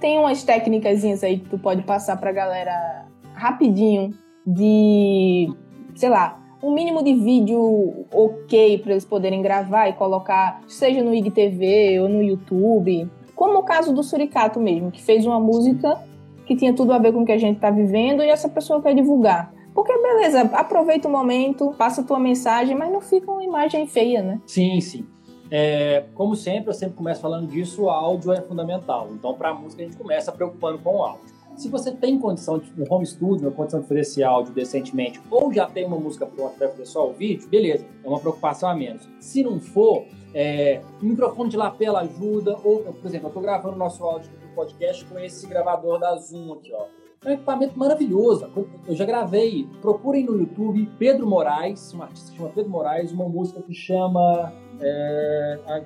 tem 0.00 0.18
umas 0.18 0.42
técnicas 0.42 1.04
aí 1.22 1.38
que 1.38 1.48
tu 1.48 1.58
pode 1.58 1.82
passar 1.82 2.16
pra 2.16 2.32
galera 2.32 3.06
rapidinho 3.34 4.10
de, 4.46 5.48
sei 5.94 6.08
lá, 6.08 6.40
um 6.62 6.72
mínimo 6.72 7.04
de 7.04 7.14
vídeo 7.14 8.06
ok 8.12 8.78
para 8.78 8.92
eles 8.92 9.04
poderem 9.04 9.42
gravar 9.42 9.88
e 9.88 9.92
colocar, 9.92 10.62
seja 10.66 11.02
no 11.02 11.14
IGTV 11.14 12.00
ou 12.00 12.08
no 12.08 12.22
YouTube, 12.22 13.08
como 13.34 13.58
o 13.58 13.62
caso 13.62 13.92
do 13.92 14.02
Suricato 14.02 14.58
mesmo, 14.58 14.90
que 14.90 15.02
fez 15.02 15.26
uma 15.26 15.38
música 15.38 16.00
que 16.46 16.56
tinha 16.56 16.74
tudo 16.74 16.92
a 16.92 16.98
ver 16.98 17.12
com 17.12 17.22
o 17.22 17.26
que 17.26 17.32
a 17.32 17.38
gente 17.38 17.56
está 17.56 17.70
vivendo 17.70 18.22
e 18.22 18.28
essa 18.28 18.48
pessoa 18.48 18.82
quer 18.82 18.94
divulgar. 18.94 19.52
Porque, 19.74 19.92
beleza, 19.98 20.42
aproveita 20.52 21.08
o 21.08 21.10
momento, 21.10 21.74
passa 21.76 22.00
a 22.00 22.04
tua 22.04 22.20
mensagem, 22.20 22.76
mas 22.76 22.92
não 22.92 23.00
fica 23.00 23.30
uma 23.30 23.42
imagem 23.42 23.86
feia, 23.86 24.22
né? 24.22 24.40
Sim, 24.46 24.80
sim. 24.80 25.04
É, 25.50 26.04
como 26.14 26.34
sempre, 26.36 26.70
eu 26.70 26.74
sempre 26.74 26.96
começo 26.96 27.20
falando 27.20 27.48
disso, 27.48 27.82
o 27.82 27.90
áudio 27.90 28.32
é 28.32 28.40
fundamental. 28.40 29.08
Então, 29.12 29.34
para 29.34 29.50
a 29.50 29.54
música, 29.54 29.82
a 29.82 29.84
gente 29.84 29.96
começa 29.96 30.30
preocupando 30.30 30.78
com 30.78 30.96
o 30.96 31.02
áudio. 31.02 31.33
Se 31.56 31.68
você 31.68 31.92
tem 31.92 32.18
condição 32.18 32.58
de 32.58 32.70
um 32.80 32.84
home 32.88 33.06
studio, 33.06 33.46
uma 33.46 33.54
condição 33.54 33.80
de 33.80 33.86
fazer 33.86 34.00
esse 34.00 34.24
áudio 34.24 34.52
decentemente, 34.52 35.20
ou 35.30 35.52
já 35.52 35.66
tem 35.66 35.86
uma 35.86 35.98
música 35.98 36.26
pronta 36.26 36.56
para 36.58 36.68
fazer 36.68 36.86
só 36.86 37.08
o 37.08 37.12
vídeo, 37.12 37.48
beleza, 37.48 37.86
é 38.02 38.08
uma 38.08 38.18
preocupação 38.18 38.68
a 38.68 38.74
menos. 38.74 39.08
Se 39.20 39.42
não 39.42 39.60
for, 39.60 40.04
é, 40.34 40.80
o 41.00 41.04
microfone 41.04 41.48
de 41.48 41.56
lapela 41.56 42.00
ajuda, 42.00 42.58
ou, 42.64 42.80
por 42.80 43.06
exemplo, 43.06 43.26
eu 43.26 43.28
estou 43.28 43.42
gravando 43.42 43.76
nosso 43.76 44.02
áudio 44.02 44.30
do 44.30 44.54
podcast 44.54 45.04
com 45.04 45.18
esse 45.18 45.46
gravador 45.46 45.98
da 46.00 46.16
Zoom 46.16 46.54
aqui, 46.54 46.72
ó. 46.72 46.86
É 47.24 47.30
um 47.30 47.32
equipamento 47.32 47.78
maravilhoso. 47.78 48.50
Eu 48.86 48.94
já 48.94 49.06
gravei. 49.06 49.66
Procurem 49.80 50.26
no 50.26 50.36
YouTube 50.36 50.90
Pedro 50.98 51.26
Moraes, 51.26 51.94
um 51.94 52.02
artista 52.02 52.30
que 52.30 52.36
chama 52.36 52.50
Pedro 52.50 52.70
Moraes, 52.70 53.12
uma 53.12 53.26
música 53.26 53.62
que 53.62 53.72
chama. 53.72 54.52
É, 54.80 55.58
é, 55.66 55.82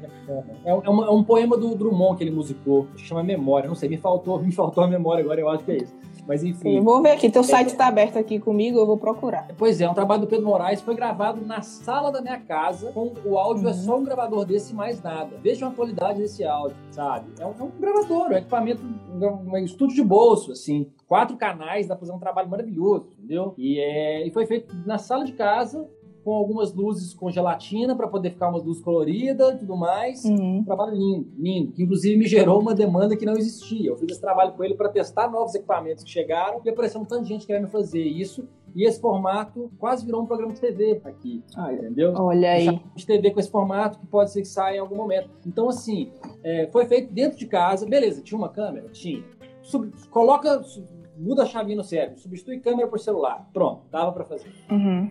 é, 0.65 0.91
uma, 0.91 1.07
é 1.07 1.11
um 1.11 1.23
poema 1.23 1.57
do 1.57 1.75
Drummond 1.75 2.17
que 2.17 2.25
ele 2.25 2.31
musicou, 2.31 2.87
que 2.97 3.03
chama 3.03 3.23
Memória. 3.23 3.69
Não 3.69 3.75
sei, 3.75 3.89
me 3.89 3.97
faltou, 3.97 4.41
me 4.43 4.53
faltou 4.53 4.85
a 4.85 4.89
memória 4.89 5.23
agora, 5.23 5.41
eu 5.41 5.49
acho 5.49 5.65
que 5.65 5.73
é 5.73 5.77
isso. 5.79 5.97
Mas 6.27 6.45
enfim. 6.45 6.77
Eu 6.77 6.83
vou 6.83 7.01
ver 7.01 7.13
aqui, 7.13 7.31
teu 7.31 7.43
site 7.43 7.69
está 7.69 7.87
aberto 7.87 8.19
aqui 8.19 8.39
comigo, 8.39 8.79
eu 8.79 8.87
vou 8.87 8.99
procurar. 8.99 9.49
Pois 9.57 9.81
é, 9.81 9.89
um 9.89 9.95
trabalho 9.95 10.21
do 10.21 10.27
Pedro 10.27 10.45
Moraes 10.45 10.83
foi 10.83 10.95
gravado 10.95 11.41
na 11.41 11.63
sala 11.63 12.13
da 12.13 12.21
minha 12.21 12.39
casa, 12.39 12.93
com 12.93 13.15
o 13.25 13.39
áudio 13.39 13.63
é 13.63 13.65
uhum. 13.65 13.71
é 13.71 13.73
só 13.73 13.97
um 13.97 14.05
gravador 14.05 14.45
desse 14.45 14.75
e 14.75 14.77
mais 14.77 15.03
nada. 15.03 15.39
Vejam 15.43 15.71
a 15.71 15.73
qualidade 15.73 16.19
desse 16.19 16.45
áudio, 16.45 16.77
sabe? 16.91 17.31
É 17.41 17.47
um, 17.47 17.55
é 17.59 17.63
um 17.63 17.71
gravador, 17.81 18.27
é 18.27 18.35
um 18.35 18.39
equipamento, 18.39 18.83
um, 18.85 19.53
um 19.53 19.57
estúdio 19.59 19.97
de 19.97 20.03
bolso, 20.03 20.53
assim 20.53 20.91
quatro 21.09 21.37
canais, 21.39 21.87
dá 21.87 21.97
pra 21.97 22.01
fazer 22.01 22.13
um 22.13 22.21
trabalho 22.21 22.51
maravilhoso, 22.51 23.11
entendeu? 23.19 23.55
E, 23.57 23.81
é, 23.81 24.27
e 24.27 24.31
foi 24.31 24.47
feito 24.47 24.77
na 24.87 24.99
sala 24.99 25.25
de 25.25 25.33
casa, 25.33 25.89
com 26.29 26.35
algumas 26.35 26.75
luzes 26.75 27.15
com 27.15 27.31
gelatina 27.31 27.97
para 27.97 28.07
poder 28.07 28.29
ficar 28.29 28.51
umas 28.51 28.63
luzes 28.63 28.83
coloridas 28.83 29.55
e 29.55 29.59
tudo 29.61 29.75
mais. 29.75 30.27
Uhum. 30.27 30.59
Um 30.59 30.63
trabalho 30.63 30.95
lindo, 30.95 31.27
lindo, 31.39 31.73
que 31.73 31.83
inclusive 31.83 32.19
me 32.19 32.27
gerou 32.27 32.61
uma 32.61 32.75
demanda 32.75 33.17
que 33.17 33.25
não 33.25 33.33
existia. 33.33 33.89
Eu 33.89 33.97
fiz 33.97 34.11
esse 34.11 34.21
trabalho 34.21 34.53
com 34.53 34.63
ele 34.63 34.75
para 34.75 34.91
testar 34.91 35.31
novos 35.31 35.55
equipamentos 35.55 36.05
que 36.05 36.11
chegaram 36.11 36.61
e 36.63 36.69
apareceu 36.69 37.01
um 37.01 37.05
tanto 37.07 37.23
de 37.23 37.31
gente 37.31 37.47
querendo 37.47 37.67
fazer 37.69 38.03
isso. 38.03 38.47
E 38.75 38.87
esse 38.87 39.01
formato 39.01 39.73
quase 39.79 40.05
virou 40.05 40.21
um 40.21 40.27
programa 40.27 40.53
de 40.53 40.61
TV 40.61 41.01
aqui, 41.03 41.43
ah, 41.57 41.73
entendeu? 41.73 42.13
Olha 42.15 42.51
aí. 42.51 42.79
De 42.95 43.07
TV 43.07 43.31
com 43.31 43.41
esse 43.41 43.51
formato 43.51 43.99
que 43.99 44.07
pode 44.07 44.31
ser 44.31 44.43
que 44.43 44.49
saia 44.49 44.77
em 44.77 44.81
algum 44.81 44.97
momento. 44.97 45.31
Então, 45.47 45.71
assim, 45.71 46.13
é, 46.45 46.67
foi 46.67 46.85
feito 46.85 47.11
dentro 47.11 47.39
de 47.39 47.47
casa. 47.47 47.87
Beleza, 47.87 48.21
tinha 48.21 48.37
uma 48.37 48.51
câmera? 48.51 48.87
Tinha. 48.91 49.25
Sub, 49.63 49.91
coloca 50.11 50.63
muda 51.17 51.45
a 51.45 51.47
chavinha 51.47 51.79
no 51.79 51.83
cérebro, 51.85 52.19
substitui 52.19 52.61
câmera 52.61 52.87
por 52.87 53.01
celular. 53.01 53.49
Pronto, 53.51 53.87
dava 53.91 54.13
para 54.13 54.25
fazer. 54.27 54.53
Uhum. 54.71 55.11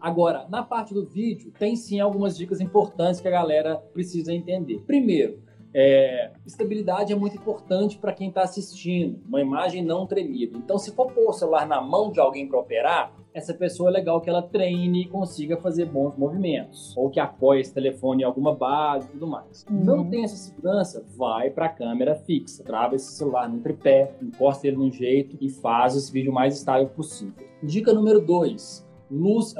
Agora, 0.00 0.46
na 0.48 0.62
parte 0.62 0.94
do 0.94 1.04
vídeo, 1.04 1.52
tem 1.58 1.76
sim 1.76 2.00
algumas 2.00 2.36
dicas 2.36 2.60
importantes 2.60 3.20
que 3.20 3.28
a 3.28 3.30
galera 3.30 3.76
precisa 3.76 4.32
entender. 4.32 4.82
Primeiro, 4.86 5.40
é, 5.78 6.30
estabilidade 6.46 7.12
é 7.12 7.16
muito 7.16 7.36
importante 7.36 7.98
para 7.98 8.12
quem 8.12 8.28
está 8.28 8.42
assistindo, 8.42 9.20
uma 9.28 9.42
imagem 9.42 9.84
não 9.84 10.06
tremida. 10.06 10.56
Então, 10.56 10.78
se 10.78 10.90
for 10.92 11.12
pôr 11.12 11.28
o 11.28 11.32
celular 11.34 11.66
na 11.66 11.82
mão 11.82 12.10
de 12.10 12.18
alguém 12.18 12.48
para 12.48 12.58
operar, 12.58 13.12
essa 13.34 13.52
pessoa 13.52 13.90
é 13.90 13.92
legal 13.92 14.18
que 14.22 14.30
ela 14.30 14.40
treine 14.40 15.02
e 15.02 15.08
consiga 15.08 15.58
fazer 15.58 15.84
bons 15.84 16.16
movimentos, 16.16 16.96
ou 16.96 17.10
que 17.10 17.20
apoie 17.20 17.60
esse 17.60 17.74
telefone 17.74 18.22
em 18.22 18.24
alguma 18.24 18.54
base 18.54 19.06
e 19.08 19.10
tudo 19.10 19.26
mais. 19.26 19.66
Uhum. 19.70 19.84
Não 19.84 20.08
tem 20.08 20.24
essa 20.24 20.36
segurança? 20.36 21.04
Vai 21.14 21.50
para 21.50 21.66
a 21.66 21.68
câmera 21.68 22.14
fixa, 22.14 22.64
trava 22.64 22.94
esse 22.94 23.12
celular 23.12 23.46
no 23.46 23.60
tripé, 23.60 24.14
encosta 24.22 24.66
ele 24.66 24.78
num 24.78 24.90
jeito 24.90 25.36
e 25.38 25.50
faz 25.50 25.94
esse 25.94 26.10
vídeo 26.10 26.32
mais 26.32 26.56
estável 26.56 26.88
possível. 26.88 27.46
Dica 27.62 27.92
número 27.92 28.24
2 28.24 28.85
Luz, 29.10 29.54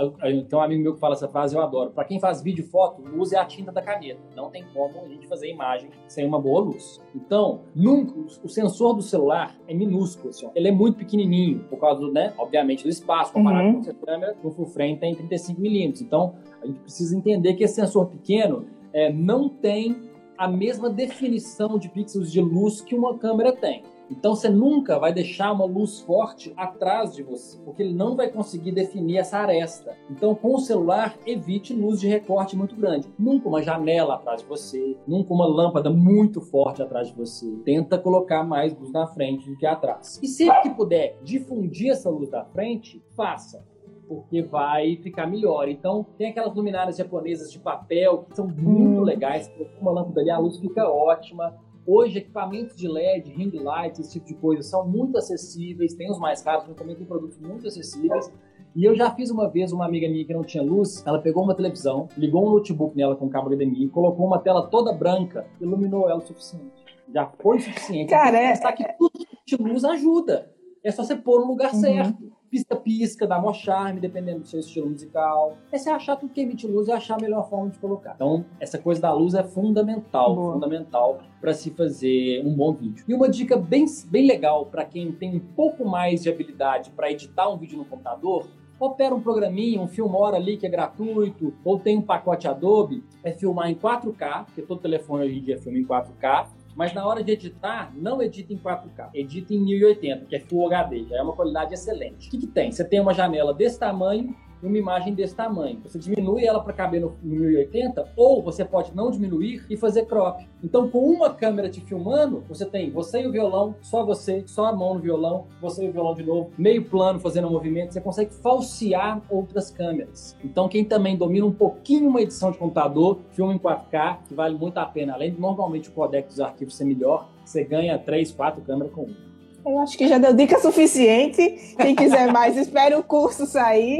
tem 0.48 0.58
um 0.58 0.62
amigo 0.62 0.82
meu 0.82 0.94
que 0.94 1.00
fala 1.00 1.14
essa 1.14 1.28
frase, 1.28 1.54
eu 1.54 1.62
adoro. 1.62 1.90
Para 1.90 2.04
quem 2.04 2.18
faz 2.18 2.42
vídeo 2.42 2.64
e 2.64 2.66
foto, 2.66 3.00
luz 3.02 3.32
é 3.32 3.38
a 3.38 3.44
tinta 3.44 3.70
da 3.70 3.80
caneta. 3.80 4.20
Não 4.34 4.50
tem 4.50 4.64
como 4.74 5.04
a 5.04 5.08
gente 5.08 5.26
fazer 5.28 5.50
imagem 5.50 5.90
sem 6.08 6.26
uma 6.26 6.40
boa 6.40 6.60
luz. 6.60 7.00
Então, 7.14 7.60
nunca, 7.74 8.12
o 8.18 8.48
sensor 8.48 8.94
do 8.94 9.02
celular 9.02 9.56
é 9.68 9.74
minúsculo, 9.74 10.30
assim, 10.30 10.48
ele 10.54 10.68
é 10.68 10.72
muito 10.72 10.98
pequenininho, 10.98 11.60
por 11.70 11.78
causa, 11.78 12.00
do, 12.00 12.12
né, 12.12 12.34
obviamente, 12.38 12.82
do 12.82 12.88
espaço, 12.88 13.32
comparado 13.32 13.68
uhum. 13.68 13.82
com 13.82 13.90
a 13.90 13.94
câmera, 13.94 14.36
o 14.42 14.50
full 14.50 14.66
frame 14.66 14.98
tem 14.98 15.14
35 15.14 15.60
milímetros. 15.60 16.02
Então, 16.02 16.34
a 16.62 16.66
gente 16.66 16.80
precisa 16.80 17.16
entender 17.16 17.54
que 17.54 17.64
esse 17.64 17.74
sensor 17.74 18.06
pequeno 18.06 18.66
é, 18.92 19.12
não 19.12 19.48
tem 19.48 19.96
a 20.36 20.48
mesma 20.48 20.90
definição 20.90 21.78
de 21.78 21.88
pixels 21.88 22.30
de 22.30 22.40
luz 22.40 22.80
que 22.80 22.94
uma 22.94 23.16
câmera 23.16 23.52
tem. 23.52 23.82
Então 24.10 24.34
você 24.34 24.48
nunca 24.48 24.98
vai 24.98 25.12
deixar 25.12 25.52
uma 25.52 25.64
luz 25.64 26.00
forte 26.00 26.52
atrás 26.56 27.14
de 27.14 27.22
você, 27.22 27.58
porque 27.64 27.82
ele 27.82 27.94
não 27.94 28.16
vai 28.16 28.28
conseguir 28.28 28.72
definir 28.72 29.18
essa 29.18 29.38
aresta. 29.38 29.96
Então 30.10 30.34
com 30.34 30.54
o 30.54 30.60
celular 30.60 31.16
evite 31.26 31.74
luz 31.74 32.00
de 32.00 32.08
recorte 32.08 32.56
muito 32.56 32.76
grande. 32.76 33.08
Nunca 33.18 33.48
uma 33.48 33.62
janela 33.62 34.14
atrás 34.14 34.42
de 34.42 34.48
você, 34.48 34.96
nunca 35.06 35.32
uma 35.32 35.46
lâmpada 35.46 35.90
muito 35.90 36.40
forte 36.40 36.82
atrás 36.82 37.08
de 37.08 37.14
você. 37.14 37.46
Tenta 37.64 37.98
colocar 37.98 38.44
mais 38.44 38.76
luz 38.78 38.92
na 38.92 39.06
frente 39.06 39.48
do 39.48 39.56
que 39.56 39.66
atrás. 39.66 40.20
E 40.22 40.26
sempre 40.26 40.62
que 40.62 40.70
puder 40.70 41.18
difundir 41.22 41.90
essa 41.90 42.10
luz 42.10 42.30
da 42.30 42.44
frente, 42.44 43.02
faça 43.16 43.64
porque 44.08 44.42
vai 44.42 44.96
ficar 44.96 45.26
melhor. 45.26 45.68
Então, 45.68 46.06
tem 46.16 46.30
aquelas 46.30 46.54
luminárias 46.54 46.96
japonesas 46.96 47.50
de 47.50 47.58
papel 47.58 48.24
que 48.28 48.36
são 48.36 48.46
muito 48.46 49.00
hum. 49.00 49.04
legais. 49.04 49.50
Uma 49.80 49.90
lâmpada 49.90 50.20
ali, 50.20 50.30
a 50.30 50.38
luz 50.38 50.58
fica 50.58 50.88
ótima. 50.88 51.54
Hoje, 51.86 52.18
equipamentos 52.18 52.76
de 52.76 52.88
LED, 52.88 53.30
ring 53.30 53.50
lights, 53.50 54.00
esse 54.00 54.12
tipo 54.14 54.26
de 54.26 54.34
coisa, 54.34 54.62
são 54.62 54.86
muito 54.86 55.16
acessíveis. 55.16 55.94
Tem 55.94 56.10
os 56.10 56.18
mais 56.18 56.42
caros, 56.42 56.64
mas 56.66 56.76
também 56.76 56.96
tem 56.96 57.06
produtos 57.06 57.38
muito 57.38 57.66
acessíveis. 57.66 58.30
E 58.74 58.84
eu 58.84 58.94
já 58.94 59.10
fiz 59.14 59.30
uma 59.30 59.48
vez, 59.48 59.72
uma 59.72 59.86
amiga 59.86 60.08
minha 60.08 60.24
que 60.24 60.34
não 60.34 60.42
tinha 60.42 60.62
luz, 60.62 61.02
ela 61.06 61.20
pegou 61.20 61.42
uma 61.44 61.54
televisão, 61.54 62.08
ligou 62.18 62.46
um 62.46 62.50
notebook 62.50 62.96
nela 62.96 63.16
com 63.16 63.28
cabo 63.28 63.48
HDMI, 63.48 63.88
colocou 63.88 64.26
uma 64.26 64.38
tela 64.38 64.66
toda 64.66 64.92
branca, 64.92 65.46
iluminou 65.60 66.10
ela 66.10 66.18
o 66.18 66.26
suficiente. 66.26 66.84
Já 67.14 67.26
foi 67.40 67.60
suficiente. 67.60 68.10
Cara, 68.10 68.36
é... 68.36 68.72
que 68.72 68.84
tudo 68.98 69.12
de 69.46 69.56
luz 69.56 69.84
ajuda. 69.84 70.52
É 70.84 70.90
só 70.90 71.04
você 71.04 71.16
pôr 71.16 71.40
no 71.40 71.46
lugar 71.46 71.72
uhum. 71.72 71.80
certo 71.80 72.35
pisca-pisca, 72.56 73.26
dá 73.26 73.38
mó 73.38 73.52
charme, 73.52 74.00
dependendo 74.00 74.40
do 74.40 74.46
seu 74.46 74.60
estilo 74.60 74.88
musical. 74.88 75.58
É 75.70 75.76
você 75.76 75.90
achar 75.90 76.16
tudo 76.16 76.32
que 76.32 76.40
emite 76.40 76.66
luz 76.66 76.88
e 76.88 76.92
achar 76.92 77.16
a 77.16 77.20
melhor 77.20 77.48
forma 77.48 77.68
de 77.68 77.78
colocar. 77.78 78.14
Então, 78.14 78.44
essa 78.58 78.78
coisa 78.78 79.02
da 79.02 79.12
luz 79.12 79.34
é 79.34 79.42
fundamental, 79.44 80.34
Boa. 80.34 80.54
fundamental 80.54 81.20
para 81.40 81.52
se 81.52 81.70
fazer 81.70 82.42
um 82.44 82.54
bom 82.54 82.72
vídeo. 82.72 83.04
E 83.06 83.12
uma 83.12 83.28
dica 83.28 83.56
bem, 83.56 83.84
bem 84.06 84.26
legal 84.26 84.66
para 84.66 84.84
quem 84.84 85.12
tem 85.12 85.36
um 85.36 85.40
pouco 85.40 85.84
mais 85.84 86.22
de 86.22 86.30
habilidade 86.30 86.90
para 86.90 87.10
editar 87.10 87.48
um 87.48 87.58
vídeo 87.58 87.76
no 87.76 87.84
computador, 87.84 88.46
opera 88.78 89.14
um 89.14 89.20
programinha, 89.20 89.80
um 89.80 89.88
Filmora 89.88 90.36
ali 90.36 90.56
que 90.56 90.66
é 90.66 90.68
gratuito, 90.68 91.54
ou 91.64 91.78
tem 91.78 91.96
um 91.98 92.02
pacote 92.02 92.48
Adobe, 92.48 93.02
é 93.22 93.32
filmar 93.32 93.70
em 93.70 93.74
4K, 93.74 94.46
porque 94.46 94.62
todo 94.62 94.80
telefone 94.80 95.24
hoje 95.24 95.38
em 95.38 95.42
dia 95.42 95.58
filma 95.58 95.78
em 95.78 95.84
4K, 95.84 96.48
mas 96.76 96.92
na 96.92 97.06
hora 97.06 97.24
de 97.24 97.32
editar, 97.32 97.90
não 97.96 98.20
edita 98.20 98.52
em 98.52 98.58
4K, 98.58 99.08
edita 99.14 99.54
em 99.54 99.64
1080, 99.64 100.26
que 100.26 100.36
é 100.36 100.40
Full 100.40 100.66
HD, 100.66 101.06
já 101.08 101.16
é 101.16 101.22
uma 101.22 101.32
qualidade 101.32 101.72
excelente. 101.72 102.28
O 102.28 102.30
que, 102.30 102.38
que 102.38 102.46
tem? 102.46 102.70
Você 102.70 102.84
tem 102.84 103.00
uma 103.00 103.14
janela 103.14 103.54
desse 103.54 103.78
tamanho, 103.78 104.36
uma 104.62 104.78
imagem 104.78 105.14
desse 105.14 105.34
tamanho. 105.34 105.80
Você 105.84 105.98
diminui 105.98 106.44
ela 106.44 106.60
para 106.60 106.72
caber 106.72 107.00
no, 107.00 107.16
no 107.22 107.36
1080, 107.36 108.12
ou 108.16 108.42
você 108.42 108.64
pode 108.64 108.94
não 108.94 109.10
diminuir 109.10 109.64
e 109.68 109.76
fazer 109.76 110.06
crop. 110.06 110.46
Então, 110.62 110.88
com 110.88 110.98
uma 110.98 111.32
câmera 111.32 111.68
te 111.68 111.80
filmando, 111.80 112.42
você 112.48 112.64
tem 112.64 112.90
você 112.90 113.22
e 113.22 113.26
o 113.26 113.32
violão, 113.32 113.74
só 113.82 114.04
você, 114.04 114.42
só 114.46 114.66
a 114.66 114.72
mão 114.72 114.94
no 114.94 115.00
violão, 115.00 115.46
você 115.60 115.84
e 115.84 115.88
o 115.88 115.92
violão 115.92 116.14
de 116.14 116.22
novo, 116.22 116.50
meio 116.56 116.84
plano 116.84 117.20
fazendo 117.20 117.48
um 117.48 117.52
movimento, 117.52 117.92
você 117.92 118.00
consegue 118.00 118.34
falsear 118.34 119.22
outras 119.30 119.70
câmeras. 119.70 120.36
Então, 120.44 120.68
quem 120.68 120.84
também 120.84 121.16
domina 121.16 121.46
um 121.46 121.52
pouquinho 121.52 122.08
uma 122.08 122.22
edição 122.22 122.50
de 122.50 122.58
computador, 122.58 123.20
filma 123.30 123.54
em 123.54 123.58
4K, 123.58 124.18
que 124.28 124.34
vale 124.34 124.56
muito 124.56 124.78
a 124.78 124.86
pena. 124.86 125.14
Além 125.14 125.32
de 125.32 125.40
normalmente 125.40 125.88
o 125.88 125.92
codec 125.92 126.28
dos 126.28 126.40
arquivos 126.40 126.76
ser 126.76 126.84
melhor, 126.84 127.28
você 127.44 127.64
ganha 127.64 127.98
3, 127.98 128.32
4 128.32 128.62
câmeras 128.62 128.92
com 128.92 129.02
uma. 129.02 129.35
Eu 129.66 129.80
acho 129.80 129.98
que 129.98 130.06
já 130.06 130.16
deu 130.16 130.32
dica 130.32 130.60
suficiente. 130.60 131.74
Quem 131.76 131.96
quiser 131.96 132.32
mais, 132.32 132.54
espere 132.56 132.94
o 132.94 133.02
curso 133.02 133.46
sair. 133.46 133.98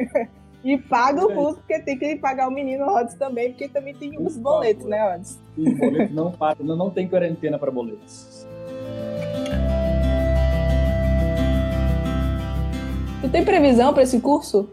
e 0.64 0.78
paga 0.78 1.26
o 1.26 1.34
curso, 1.34 1.58
porque 1.58 1.78
tem 1.80 1.98
que 1.98 2.16
pagar 2.16 2.48
o 2.48 2.50
menino 2.50 2.86
Rods 2.86 3.14
também, 3.16 3.50
porque 3.50 3.68
também 3.68 3.94
tem 3.94 4.18
os 4.18 4.38
boletos, 4.38 4.86
né, 4.86 5.12
Rods? 5.12 5.38
Sim, 5.54 5.74
boleto 5.74 6.14
não 6.14 6.32
paga, 6.32 6.64
não 6.64 6.88
tem 6.88 7.06
quarentena 7.06 7.58
para 7.58 7.70
boletos. 7.70 8.46
Tu 13.20 13.28
tem 13.28 13.44
previsão 13.44 13.92
para 13.92 14.04
esse 14.04 14.18
curso? 14.20 14.70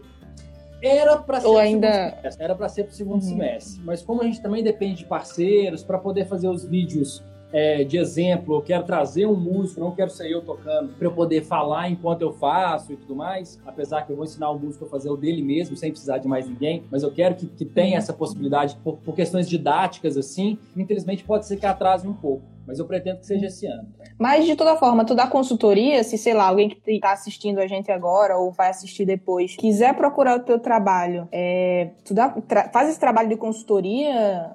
Era 0.81 1.17
para 1.17 1.41
ser 1.41 1.47
Ou 1.47 1.57
ainda 1.57 2.17
era 2.39 2.55
para 2.55 2.69
ser 2.69 2.85
para 2.85 2.91
o 2.91 2.95
segundo 2.95 3.21
uhum. 3.21 3.29
semestre, 3.29 3.81
mas 3.83 4.01
como 4.01 4.21
a 4.21 4.25
gente 4.25 4.41
também 4.41 4.63
depende 4.63 4.99
de 4.99 5.05
parceiros 5.05 5.83
para 5.83 5.97
poder 5.97 6.25
fazer 6.25 6.47
os 6.47 6.65
vídeos 6.65 7.21
é, 7.53 7.83
de 7.83 7.97
exemplo, 7.97 8.55
eu 8.55 8.61
quero 8.61 8.83
trazer 8.83 9.25
um 9.25 9.35
músico, 9.35 9.79
não 9.79 9.91
quero 9.91 10.09
ser 10.09 10.31
eu 10.31 10.41
tocando, 10.41 10.93
para 10.93 11.07
eu 11.07 11.11
poder 11.11 11.43
falar 11.43 11.89
enquanto 11.89 12.21
eu 12.21 12.31
faço 12.31 12.93
e 12.93 12.95
tudo 12.95 13.15
mais. 13.15 13.59
Apesar 13.65 14.03
que 14.03 14.11
eu 14.11 14.15
vou 14.15 14.25
ensinar 14.25 14.49
o 14.49 14.59
músico 14.59 14.85
a 14.85 14.87
fazer 14.87 15.09
o 15.09 15.17
dele 15.17 15.41
mesmo, 15.41 15.75
sem 15.75 15.91
precisar 15.91 16.17
de 16.17 16.27
mais 16.27 16.47
ninguém, 16.47 16.83
mas 16.89 17.03
eu 17.03 17.11
quero 17.11 17.35
que, 17.35 17.47
que 17.47 17.65
tenha 17.65 17.97
essa 17.97 18.13
possibilidade 18.13 18.77
por, 18.83 18.97
por 18.97 19.15
questões 19.15 19.49
didáticas 19.49 20.17
assim. 20.17 20.57
Infelizmente, 20.75 21.23
pode 21.23 21.45
ser 21.45 21.57
que 21.57 21.65
atrase 21.65 22.07
um 22.07 22.13
pouco 22.13 22.50
mas 22.65 22.79
eu 22.79 22.85
pretendo 22.85 23.19
que 23.19 23.25
seja 23.25 23.47
esse 23.47 23.65
ano. 23.65 23.87
Mas, 24.17 24.45
de 24.45 24.55
toda 24.55 24.75
forma, 24.75 25.03
tu 25.05 25.15
dá 25.15 25.27
consultoria, 25.27 26.03
se, 26.03 26.17
sei 26.17 26.33
lá, 26.33 26.47
alguém 26.47 26.69
que 26.69 26.91
está 26.91 27.11
assistindo 27.11 27.59
a 27.59 27.67
gente 27.67 27.91
agora 27.91 28.37
ou 28.37 28.51
vai 28.51 28.69
assistir 28.69 29.05
depois, 29.05 29.55
quiser 29.55 29.95
procurar 29.95 30.37
o 30.37 30.43
teu 30.43 30.59
trabalho, 30.59 31.27
é, 31.31 31.91
tu 32.05 32.13
dá, 32.13 32.35
faz 32.71 32.89
esse 32.89 32.99
trabalho 32.99 33.29
de 33.29 33.35
consultoria, 33.35 34.49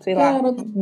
sei 0.00 0.14
lá? 0.14 0.40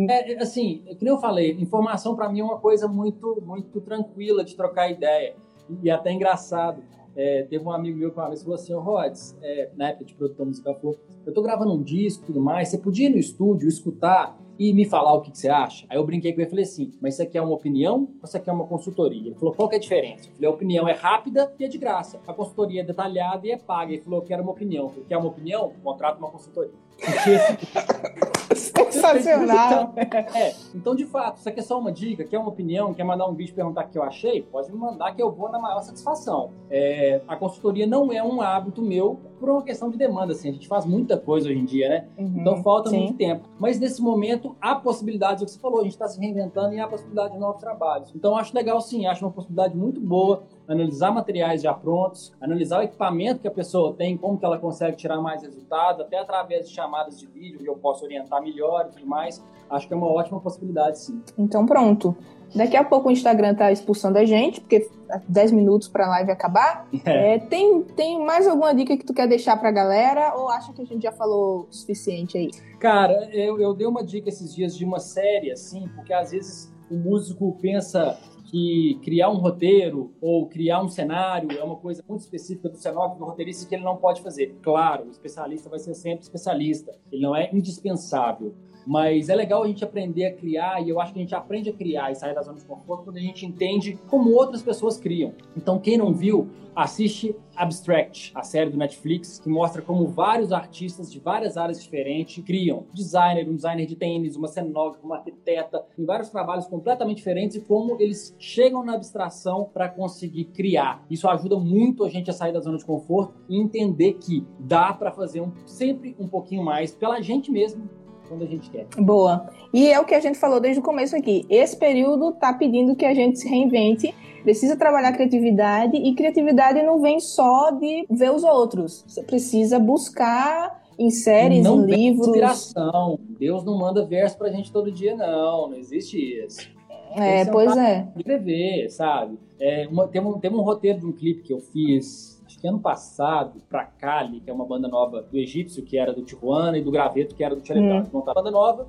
É, 0.08 0.32
é, 0.32 0.42
assim, 0.42 0.82
como 0.98 1.10
eu 1.10 1.18
falei, 1.18 1.52
informação 1.52 2.14
para 2.16 2.28
mim 2.28 2.40
é 2.40 2.44
uma 2.44 2.58
coisa 2.58 2.88
muito, 2.88 3.42
muito 3.44 3.80
tranquila 3.80 4.44
de 4.44 4.56
trocar 4.56 4.90
ideia. 4.90 5.34
E 5.82 5.90
até 5.90 6.12
engraçado. 6.12 6.82
É, 7.16 7.42
teve 7.42 7.64
um 7.64 7.72
amigo 7.72 7.98
meu 7.98 8.12
que 8.12 8.16
uma 8.16 8.28
vez 8.28 8.42
falou 8.42 8.54
assim, 8.54 8.72
Rods, 8.74 9.36
é, 9.42 9.70
na 9.76 9.88
época 9.88 10.04
de 10.04 10.14
produtor 10.14 10.46
musical, 10.46 10.76
falou, 10.76 10.96
eu 11.26 11.32
tô 11.32 11.42
gravando 11.42 11.72
um 11.72 11.82
disco 11.82 12.24
e 12.24 12.26
tudo 12.26 12.40
mais, 12.40 12.68
você 12.68 12.78
podia 12.78 13.08
ir 13.08 13.10
no 13.10 13.18
estúdio 13.18 13.68
escutar 13.68 14.38
e 14.58 14.72
me 14.72 14.84
falar 14.84 15.14
o 15.14 15.20
que, 15.20 15.30
que, 15.30 15.38
você 15.38 15.48
acha? 15.48 15.86
Aí 15.88 15.96
eu 15.96 16.04
brinquei 16.04 16.32
com 16.32 16.40
ele 16.40 16.48
e 16.48 16.50
falei 16.50 16.64
assim, 16.64 16.92
mas 17.00 17.14
isso 17.14 17.22
aqui 17.22 17.38
é 17.38 17.42
uma 17.42 17.54
opinião 17.54 18.08
ou 18.18 18.24
isso 18.24 18.36
aqui 18.36 18.50
é 18.50 18.52
uma 18.52 18.66
consultoria? 18.66 19.28
Ele 19.28 19.34
falou, 19.36 19.54
qual 19.54 19.68
que 19.68 19.76
é 19.76 19.78
a 19.78 19.80
diferença? 19.80 20.28
Eu 20.28 20.34
falei, 20.34 20.48
a 20.48 20.52
opinião 20.52 20.88
é 20.88 20.92
rápida 20.92 21.54
e 21.58 21.64
é 21.64 21.68
de 21.68 21.78
graça. 21.78 22.20
A 22.26 22.32
consultoria 22.32 22.80
é 22.80 22.84
detalhada 22.84 23.46
e 23.46 23.52
é 23.52 23.56
paga. 23.56 23.92
Ele 23.92 24.02
falou, 24.02 24.18
eu 24.18 24.24
quero 24.24 24.42
uma 24.42 24.50
opinião. 24.50 24.86
Eu 24.86 24.90
falei, 24.90 25.04
quer 25.08 25.16
uma 25.16 25.28
opinião? 25.28 25.72
Contrato 25.82 26.18
uma 26.18 26.28
consultoria. 26.28 26.72
Sensacional. 28.52 29.94
é, 30.34 30.54
então 30.74 30.94
de 30.94 31.06
fato, 31.06 31.38
isso 31.38 31.48
aqui 31.48 31.60
é 31.60 31.62
só 31.62 31.78
uma 31.78 31.92
dica, 31.92 32.24
quer 32.24 32.38
uma 32.38 32.48
opinião, 32.48 32.92
quer 32.92 33.04
mandar 33.04 33.28
um 33.28 33.34
vídeo 33.34 33.54
perguntar 33.54 33.84
o 33.84 33.88
que 33.88 33.98
eu 33.98 34.02
achei? 34.02 34.42
Pode 34.42 34.72
me 34.72 34.78
mandar 34.78 35.14
que 35.14 35.22
eu 35.22 35.30
vou 35.30 35.48
na 35.50 35.58
maior 35.60 35.80
satisfação. 35.82 36.50
É, 36.68 37.20
a 37.28 37.36
consultoria 37.36 37.86
não 37.86 38.12
é 38.12 38.22
um 38.22 38.40
hábito 38.40 38.82
meu 38.82 39.20
por 39.38 39.48
uma 39.48 39.62
questão 39.62 39.90
de 39.90 39.96
demanda, 39.96 40.32
assim, 40.32 40.48
a 40.48 40.52
gente 40.52 40.68
faz 40.68 40.84
muita 40.84 41.16
coisa 41.16 41.48
hoje 41.48 41.58
em 41.58 41.64
dia, 41.64 41.88
né? 41.88 42.08
Uhum, 42.18 42.34
então 42.40 42.62
falta 42.62 42.90
sim. 42.90 42.98
muito 42.98 43.16
tempo. 43.16 43.48
Mas 43.58 43.78
nesse 43.78 44.02
momento 44.02 44.56
há 44.60 44.74
possibilidades, 44.74 45.42
o 45.42 45.46
que 45.46 45.52
você 45.52 45.58
falou, 45.58 45.80
a 45.80 45.82
gente 45.84 45.92
está 45.92 46.08
se 46.08 46.20
reinventando 46.20 46.74
e 46.74 46.80
há 46.80 46.86
possibilidade 46.86 47.34
de 47.34 47.38
novos 47.38 47.60
trabalhos. 47.60 48.12
Então 48.14 48.36
acho 48.36 48.54
legal 48.54 48.80
sim, 48.80 49.06
acho 49.06 49.24
uma 49.24 49.32
possibilidade 49.32 49.76
muito 49.76 50.00
boa 50.00 50.42
analisar 50.68 51.10
materiais 51.10 51.62
já 51.62 51.72
prontos, 51.72 52.32
analisar 52.40 52.80
o 52.80 52.82
equipamento 52.82 53.40
que 53.40 53.48
a 53.48 53.50
pessoa 53.50 53.94
tem, 53.94 54.16
como 54.18 54.38
que 54.38 54.44
ela 54.44 54.58
consegue 54.58 54.96
tirar 54.96 55.18
mais 55.18 55.42
resultado, 55.42 56.02
até 56.02 56.18
através 56.18 56.68
de 56.68 56.74
chamadas 56.74 57.18
de 57.18 57.26
vídeo, 57.26 57.58
que 57.58 57.68
eu 57.68 57.76
posso 57.76 58.04
orientar 58.04 58.42
melhor 58.42 58.86
e 58.86 58.94
tudo 58.94 59.06
mais. 59.06 59.42
Acho 59.70 59.88
que 59.88 59.94
é 59.94 59.96
uma 59.96 60.06
ótima 60.06 60.38
possibilidade, 60.40 60.98
sim. 60.98 61.22
Então 61.38 61.64
pronto. 61.64 62.14
Daqui 62.54 62.76
a 62.76 62.84
pouco 62.84 63.08
o 63.08 63.12
Instagram 63.12 63.54
tá 63.54 63.70
expulsando 63.70 64.18
a 64.18 64.24
gente, 64.24 64.60
porque 64.60 64.88
10 65.28 65.52
minutos 65.52 65.88
para 65.88 66.06
a 66.06 66.08
live 66.10 66.30
acabar. 66.30 66.88
É. 67.04 67.34
É, 67.34 67.38
tem, 67.38 67.82
tem 67.82 68.24
mais 68.24 68.46
alguma 68.46 68.74
dica 68.74 68.96
que 68.96 69.04
tu 69.04 69.14
quer 69.14 69.26
deixar 69.26 69.56
para 69.56 69.68
a 69.68 69.72
galera 69.72 70.34
ou 70.36 70.48
acha 70.48 70.72
que 70.72 70.82
a 70.82 70.84
gente 70.84 71.02
já 71.02 71.12
falou 71.12 71.66
o 71.68 71.72
suficiente 71.72 72.36
aí? 72.36 72.50
Cara, 72.78 73.28
eu, 73.32 73.60
eu 73.60 73.74
dei 73.74 73.86
uma 73.86 74.04
dica 74.04 74.28
esses 74.28 74.54
dias 74.54 74.76
de 74.76 74.84
uma 74.84 74.98
série, 74.98 75.50
assim, 75.50 75.88
porque 75.94 76.12
às 76.12 76.30
vezes 76.30 76.72
o 76.90 76.96
músico 76.96 77.56
pensa 77.60 78.18
que 78.50 78.98
criar 79.02 79.28
um 79.28 79.36
roteiro 79.36 80.12
ou 80.20 80.46
criar 80.46 80.82
um 80.82 80.88
cenário 80.88 81.50
é 81.58 81.62
uma 81.62 81.76
coisa 81.76 82.02
muito 82.08 82.22
específica 82.22 82.68
do 82.68 82.76
cenógrafo, 82.76 83.18
do 83.18 83.24
roteirista, 83.26 83.68
que 83.68 83.74
ele 83.74 83.84
não 83.84 83.96
pode 83.96 84.22
fazer. 84.22 84.56
Claro, 84.62 85.04
o 85.06 85.10
especialista 85.10 85.68
vai 85.68 85.78
ser 85.78 85.94
sempre 85.94 86.22
especialista, 86.22 86.96
ele 87.12 87.22
não 87.22 87.36
é 87.36 87.50
indispensável. 87.52 88.54
Mas 88.86 89.28
é 89.28 89.34
legal 89.34 89.62
a 89.62 89.66
gente 89.66 89.84
aprender 89.84 90.26
a 90.26 90.32
criar, 90.32 90.82
e 90.82 90.88
eu 90.88 91.00
acho 91.00 91.12
que 91.12 91.18
a 91.18 91.22
gente 91.22 91.34
aprende 91.34 91.70
a 91.70 91.72
criar 91.72 92.10
e 92.10 92.14
sair 92.14 92.34
da 92.34 92.42
zona 92.42 92.58
de 92.58 92.64
conforto 92.64 93.04
quando 93.04 93.16
a 93.16 93.20
gente 93.20 93.44
entende 93.44 93.98
como 94.08 94.30
outras 94.32 94.62
pessoas 94.62 94.98
criam. 94.98 95.34
Então, 95.56 95.78
quem 95.78 95.98
não 95.98 96.12
viu, 96.12 96.48
assiste 96.74 97.34
Abstract, 97.56 98.30
a 98.36 98.42
série 98.44 98.70
do 98.70 98.76
Netflix, 98.76 99.40
que 99.40 99.48
mostra 99.48 99.82
como 99.82 100.06
vários 100.06 100.52
artistas 100.52 101.10
de 101.10 101.18
várias 101.18 101.56
áreas 101.56 101.82
diferentes 101.82 102.44
criam. 102.44 102.86
Designer, 102.94 103.48
um 103.48 103.56
designer 103.56 103.84
de 103.84 103.96
tênis, 103.96 104.36
uma 104.36 104.46
cenógrafa, 104.46 105.04
uma 105.04 105.16
arquiteta, 105.16 105.84
em 105.98 106.04
vários 106.04 106.30
trabalhos 106.30 106.68
completamente 106.68 107.16
diferentes 107.16 107.56
e 107.56 107.60
como 107.60 108.00
eles 108.00 108.34
chegam 108.38 108.84
na 108.84 108.94
abstração 108.94 109.68
para 109.74 109.88
conseguir 109.88 110.44
criar. 110.44 111.04
Isso 111.10 111.28
ajuda 111.28 111.58
muito 111.58 112.04
a 112.04 112.08
gente 112.08 112.30
a 112.30 112.32
sair 112.32 112.52
da 112.52 112.60
zona 112.60 112.78
de 112.78 112.84
conforto 112.84 113.34
e 113.48 113.60
entender 113.60 114.14
que 114.14 114.46
dá 114.60 114.92
para 114.92 115.10
fazer 115.10 115.40
um, 115.40 115.52
sempre 115.66 116.14
um 116.18 116.28
pouquinho 116.28 116.62
mais 116.62 116.94
pela 116.94 117.20
gente 117.20 117.50
mesmo 117.50 117.90
quando 118.28 118.42
a 118.42 118.46
gente 118.46 118.70
quer. 118.70 118.86
Boa. 118.98 119.48
E 119.72 119.88
é 119.88 119.98
o 119.98 120.04
que 120.04 120.14
a 120.14 120.20
gente 120.20 120.38
falou 120.38 120.60
desde 120.60 120.80
o 120.80 120.82
começo 120.82 121.16
aqui. 121.16 121.46
Esse 121.48 121.76
período 121.76 122.30
está 122.30 122.52
pedindo 122.52 122.94
que 122.94 123.04
a 123.04 123.14
gente 123.14 123.38
se 123.38 123.48
reinvente, 123.48 124.14
precisa 124.42 124.76
trabalhar 124.76 125.12
criatividade 125.12 125.96
e 125.96 126.14
criatividade 126.14 126.82
não 126.82 127.00
vem 127.00 127.20
só 127.20 127.70
de 127.70 128.06
ver 128.10 128.30
os 128.30 128.44
outros. 128.44 129.04
Você 129.06 129.22
precisa 129.22 129.78
buscar 129.78 130.82
em 130.98 131.10
séries, 131.10 131.62
não 131.62 131.82
em 131.82 131.86
livros. 131.86 132.28
Inspiração. 132.28 133.18
Deus 133.38 133.64
não 133.64 133.78
manda 133.78 134.04
verso 134.04 134.36
pra 134.36 134.50
gente 134.50 134.72
todo 134.72 134.90
dia, 134.90 135.16
não. 135.16 135.70
Não 135.70 135.76
existe 135.76 136.18
isso. 136.18 136.68
É, 137.16 137.44
pois 137.46 137.76
é. 137.76 138.06
Escrever, 138.16 138.90
sabe? 138.90 139.38
É, 139.60 139.88
uma, 139.88 140.06
tem, 140.08 140.20
um, 140.20 140.38
tem 140.38 140.50
um 140.50 140.60
roteiro 140.60 141.00
de 141.00 141.06
um 141.06 141.12
clipe 141.12 141.42
que 141.42 141.52
eu 141.52 141.60
fiz 141.60 142.37
que 142.60 142.66
ano 142.66 142.80
passado, 142.80 143.62
pra 143.68 143.84
Cali, 143.84 144.40
que 144.40 144.50
é 144.50 144.52
uma 144.52 144.64
banda 144.64 144.88
nova 144.88 145.22
do 145.22 145.38
Egípcio, 145.38 145.82
que 145.82 145.96
era 145.96 146.12
do 146.12 146.22
Tijuana, 146.22 146.76
e 146.76 146.82
do 146.82 146.90
Graveto, 146.90 147.34
que 147.34 147.44
era 147.44 147.54
do 147.54 147.62
Tcheletá. 147.62 148.00
Hum. 148.00 148.10
Montaram 148.12 148.42
banda 148.42 148.50
nova, 148.50 148.86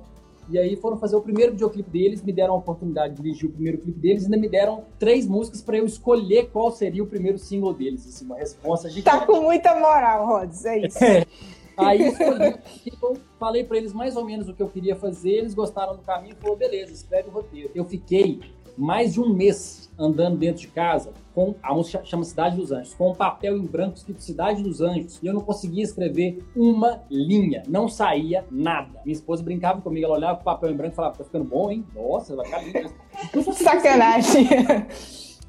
e 0.48 0.58
aí 0.58 0.74
foram 0.74 0.96
fazer 0.96 1.14
o 1.14 1.20
primeiro 1.20 1.52
videoclipe 1.52 1.88
deles, 1.88 2.22
me 2.22 2.32
deram 2.32 2.54
a 2.54 2.56
oportunidade 2.56 3.14
de 3.14 3.22
dirigir 3.22 3.48
o 3.48 3.52
primeiro 3.52 3.78
clipe 3.78 4.00
deles, 4.00 4.22
e 4.22 4.26
ainda 4.26 4.36
me 4.36 4.48
deram 4.48 4.84
três 4.98 5.26
músicas 5.26 5.62
para 5.62 5.78
eu 5.78 5.86
escolher 5.86 6.50
qual 6.50 6.72
seria 6.72 7.02
o 7.02 7.06
primeiro 7.06 7.38
single 7.38 7.72
deles. 7.72 8.06
Assim, 8.06 8.24
uma 8.24 8.36
resposta 8.36 8.90
de 8.90 9.02
Tá 9.02 9.24
com 9.24 9.42
muita 9.42 9.78
moral, 9.78 10.26
Rods, 10.26 10.64
é 10.64 10.86
isso. 10.86 11.04
É. 11.04 11.24
Aí 11.76 12.08
escolhi, 12.08 12.58
eu 13.00 13.16
falei 13.38 13.64
para 13.64 13.78
eles 13.78 13.92
mais 13.92 14.16
ou 14.16 14.24
menos 14.24 14.48
o 14.48 14.54
que 14.54 14.62
eu 14.62 14.68
queria 14.68 14.96
fazer, 14.96 15.30
eles 15.30 15.54
gostaram 15.54 15.96
do 15.96 16.02
caminho 16.02 16.34
e 16.38 16.42
falou, 16.42 16.56
beleza, 16.56 16.92
escreve 16.92 17.28
o 17.28 17.32
roteiro. 17.32 17.70
Eu 17.74 17.84
fiquei 17.84 18.40
mais 18.80 19.12
de 19.12 19.20
um 19.20 19.28
mês 19.28 19.90
andando 19.98 20.38
dentro 20.38 20.62
de 20.62 20.68
casa 20.68 21.12
com 21.34 21.54
a 21.62 21.74
música 21.74 22.02
chama 22.02 22.24
Cidade 22.24 22.56
dos 22.56 22.72
Anjos, 22.72 22.94
com 22.94 23.10
um 23.10 23.14
papel 23.14 23.58
em 23.58 23.66
branco 23.66 23.96
escrito 23.96 24.22
Cidade 24.22 24.62
dos 24.62 24.80
Anjos, 24.80 25.20
e 25.22 25.26
eu 25.26 25.34
não 25.34 25.42
conseguia 25.42 25.84
escrever 25.84 26.42
uma 26.56 27.02
linha, 27.10 27.62
não 27.68 27.88
saía 27.88 28.44
nada. 28.50 29.00
Minha 29.04 29.12
esposa 29.12 29.42
brincava 29.42 29.82
comigo, 29.82 30.06
ela 30.06 30.16
olhava 30.16 30.40
o 30.40 30.42
papel 30.42 30.70
em 30.70 30.76
branco 30.76 30.94
e 30.94 30.96
falava: 30.96 31.18
"Tá 31.18 31.24
ficando 31.24 31.44
bom, 31.44 31.70
hein? 31.70 31.84
Nossa, 31.94 32.34
vai 32.34 32.46
ficar 32.46 32.62
lindo". 32.62 32.90
Sacanagem. 33.52 34.48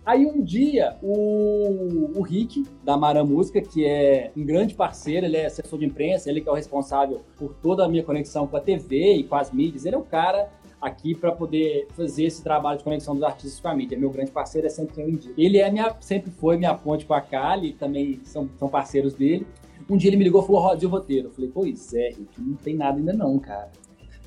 Aí 0.06 0.26
um 0.26 0.44
dia, 0.44 0.98
o, 1.02 2.18
o 2.18 2.22
Rick, 2.24 2.66
da 2.84 2.98
Mara 2.98 3.24
Música, 3.24 3.62
que 3.62 3.86
é 3.86 4.32
um 4.36 4.44
grande 4.44 4.74
parceiro, 4.74 5.26
ele 5.26 5.38
é 5.38 5.46
assessor 5.46 5.80
de 5.80 5.86
imprensa, 5.86 6.30
ele 6.30 6.42
que 6.42 6.50
é 6.50 6.52
o 6.52 6.56
responsável 6.56 7.22
por 7.38 7.54
toda 7.62 7.86
a 7.86 7.88
minha 7.88 8.04
conexão 8.04 8.48
com 8.48 8.58
a 8.58 8.60
TV 8.60 9.14
e 9.14 9.24
com 9.24 9.36
as 9.36 9.52
mídias, 9.52 9.86
ele 9.86 9.96
é 9.96 10.00
o 10.00 10.04
cara 10.04 10.50
aqui 10.82 11.14
para 11.14 11.32
poder 11.32 11.88
fazer 11.96 12.26
esse 12.26 12.44
trabalho 12.44 12.80
de 12.80 12.84
conexão 12.84 13.14
dos 13.14 13.24
artistas 13.24 13.60
com 13.60 13.68
a 13.68 13.76
mídia. 13.76 13.98
Meu 13.98 14.10
grande 14.10 14.32
parceiro 14.32 14.66
é 14.66 14.70
sempre 14.70 14.96
quem 14.96 15.04
eu 15.04 15.10
indico. 15.10 15.34
Ele 15.38 15.60
é 15.60 15.70
minha, 15.70 15.96
sempre 16.00 16.32
foi 16.32 16.58
minha 16.58 16.74
ponte 16.74 17.06
com 17.06 17.14
a 17.14 17.22
Kali, 17.22 17.74
também 17.74 18.20
são, 18.24 18.50
são 18.58 18.68
parceiros 18.68 19.14
dele. 19.14 19.46
Um 19.90 19.98
dia 19.98 20.10
ele 20.10 20.18
me 20.18 20.24
ligou 20.24 20.42
e 20.42 20.46
falou, 20.46 20.62
Rod, 20.62 20.84
o 20.84 20.90
roteiro? 20.90 21.28
Eu 21.28 21.32
falei, 21.32 21.52
pois 21.54 21.94
é, 21.94 22.10
Rick, 22.10 22.42
não 22.42 22.56
tem 22.56 22.76
nada 22.76 22.98
ainda 22.98 23.14
não, 23.14 23.38
cara. 23.38 23.72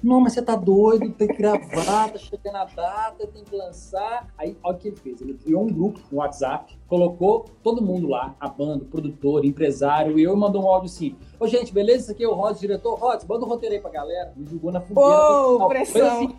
Não, 0.04 0.20
mas 0.20 0.34
você 0.34 0.42
tá 0.42 0.54
doido, 0.54 1.10
tem 1.12 1.26
que 1.26 1.38
gravar, 1.38 2.10
tá 2.10 2.18
chegando 2.20 2.56
a 2.56 2.66
data, 2.66 3.26
tem 3.26 3.42
que 3.42 3.56
lançar. 3.56 4.28
Aí, 4.36 4.54
olha 4.62 4.76
o 4.76 4.78
que 4.78 4.88
ele 4.88 4.96
fez. 4.96 5.22
Ele 5.22 5.32
criou 5.32 5.64
um 5.64 5.72
grupo 5.72 5.98
no 6.12 6.18
WhatsApp, 6.18 6.78
colocou 6.86 7.46
todo 7.62 7.80
mundo 7.80 8.06
lá, 8.06 8.36
a 8.38 8.46
banda, 8.46 8.84
o 8.84 8.86
produtor, 8.86 9.46
empresário, 9.46 10.18
e 10.18 10.22
eu 10.22 10.36
mandou 10.36 10.64
um 10.64 10.68
áudio 10.68 10.90
assim: 10.90 11.16
Ô, 11.40 11.46
gente, 11.46 11.72
beleza? 11.72 12.02
Isso 12.02 12.12
aqui 12.12 12.22
é 12.22 12.28
o 12.28 12.34
Rods, 12.34 12.60
diretor. 12.60 12.98
Rods, 12.98 13.26
manda 13.26 13.44
o 13.44 13.46
um 13.46 13.50
roteiro 13.50 13.76
aí 13.76 13.80
pra 13.80 13.90
galera. 13.90 14.34
Me 14.36 14.46
jogou 14.46 14.70
na 14.70 14.82
fogueira. 14.82 15.08
Ô, 15.08 15.56
oh, 15.62 15.68
pressão. 15.68 16.06
Assim, 16.06 16.36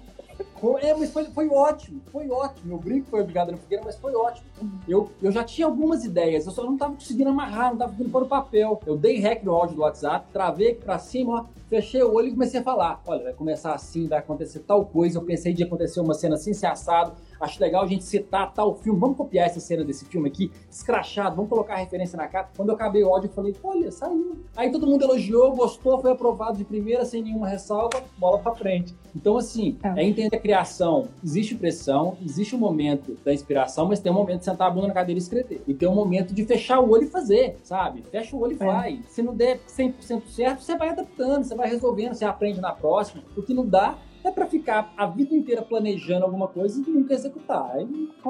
é, 0.81 0.93
mas 0.93 1.11
foi, 1.11 1.25
foi 1.25 1.49
ótimo, 1.49 2.01
foi 2.11 2.29
ótimo. 2.29 2.67
Meu 2.67 2.77
brinco 2.77 3.09
foi 3.09 3.21
obrigado 3.21 3.51
na 3.51 3.57
fogueira, 3.57 3.83
mas 3.83 3.95
foi 3.97 4.13
ótimo. 4.13 4.45
Eu, 4.87 5.09
eu 5.21 5.31
já 5.31 5.43
tinha 5.43 5.65
algumas 5.65 6.03
ideias, 6.03 6.45
eu 6.45 6.51
só 6.51 6.63
não 6.63 6.77
tava 6.77 6.93
conseguindo 6.93 7.29
amarrar, 7.29 7.71
não 7.71 7.77
tava 7.77 7.91
conseguindo 7.91 8.11
pôr 8.11 8.21
no 8.21 8.27
papel. 8.27 8.79
Eu 8.85 8.97
dei 8.97 9.19
rec 9.19 9.43
no 9.43 9.53
áudio 9.53 9.75
do 9.75 9.81
WhatsApp, 9.81 10.27
travei 10.31 10.71
aqui 10.71 10.83
pra 10.83 10.99
cima, 10.99 11.33
ó, 11.33 11.45
fechei 11.69 12.03
o 12.03 12.13
olho 12.13 12.27
e 12.27 12.31
comecei 12.31 12.59
a 12.59 12.63
falar. 12.63 13.01
Olha, 13.05 13.23
vai 13.23 13.33
começar 13.33 13.73
assim, 13.73 14.07
vai 14.07 14.19
acontecer 14.19 14.59
tal 14.59 14.85
coisa. 14.85 15.17
Eu 15.17 15.23
pensei 15.23 15.53
de 15.53 15.63
acontecer 15.63 15.99
uma 15.99 16.13
cena 16.13 16.35
assim, 16.35 16.53
se 16.53 16.65
assado. 16.65 17.13
Acho 17.39 17.61
legal 17.61 17.83
a 17.83 17.87
gente 17.87 18.03
citar 18.03 18.53
tal 18.53 18.75
filme. 18.75 18.99
Vamos 18.99 19.17
copiar 19.17 19.47
essa 19.47 19.59
cena 19.59 19.83
desse 19.83 20.05
filme 20.05 20.29
aqui, 20.29 20.51
escrachado, 20.69 21.35
vamos 21.35 21.49
colocar 21.49 21.73
a 21.73 21.77
referência 21.77 22.17
na 22.17 22.27
cara. 22.27 22.49
Quando 22.55 22.69
eu 22.69 22.75
acabei 22.75 23.03
o 23.03 23.09
áudio, 23.09 23.27
eu 23.27 23.33
falei, 23.33 23.55
olha, 23.63 23.91
saiu. 23.91 24.37
Aí 24.55 24.71
todo 24.71 24.87
mundo 24.87 25.03
elogiou, 25.03 25.55
gostou, 25.55 25.99
foi 25.99 26.11
aprovado 26.11 26.57
de 26.57 26.63
primeira, 26.63 27.05
sem 27.05 27.21
nenhuma 27.21 27.47
ressalva, 27.47 28.03
bola 28.17 28.39
pra 28.39 28.53
frente. 28.55 28.95
Então, 29.15 29.37
assim, 29.37 29.77
é, 29.83 30.01
é 30.01 30.03
entender 30.03 30.35
a 30.35 30.39
criação. 30.39 31.07
Existe 31.23 31.55
pressão, 31.55 32.17
existe 32.23 32.53
o 32.53 32.57
um 32.57 32.61
momento 32.61 33.17
da 33.23 33.33
inspiração, 33.33 33.87
mas 33.87 33.99
tem 33.99 34.11
um 34.11 34.15
momento 34.15 34.39
de 34.39 34.45
sentar 34.45 34.67
a 34.67 34.71
bunda 34.71 34.87
na 34.87 34.93
cadeira 34.93 35.17
e 35.17 35.21
escrever. 35.21 35.61
E 35.67 35.73
tem 35.73 35.87
um 35.87 35.95
momento 35.95 36.33
de 36.33 36.45
fechar 36.45 36.79
o 36.79 36.89
olho 36.89 37.03
e 37.03 37.07
fazer, 37.07 37.57
sabe? 37.63 38.03
Fecha 38.11 38.35
o 38.35 38.41
olho 38.41 38.57
e 38.59 38.63
é. 38.63 38.65
vai. 38.65 39.01
Se 39.07 39.21
não 39.21 39.35
der 39.35 39.59
100% 39.67 40.27
certo, 40.27 40.61
você 40.61 40.77
vai 40.77 40.89
adaptando, 40.89 41.43
você 41.43 41.55
vai 41.55 41.69
resolvendo, 41.69 42.13
você 42.13 42.25
aprende 42.25 42.59
na 42.59 42.73
próxima. 42.73 43.23
O 43.35 43.41
que 43.41 43.53
não 43.53 43.65
dá, 43.65 43.97
é 44.27 44.31
para 44.31 44.45
ficar 44.45 44.93
a 44.97 45.05
vida 45.05 45.35
inteira 45.35 45.61
planejando 45.61 46.25
alguma 46.25 46.47
coisa 46.47 46.81
e 46.85 46.91
nunca 46.91 47.13
executar. 47.13 47.71
Aí 47.73 47.87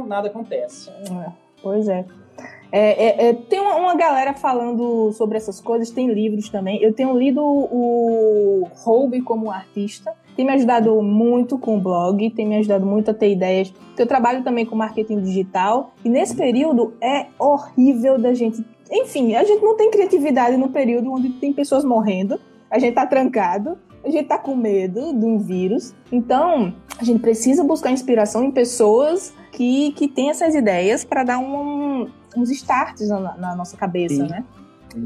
nada 0.07 0.27
acontece. 0.27 0.89
É, 0.89 1.31
pois 1.61 1.87
é. 1.87 2.05
É, 2.71 3.05
é, 3.05 3.29
é, 3.29 3.33
tem 3.33 3.59
uma, 3.59 3.75
uma, 3.75 3.95
galera 3.95 4.33
falando 4.33 5.11
sobre 5.13 5.37
essas 5.37 5.61
coisas, 5.61 5.89
tem 5.89 6.11
livros 6.11 6.49
também. 6.49 6.81
Eu 6.81 6.93
tenho 6.93 7.17
lido 7.17 7.41
o 7.41 8.67
Hobby 8.83 9.21
como 9.21 9.49
artista, 9.49 10.13
tem 10.35 10.45
me 10.45 10.51
ajudado 10.51 11.01
muito 11.01 11.57
com 11.57 11.77
o 11.77 11.79
blog, 11.79 12.29
tem 12.31 12.45
me 12.45 12.57
ajudado 12.57 12.85
muito 12.85 13.11
a 13.11 13.13
ter 13.13 13.31
ideias. 13.31 13.73
Eu 13.97 14.05
trabalho 14.05 14.43
também 14.43 14.65
com 14.65 14.75
marketing 14.75 15.21
digital 15.21 15.93
e 16.03 16.09
nesse 16.09 16.35
período 16.35 16.93
é 17.01 17.27
horrível 17.39 18.17
da 18.19 18.33
gente. 18.33 18.65
Enfim, 18.91 19.35
a 19.35 19.43
gente 19.45 19.63
não 19.63 19.77
tem 19.77 19.89
criatividade 19.89 20.57
no 20.57 20.69
período 20.69 21.13
onde 21.13 21.29
tem 21.29 21.53
pessoas 21.53 21.85
morrendo, 21.85 22.39
a 22.69 22.77
gente 22.77 22.93
tá 22.93 23.05
trancado, 23.07 23.77
a 24.05 24.09
gente 24.09 24.27
tá 24.27 24.37
com 24.37 24.55
medo 24.55 25.13
de 25.13 25.25
um 25.25 25.39
vírus. 25.39 25.93
Então, 26.11 26.73
a 26.99 27.03
gente 27.03 27.19
precisa 27.19 27.63
buscar 27.63 27.91
inspiração 27.91 28.43
em 28.43 28.51
pessoas 28.51 29.33
que, 29.51 29.91
que 29.93 30.07
têm 30.07 30.29
essas 30.29 30.53
ideias 30.53 31.03
para 31.03 31.23
dar 31.23 31.39
um, 31.39 32.07
uns 32.37 32.51
starts 32.51 33.09
na, 33.09 33.35
na 33.37 33.55
nossa 33.55 33.75
cabeça, 33.75 34.15
Sim. 34.15 34.29
né? 34.29 34.45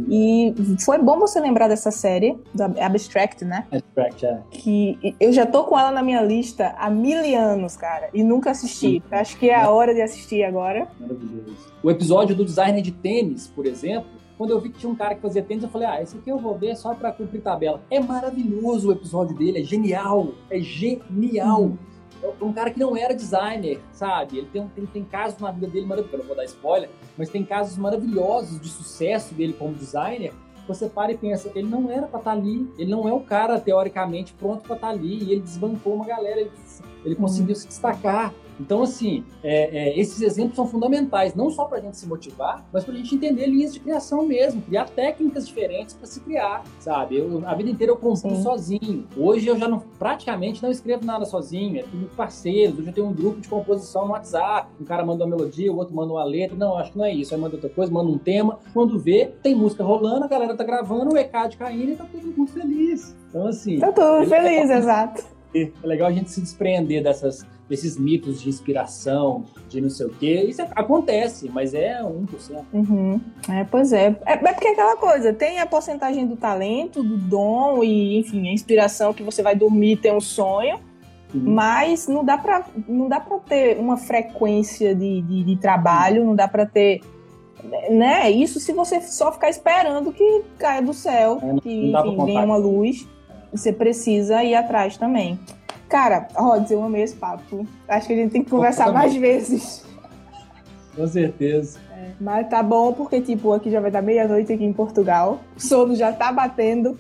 E 0.08 0.54
foi 0.86 1.00
bom 1.00 1.18
você 1.18 1.40
lembrar 1.40 1.68
dessa 1.68 1.90
série, 1.90 2.38
da 2.54 2.66
Abstract, 2.86 3.44
né? 3.44 3.66
Abstract, 3.72 4.26
é. 4.26 4.40
Que 4.52 5.16
eu 5.20 5.34
já 5.34 5.46
tô 5.46 5.64
com 5.64 5.80
ela 5.80 5.92
na 5.92 6.04
minha 6.04 6.22
lista 6.22 6.76
há 6.78 6.90
mil 6.92 7.20
anos, 7.36 7.76
cara, 7.76 8.10
e 8.14 8.24
nunca 8.24 8.52
assisti. 8.52 9.02
Sim. 9.02 9.02
Acho 9.10 9.38
que 9.38 9.50
é 9.50 9.56
a 9.56 9.70
hora 9.72 9.94
de 9.94 10.02
assistir 10.02 10.44
agora. 10.44 10.88
Maravilhoso. 11.00 11.56
O 11.82 11.90
episódio 11.90 12.36
do 12.36 12.46
designer 12.46 12.82
de 12.84 12.92
tênis, 12.92 13.48
por 13.48 13.66
exemplo, 13.66 14.19
quando 14.40 14.52
eu 14.52 14.62
vi 14.62 14.70
que 14.70 14.80
tinha 14.80 14.90
um 14.90 14.96
cara 14.96 15.16
que 15.16 15.22
fazia 15.22 15.44
tênis, 15.44 15.66
eu 15.66 15.70
falei, 15.70 15.86
ah, 15.86 16.02
esse 16.02 16.18
aqui 16.18 16.30
eu 16.30 16.38
vou 16.38 16.58
ver 16.58 16.74
só 16.78 16.96
pra 16.96 17.12
cumprir 17.12 17.42
tabela. 17.42 17.82
É 17.92 18.00
maravilhoso 18.00 18.88
o 18.88 18.92
episódio 18.94 19.36
dele, 19.36 19.60
é 19.60 19.64
genial, 19.66 20.30
é 20.50 20.62
genial. 20.62 21.64
Hum. 21.64 21.78
É 22.24 22.44
um 22.44 22.54
cara 22.54 22.72
que 22.72 22.80
não 22.80 22.96
era 22.96 23.14
designer, 23.14 23.82
sabe? 23.92 24.38
Ele 24.38 24.48
tem, 24.48 24.66
tem, 24.70 24.86
tem 24.86 25.04
casos 25.04 25.38
na 25.40 25.52
vida 25.52 25.68
dele 25.68 25.86
maravilhosos, 25.86 26.14
eu 26.14 26.20
não 26.20 26.26
vou 26.26 26.38
dar 26.38 26.46
spoiler, 26.46 26.90
mas 27.18 27.28
tem 27.28 27.44
casos 27.44 27.78
maravilhosos 27.78 28.62
de 28.62 28.70
sucesso 28.70 29.36
dele 29.36 29.52
como 29.52 29.74
designer. 29.74 30.32
Você 30.70 30.88
para 30.88 31.12
e 31.12 31.18
pensa, 31.18 31.52
ele 31.54 31.68
não 31.68 31.92
era 31.92 32.08
pra 32.08 32.20
estar 32.20 32.32
tá 32.32 32.38
ali, 32.38 32.66
ele 32.78 32.92
não 32.92 33.10
é 33.10 33.12
o 33.12 33.20
cara, 33.20 33.60
teoricamente, 33.60 34.34
pronto 34.36 34.64
pra 34.64 34.76
estar 34.76 34.88
tá 34.88 34.94
ali, 34.94 35.22
e 35.22 35.34
ele 35.34 35.42
desbancou 35.42 35.96
uma 35.96 36.06
galera, 36.06 36.40
ele, 36.40 36.52
ele 37.04 37.16
conseguiu 37.16 37.56
se 37.58 37.68
destacar. 37.68 38.34
Então, 38.60 38.84
assim, 38.84 39.24
é, 39.44 39.90
é, 39.90 40.00
esses 40.00 40.22
exemplos 40.22 40.56
são 40.56 40.68
fundamentais, 40.68 41.34
não 41.34 41.50
só 41.50 41.66
para 41.66 41.78
a 41.78 41.82
gente 41.82 41.98
se 41.98 42.08
motivar, 42.08 42.66
mas 42.74 42.84
para 42.84 42.94
a 42.94 42.98
gente 42.98 43.16
entender 43.16 43.48
linhas 43.48 43.74
de 43.74 43.80
criação 43.80 44.26
mesmo, 44.26 44.62
criar 44.62 44.86
técnicas 44.90 45.48
diferentes 45.48 45.96
para 45.96 46.06
se 46.06 46.20
criar, 46.20 46.64
sabe? 46.80 47.18
Eu, 47.18 47.42
a 47.46 47.54
vida 47.56 47.70
inteira 47.70 47.94
eu 47.94 47.98
compro 47.98 48.36
sozinho. 48.38 49.08
Hoje 49.16 49.48
eu 49.48 49.58
já 49.58 49.68
não, 49.68 49.80
praticamente 49.98 50.62
não 50.62 50.70
escrevo 50.70 51.06
nada 51.06 51.26
sozinho, 51.26 51.80
é 51.80 51.84
tudo 51.84 52.10
parceiros. 52.16 52.80
Hoje 52.80 52.88
eu 52.88 52.94
tenho 52.94 53.08
um 53.08 53.14
grupo 53.14 53.40
de 53.40 53.48
composição 53.48 54.06
no 54.06 54.12
WhatsApp. 54.12 54.70
Um 54.80 54.86
cara 54.86 55.06
manda 55.06 55.24
uma 55.24 55.36
melodia, 55.36 55.72
o 55.72 55.78
outro 55.78 55.96
manda 55.96 56.12
uma 56.12 56.24
letra. 56.24 56.58
Não, 56.58 56.78
acho 56.78 56.92
que 56.92 56.98
não 56.98 57.06
é 57.06 57.14
isso. 57.14 57.34
Aí 57.34 57.40
manda 57.40 57.56
outra 57.56 57.70
coisa, 57.70 57.92
manda 57.92 58.10
um 58.10 58.18
tema. 58.18 58.60
Quando 58.74 59.00
vê, 59.00 59.32
tem 59.42 59.56
música 59.56 59.84
rolando, 59.84 60.26
a 60.26 60.28
galera 60.28 60.56
tá 60.56 60.64
gravando, 60.64 61.14
o 61.14 61.18
ECAD 61.18 61.58
caindo 61.58 61.92
e 61.92 61.96
tá 61.96 62.06
todo 62.12 62.24
mundo 62.26 62.52
feliz. 62.52 63.16
Então, 63.30 63.48
assim. 63.48 63.80
Tá 63.80 63.92
todo 63.92 64.28
feliz, 64.28 64.70
exato. 64.70 65.39
É 65.54 65.70
legal 65.84 66.08
a 66.08 66.12
gente 66.12 66.30
se 66.30 66.42
desprender 66.42 67.04
dessas 67.04 67.46
desses 67.70 67.98
mitos 67.98 68.42
de 68.42 68.50
inspiração, 68.50 69.46
de 69.70 69.80
não 69.80 69.90
sei 69.90 70.08
o 70.08 70.10
quê. 70.10 70.46
Isso 70.50 70.62
acontece, 70.76 71.48
mas 71.50 71.76
é 71.76 72.02
1%. 72.02 72.66
Uhum. 72.74 73.22
É, 73.48 73.64
pois 73.64 73.94
é. 73.94 74.18
é. 74.26 74.34
É 74.34 74.38
porque 74.38 74.68
é 74.68 74.72
aquela 74.72 74.98
coisa, 74.98 75.32
tem 75.32 75.60
a 75.60 75.68
porcentagem 75.68 76.26
do 76.26 76.36
talento, 76.36 77.04
do 77.04 77.16
dom 77.16 77.84
e, 77.84 78.18
enfim, 78.18 78.50
a 78.50 78.52
inspiração 78.52 79.14
que 79.14 79.22
você 79.22 79.44
vai 79.44 79.56
dormir 79.56 79.92
e 79.92 79.98
ter 79.98 80.12
um 80.12 80.20
sonho. 80.20 80.80
Mas 81.32 82.08
não 82.08 82.26
dá 82.26 82.40
para 82.40 82.66
não 82.88 83.08
dá 83.08 83.20
para 83.20 83.38
ter 83.38 83.78
uma 83.78 83.98
frequência 83.98 84.96
de, 84.96 85.22
de, 85.22 85.44
de 85.44 85.56
trabalho, 85.58 86.26
não 86.26 86.36
dá 86.36 86.48
para 86.48 86.66
ter 86.66 87.02
né? 87.92 88.32
Isso 88.32 88.60
se 88.60 88.72
você 88.72 89.00
só 89.02 89.32
ficar 89.32 89.50
esperando 89.50 90.12
que 90.12 90.44
caia 90.58 90.82
do 90.82 90.92
céu, 90.92 91.38
é, 91.42 91.60
que 91.60 91.92
enfim, 91.92 92.26
venha 92.26 92.44
uma 92.44 92.58
luz. 92.58 93.08
Você 93.52 93.74
precisa 93.74 94.44
ir 94.44 94.56
atrás 94.56 94.98
também. 94.98 95.40
Cara, 95.88 96.28
Rods, 96.36 96.70
eu 96.70 96.84
amei 96.84 97.04
esse 97.04 97.16
papo. 97.16 97.66
Acho 97.88 98.08
que 98.08 98.14
a 98.14 98.16
gente 98.16 98.32
tem 98.32 98.44
que 98.44 98.50
conversar 98.50 98.92
mais 98.92 99.16
vezes. 99.16 99.84
Com 100.96 101.08
certeza. 101.08 101.80
É, 102.20 102.24
mas 102.24 102.48
tá 102.50 102.62
bom, 102.62 102.94
porque, 102.94 103.22
tipo, 103.22 103.54
aqui 103.54 103.72
já 103.72 103.80
vai 103.80 103.92
dar 103.92 104.02
meia-noite 104.02 104.54
aqui 104.54 104.64
em 104.64 104.74
Portugal. 104.74 105.40
O 105.56 105.60
sono 105.60 105.96
já 105.96 106.12
tá 106.12 106.32
batendo. 106.32 106.98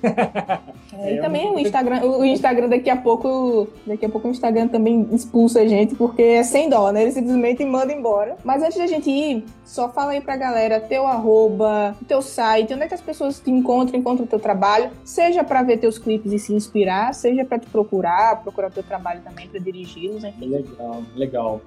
É, 0.93 1.11
é, 1.11 1.15
e 1.15 1.21
também 1.21 1.51
o 1.51 1.59
Instagram, 1.59 2.03
o 2.03 2.25
Instagram 2.25 2.69
daqui 2.69 2.89
a 2.89 2.97
pouco. 2.97 3.67
Daqui 3.85 4.05
a 4.05 4.09
pouco 4.09 4.27
o 4.27 4.31
Instagram 4.31 4.67
também 4.67 5.07
expulsa 5.11 5.61
a 5.61 5.67
gente, 5.67 5.95
porque 5.95 6.21
é 6.21 6.43
sem 6.43 6.69
dó, 6.69 6.91
né? 6.91 7.03
Ele 7.03 7.11
simplesmente 7.11 7.63
manda 7.65 7.93
embora. 7.93 8.37
Mas 8.43 8.63
antes 8.63 8.77
da 8.77 8.87
gente 8.87 9.09
ir, 9.09 9.45
só 9.65 9.89
fala 9.89 10.11
aí 10.11 10.21
pra 10.21 10.35
galera 10.35 10.79
teu 10.79 11.05
arroba, 11.05 11.95
teu 12.07 12.21
site, 12.21 12.73
onde 12.73 12.83
é 12.83 12.87
que 12.87 12.93
as 12.93 13.01
pessoas 13.01 13.39
te 13.39 13.51
encontram, 13.51 13.99
encontram 13.99 14.25
o 14.25 14.27
teu 14.27 14.39
trabalho, 14.39 14.89
seja 15.03 15.43
para 15.43 15.61
ver 15.63 15.77
teus 15.77 15.97
clipes 15.97 16.31
e 16.31 16.39
se 16.39 16.53
inspirar, 16.53 17.13
seja 17.13 17.45
para 17.45 17.59
te 17.59 17.67
procurar, 17.67 18.41
procurar 18.41 18.71
teu 18.71 18.83
trabalho 18.83 19.21
também 19.21 19.47
para 19.47 19.59
dirigi-los, 19.59 20.23
enfim. 20.23 20.47
Legal, 20.47 21.03
legal 21.15 21.61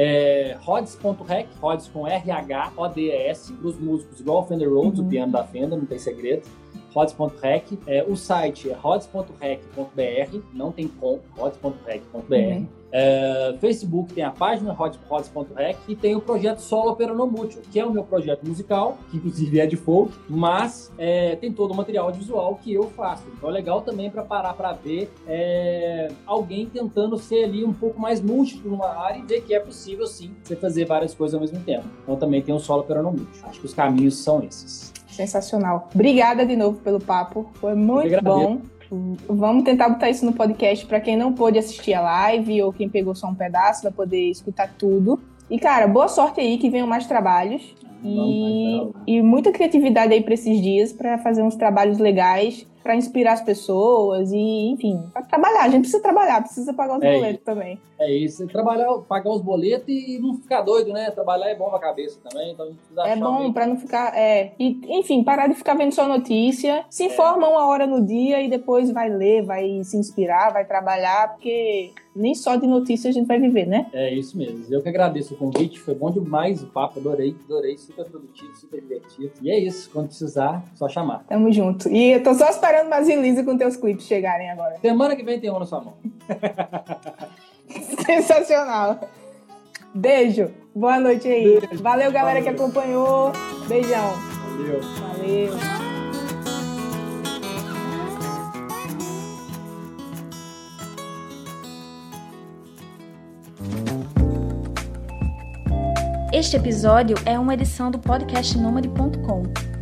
é, 0.00 0.56
rods.rec, 0.60 1.48
rods 1.60 1.88
com 1.88 2.06
para 3.56 3.66
os 3.68 3.80
músicos, 3.80 4.20
igual 4.20 4.42
o 4.42 4.46
Fender 4.46 4.72
Rhodes, 4.72 5.00
uhum. 5.00 5.06
o 5.06 5.08
piano 5.08 5.32
da 5.32 5.42
Fender, 5.42 5.76
não 5.76 5.86
tem 5.86 5.98
segredo. 5.98 6.48
Rods.rec, 6.94 7.72
é, 7.84 8.04
o 8.04 8.14
site 8.14 8.70
é 8.70 8.74
rods.rec.br, 8.74 10.38
não 10.54 10.70
tem 10.70 10.86
com, 10.86 11.18
rods.rec.br. 11.36 12.32
Uhum. 12.32 12.68
É, 12.90 13.54
Facebook 13.60 14.14
tem 14.14 14.24
a 14.24 14.30
página 14.30 14.72
hotspots.rec 14.72 15.76
e 15.88 15.94
tem 15.94 16.16
o 16.16 16.20
projeto 16.20 16.60
Solo 16.60 16.96
Peronomútil, 16.96 17.60
que 17.70 17.78
é 17.78 17.84
o 17.84 17.90
meu 17.90 18.04
projeto 18.04 18.46
musical, 18.46 18.98
que 19.10 19.16
inclusive 19.16 19.60
é 19.60 19.66
de 19.66 19.76
folk, 19.76 20.12
mas 20.28 20.92
é, 20.98 21.36
tem 21.36 21.52
todo 21.52 21.72
o 21.72 21.76
material 21.76 22.06
audiovisual 22.06 22.54
que 22.62 22.72
eu 22.72 22.84
faço. 22.84 23.24
Então 23.36 23.48
é 23.48 23.52
legal 23.52 23.82
também 23.82 24.10
para 24.10 24.22
parar 24.22 24.54
para 24.54 24.72
ver 24.72 25.10
é, 25.26 26.08
alguém 26.26 26.66
tentando 26.66 27.18
ser 27.18 27.44
ali 27.44 27.64
um 27.64 27.72
pouco 27.72 28.00
mais 28.00 28.20
múltiplo 28.20 28.70
numa 28.70 28.88
área 28.88 29.18
e 29.18 29.22
ver 29.22 29.42
que 29.42 29.54
é 29.54 29.60
possível 29.60 30.06
sim 30.06 30.34
você 30.42 30.56
fazer 30.56 30.84
várias 30.84 31.14
coisas 31.14 31.34
ao 31.34 31.40
mesmo 31.40 31.60
tempo. 31.60 31.86
Então 32.02 32.16
também 32.16 32.42
tem 32.42 32.54
o 32.54 32.58
Solo 32.58 32.84
Peronomútil. 32.84 33.26
Acho 33.44 33.60
que 33.60 33.66
os 33.66 33.74
caminhos 33.74 34.16
são 34.16 34.42
esses. 34.42 34.92
Sensacional. 35.08 35.88
Obrigada 35.92 36.46
de 36.46 36.54
novo 36.54 36.78
pelo 36.78 37.00
papo. 37.00 37.50
Foi 37.54 37.74
muito 37.74 38.22
bom. 38.22 38.60
Vamos 38.90 39.64
tentar 39.64 39.88
botar 39.88 40.08
isso 40.10 40.24
no 40.24 40.32
podcast 40.32 40.86
para 40.86 41.00
quem 41.00 41.16
não 41.16 41.32
pôde 41.32 41.58
assistir 41.58 41.94
a 41.94 42.00
live 42.00 42.62
ou 42.62 42.72
quem 42.72 42.88
pegou 42.88 43.14
só 43.14 43.28
um 43.28 43.34
pedaço 43.34 43.82
vai 43.82 43.92
poder 43.92 44.30
escutar 44.30 44.72
tudo. 44.78 45.20
E 45.50 45.58
cara, 45.58 45.86
boa 45.86 46.08
sorte 46.08 46.40
aí 46.40 46.58
que 46.58 46.70
venham 46.70 46.86
mais 46.86 47.06
trabalhos. 47.06 47.74
E, 48.04 48.92
e 49.06 49.22
muita 49.22 49.50
criatividade 49.50 50.12
aí 50.12 50.22
para 50.22 50.34
esses 50.34 50.60
dias 50.60 50.92
para 50.92 51.18
fazer 51.18 51.42
uns 51.42 51.56
trabalhos 51.56 51.98
legais 51.98 52.64
para 52.88 52.96
inspirar 52.96 53.34
as 53.34 53.42
pessoas 53.42 54.32
e, 54.32 54.70
enfim, 54.70 54.98
para 55.12 55.20
trabalhar. 55.20 55.64
A 55.64 55.68
gente 55.68 55.82
precisa 55.82 56.02
trabalhar, 56.02 56.40
precisa 56.40 56.72
pagar 56.72 56.96
os 56.96 57.02
é 57.02 57.12
boletos 57.12 57.34
isso. 57.34 57.44
também. 57.44 57.78
É 58.00 58.10
isso, 58.10 58.46
trabalhar, 58.46 58.96
pagar 59.00 59.30
os 59.30 59.42
boletos 59.42 59.88
e 59.88 60.18
não 60.18 60.38
ficar 60.38 60.62
doido, 60.62 60.92
né? 60.92 61.10
Trabalhar 61.10 61.50
é 61.50 61.54
bom 61.54 61.68
pra 61.68 61.80
cabeça 61.80 62.18
também, 62.26 62.52
então 62.52 62.64
a 62.64 62.68
gente 62.68 62.78
precisa 62.78 63.02
É 63.02 63.16
bom 63.16 63.52
para 63.52 63.66
não 63.66 63.76
ficar, 63.76 64.16
é, 64.16 64.52
e, 64.58 64.80
enfim, 64.98 65.22
parar 65.22 65.48
de 65.48 65.54
ficar 65.54 65.74
vendo 65.74 65.92
só 65.92 66.06
notícia, 66.08 66.84
se 66.88 67.02
é. 67.02 67.06
informa 67.06 67.46
é. 67.46 67.50
uma 67.50 67.66
hora 67.66 67.86
no 67.86 68.06
dia 68.06 68.40
e 68.40 68.48
depois 68.48 68.90
vai 68.90 69.10
ler, 69.10 69.42
vai 69.42 69.82
se 69.82 69.96
inspirar, 69.96 70.52
vai 70.52 70.64
trabalhar, 70.64 71.32
porque 71.32 71.92
nem 72.18 72.34
só 72.34 72.56
de 72.56 72.66
notícia 72.66 73.10
a 73.10 73.12
gente 73.12 73.26
vai 73.26 73.38
viver, 73.38 73.66
né? 73.66 73.86
É 73.92 74.12
isso 74.12 74.36
mesmo. 74.36 74.64
Eu 74.70 74.82
que 74.82 74.88
agradeço 74.88 75.34
o 75.34 75.36
convite, 75.36 75.80
foi 75.80 75.94
bom 75.94 76.10
demais 76.10 76.62
o 76.62 76.66
papo, 76.66 76.98
adorei, 76.98 77.34
adorei, 77.44 77.76
super 77.76 78.04
produtivo, 78.04 78.56
super 78.56 78.80
divertido. 78.80 79.32
E 79.42 79.50
é 79.50 79.58
isso, 79.58 79.90
quando 79.92 80.08
precisar, 80.08 80.64
só 80.74 80.88
chamar. 80.88 81.24
Tamo 81.28 81.50
junto. 81.52 81.88
E 81.88 82.12
eu 82.12 82.22
tô 82.22 82.34
só 82.34 82.46
esperando 82.78 82.88
mais 82.88 83.08
release 83.08 83.42
com 83.42 83.56
teus 83.56 83.76
clipes 83.76 84.06
chegarem 84.06 84.50
agora. 84.50 84.76
Semana 84.80 85.16
que 85.16 85.22
vem 85.22 85.40
tem 85.40 85.50
um 85.50 85.58
na 85.58 85.66
sua 85.66 85.80
mão. 85.80 85.94
Sensacional. 88.06 89.00
Beijo. 89.94 90.50
Boa 90.74 91.00
noite 91.00 91.26
aí. 91.28 91.60
Beijo. 91.60 91.82
Valeu, 91.82 92.12
galera 92.12 92.40
Valeu. 92.40 92.54
que 92.54 92.62
acompanhou. 92.62 93.32
Beijão. 93.66 94.12
Valeu. 94.56 94.80
Valeu. 94.82 95.78
Este 106.32 106.56
episódio 106.56 107.16
é 107.26 107.38
uma 107.38 107.54
edição 107.54 107.90
do 107.90 107.98
podcast 107.98 108.56
Nômade.com. 108.56 109.77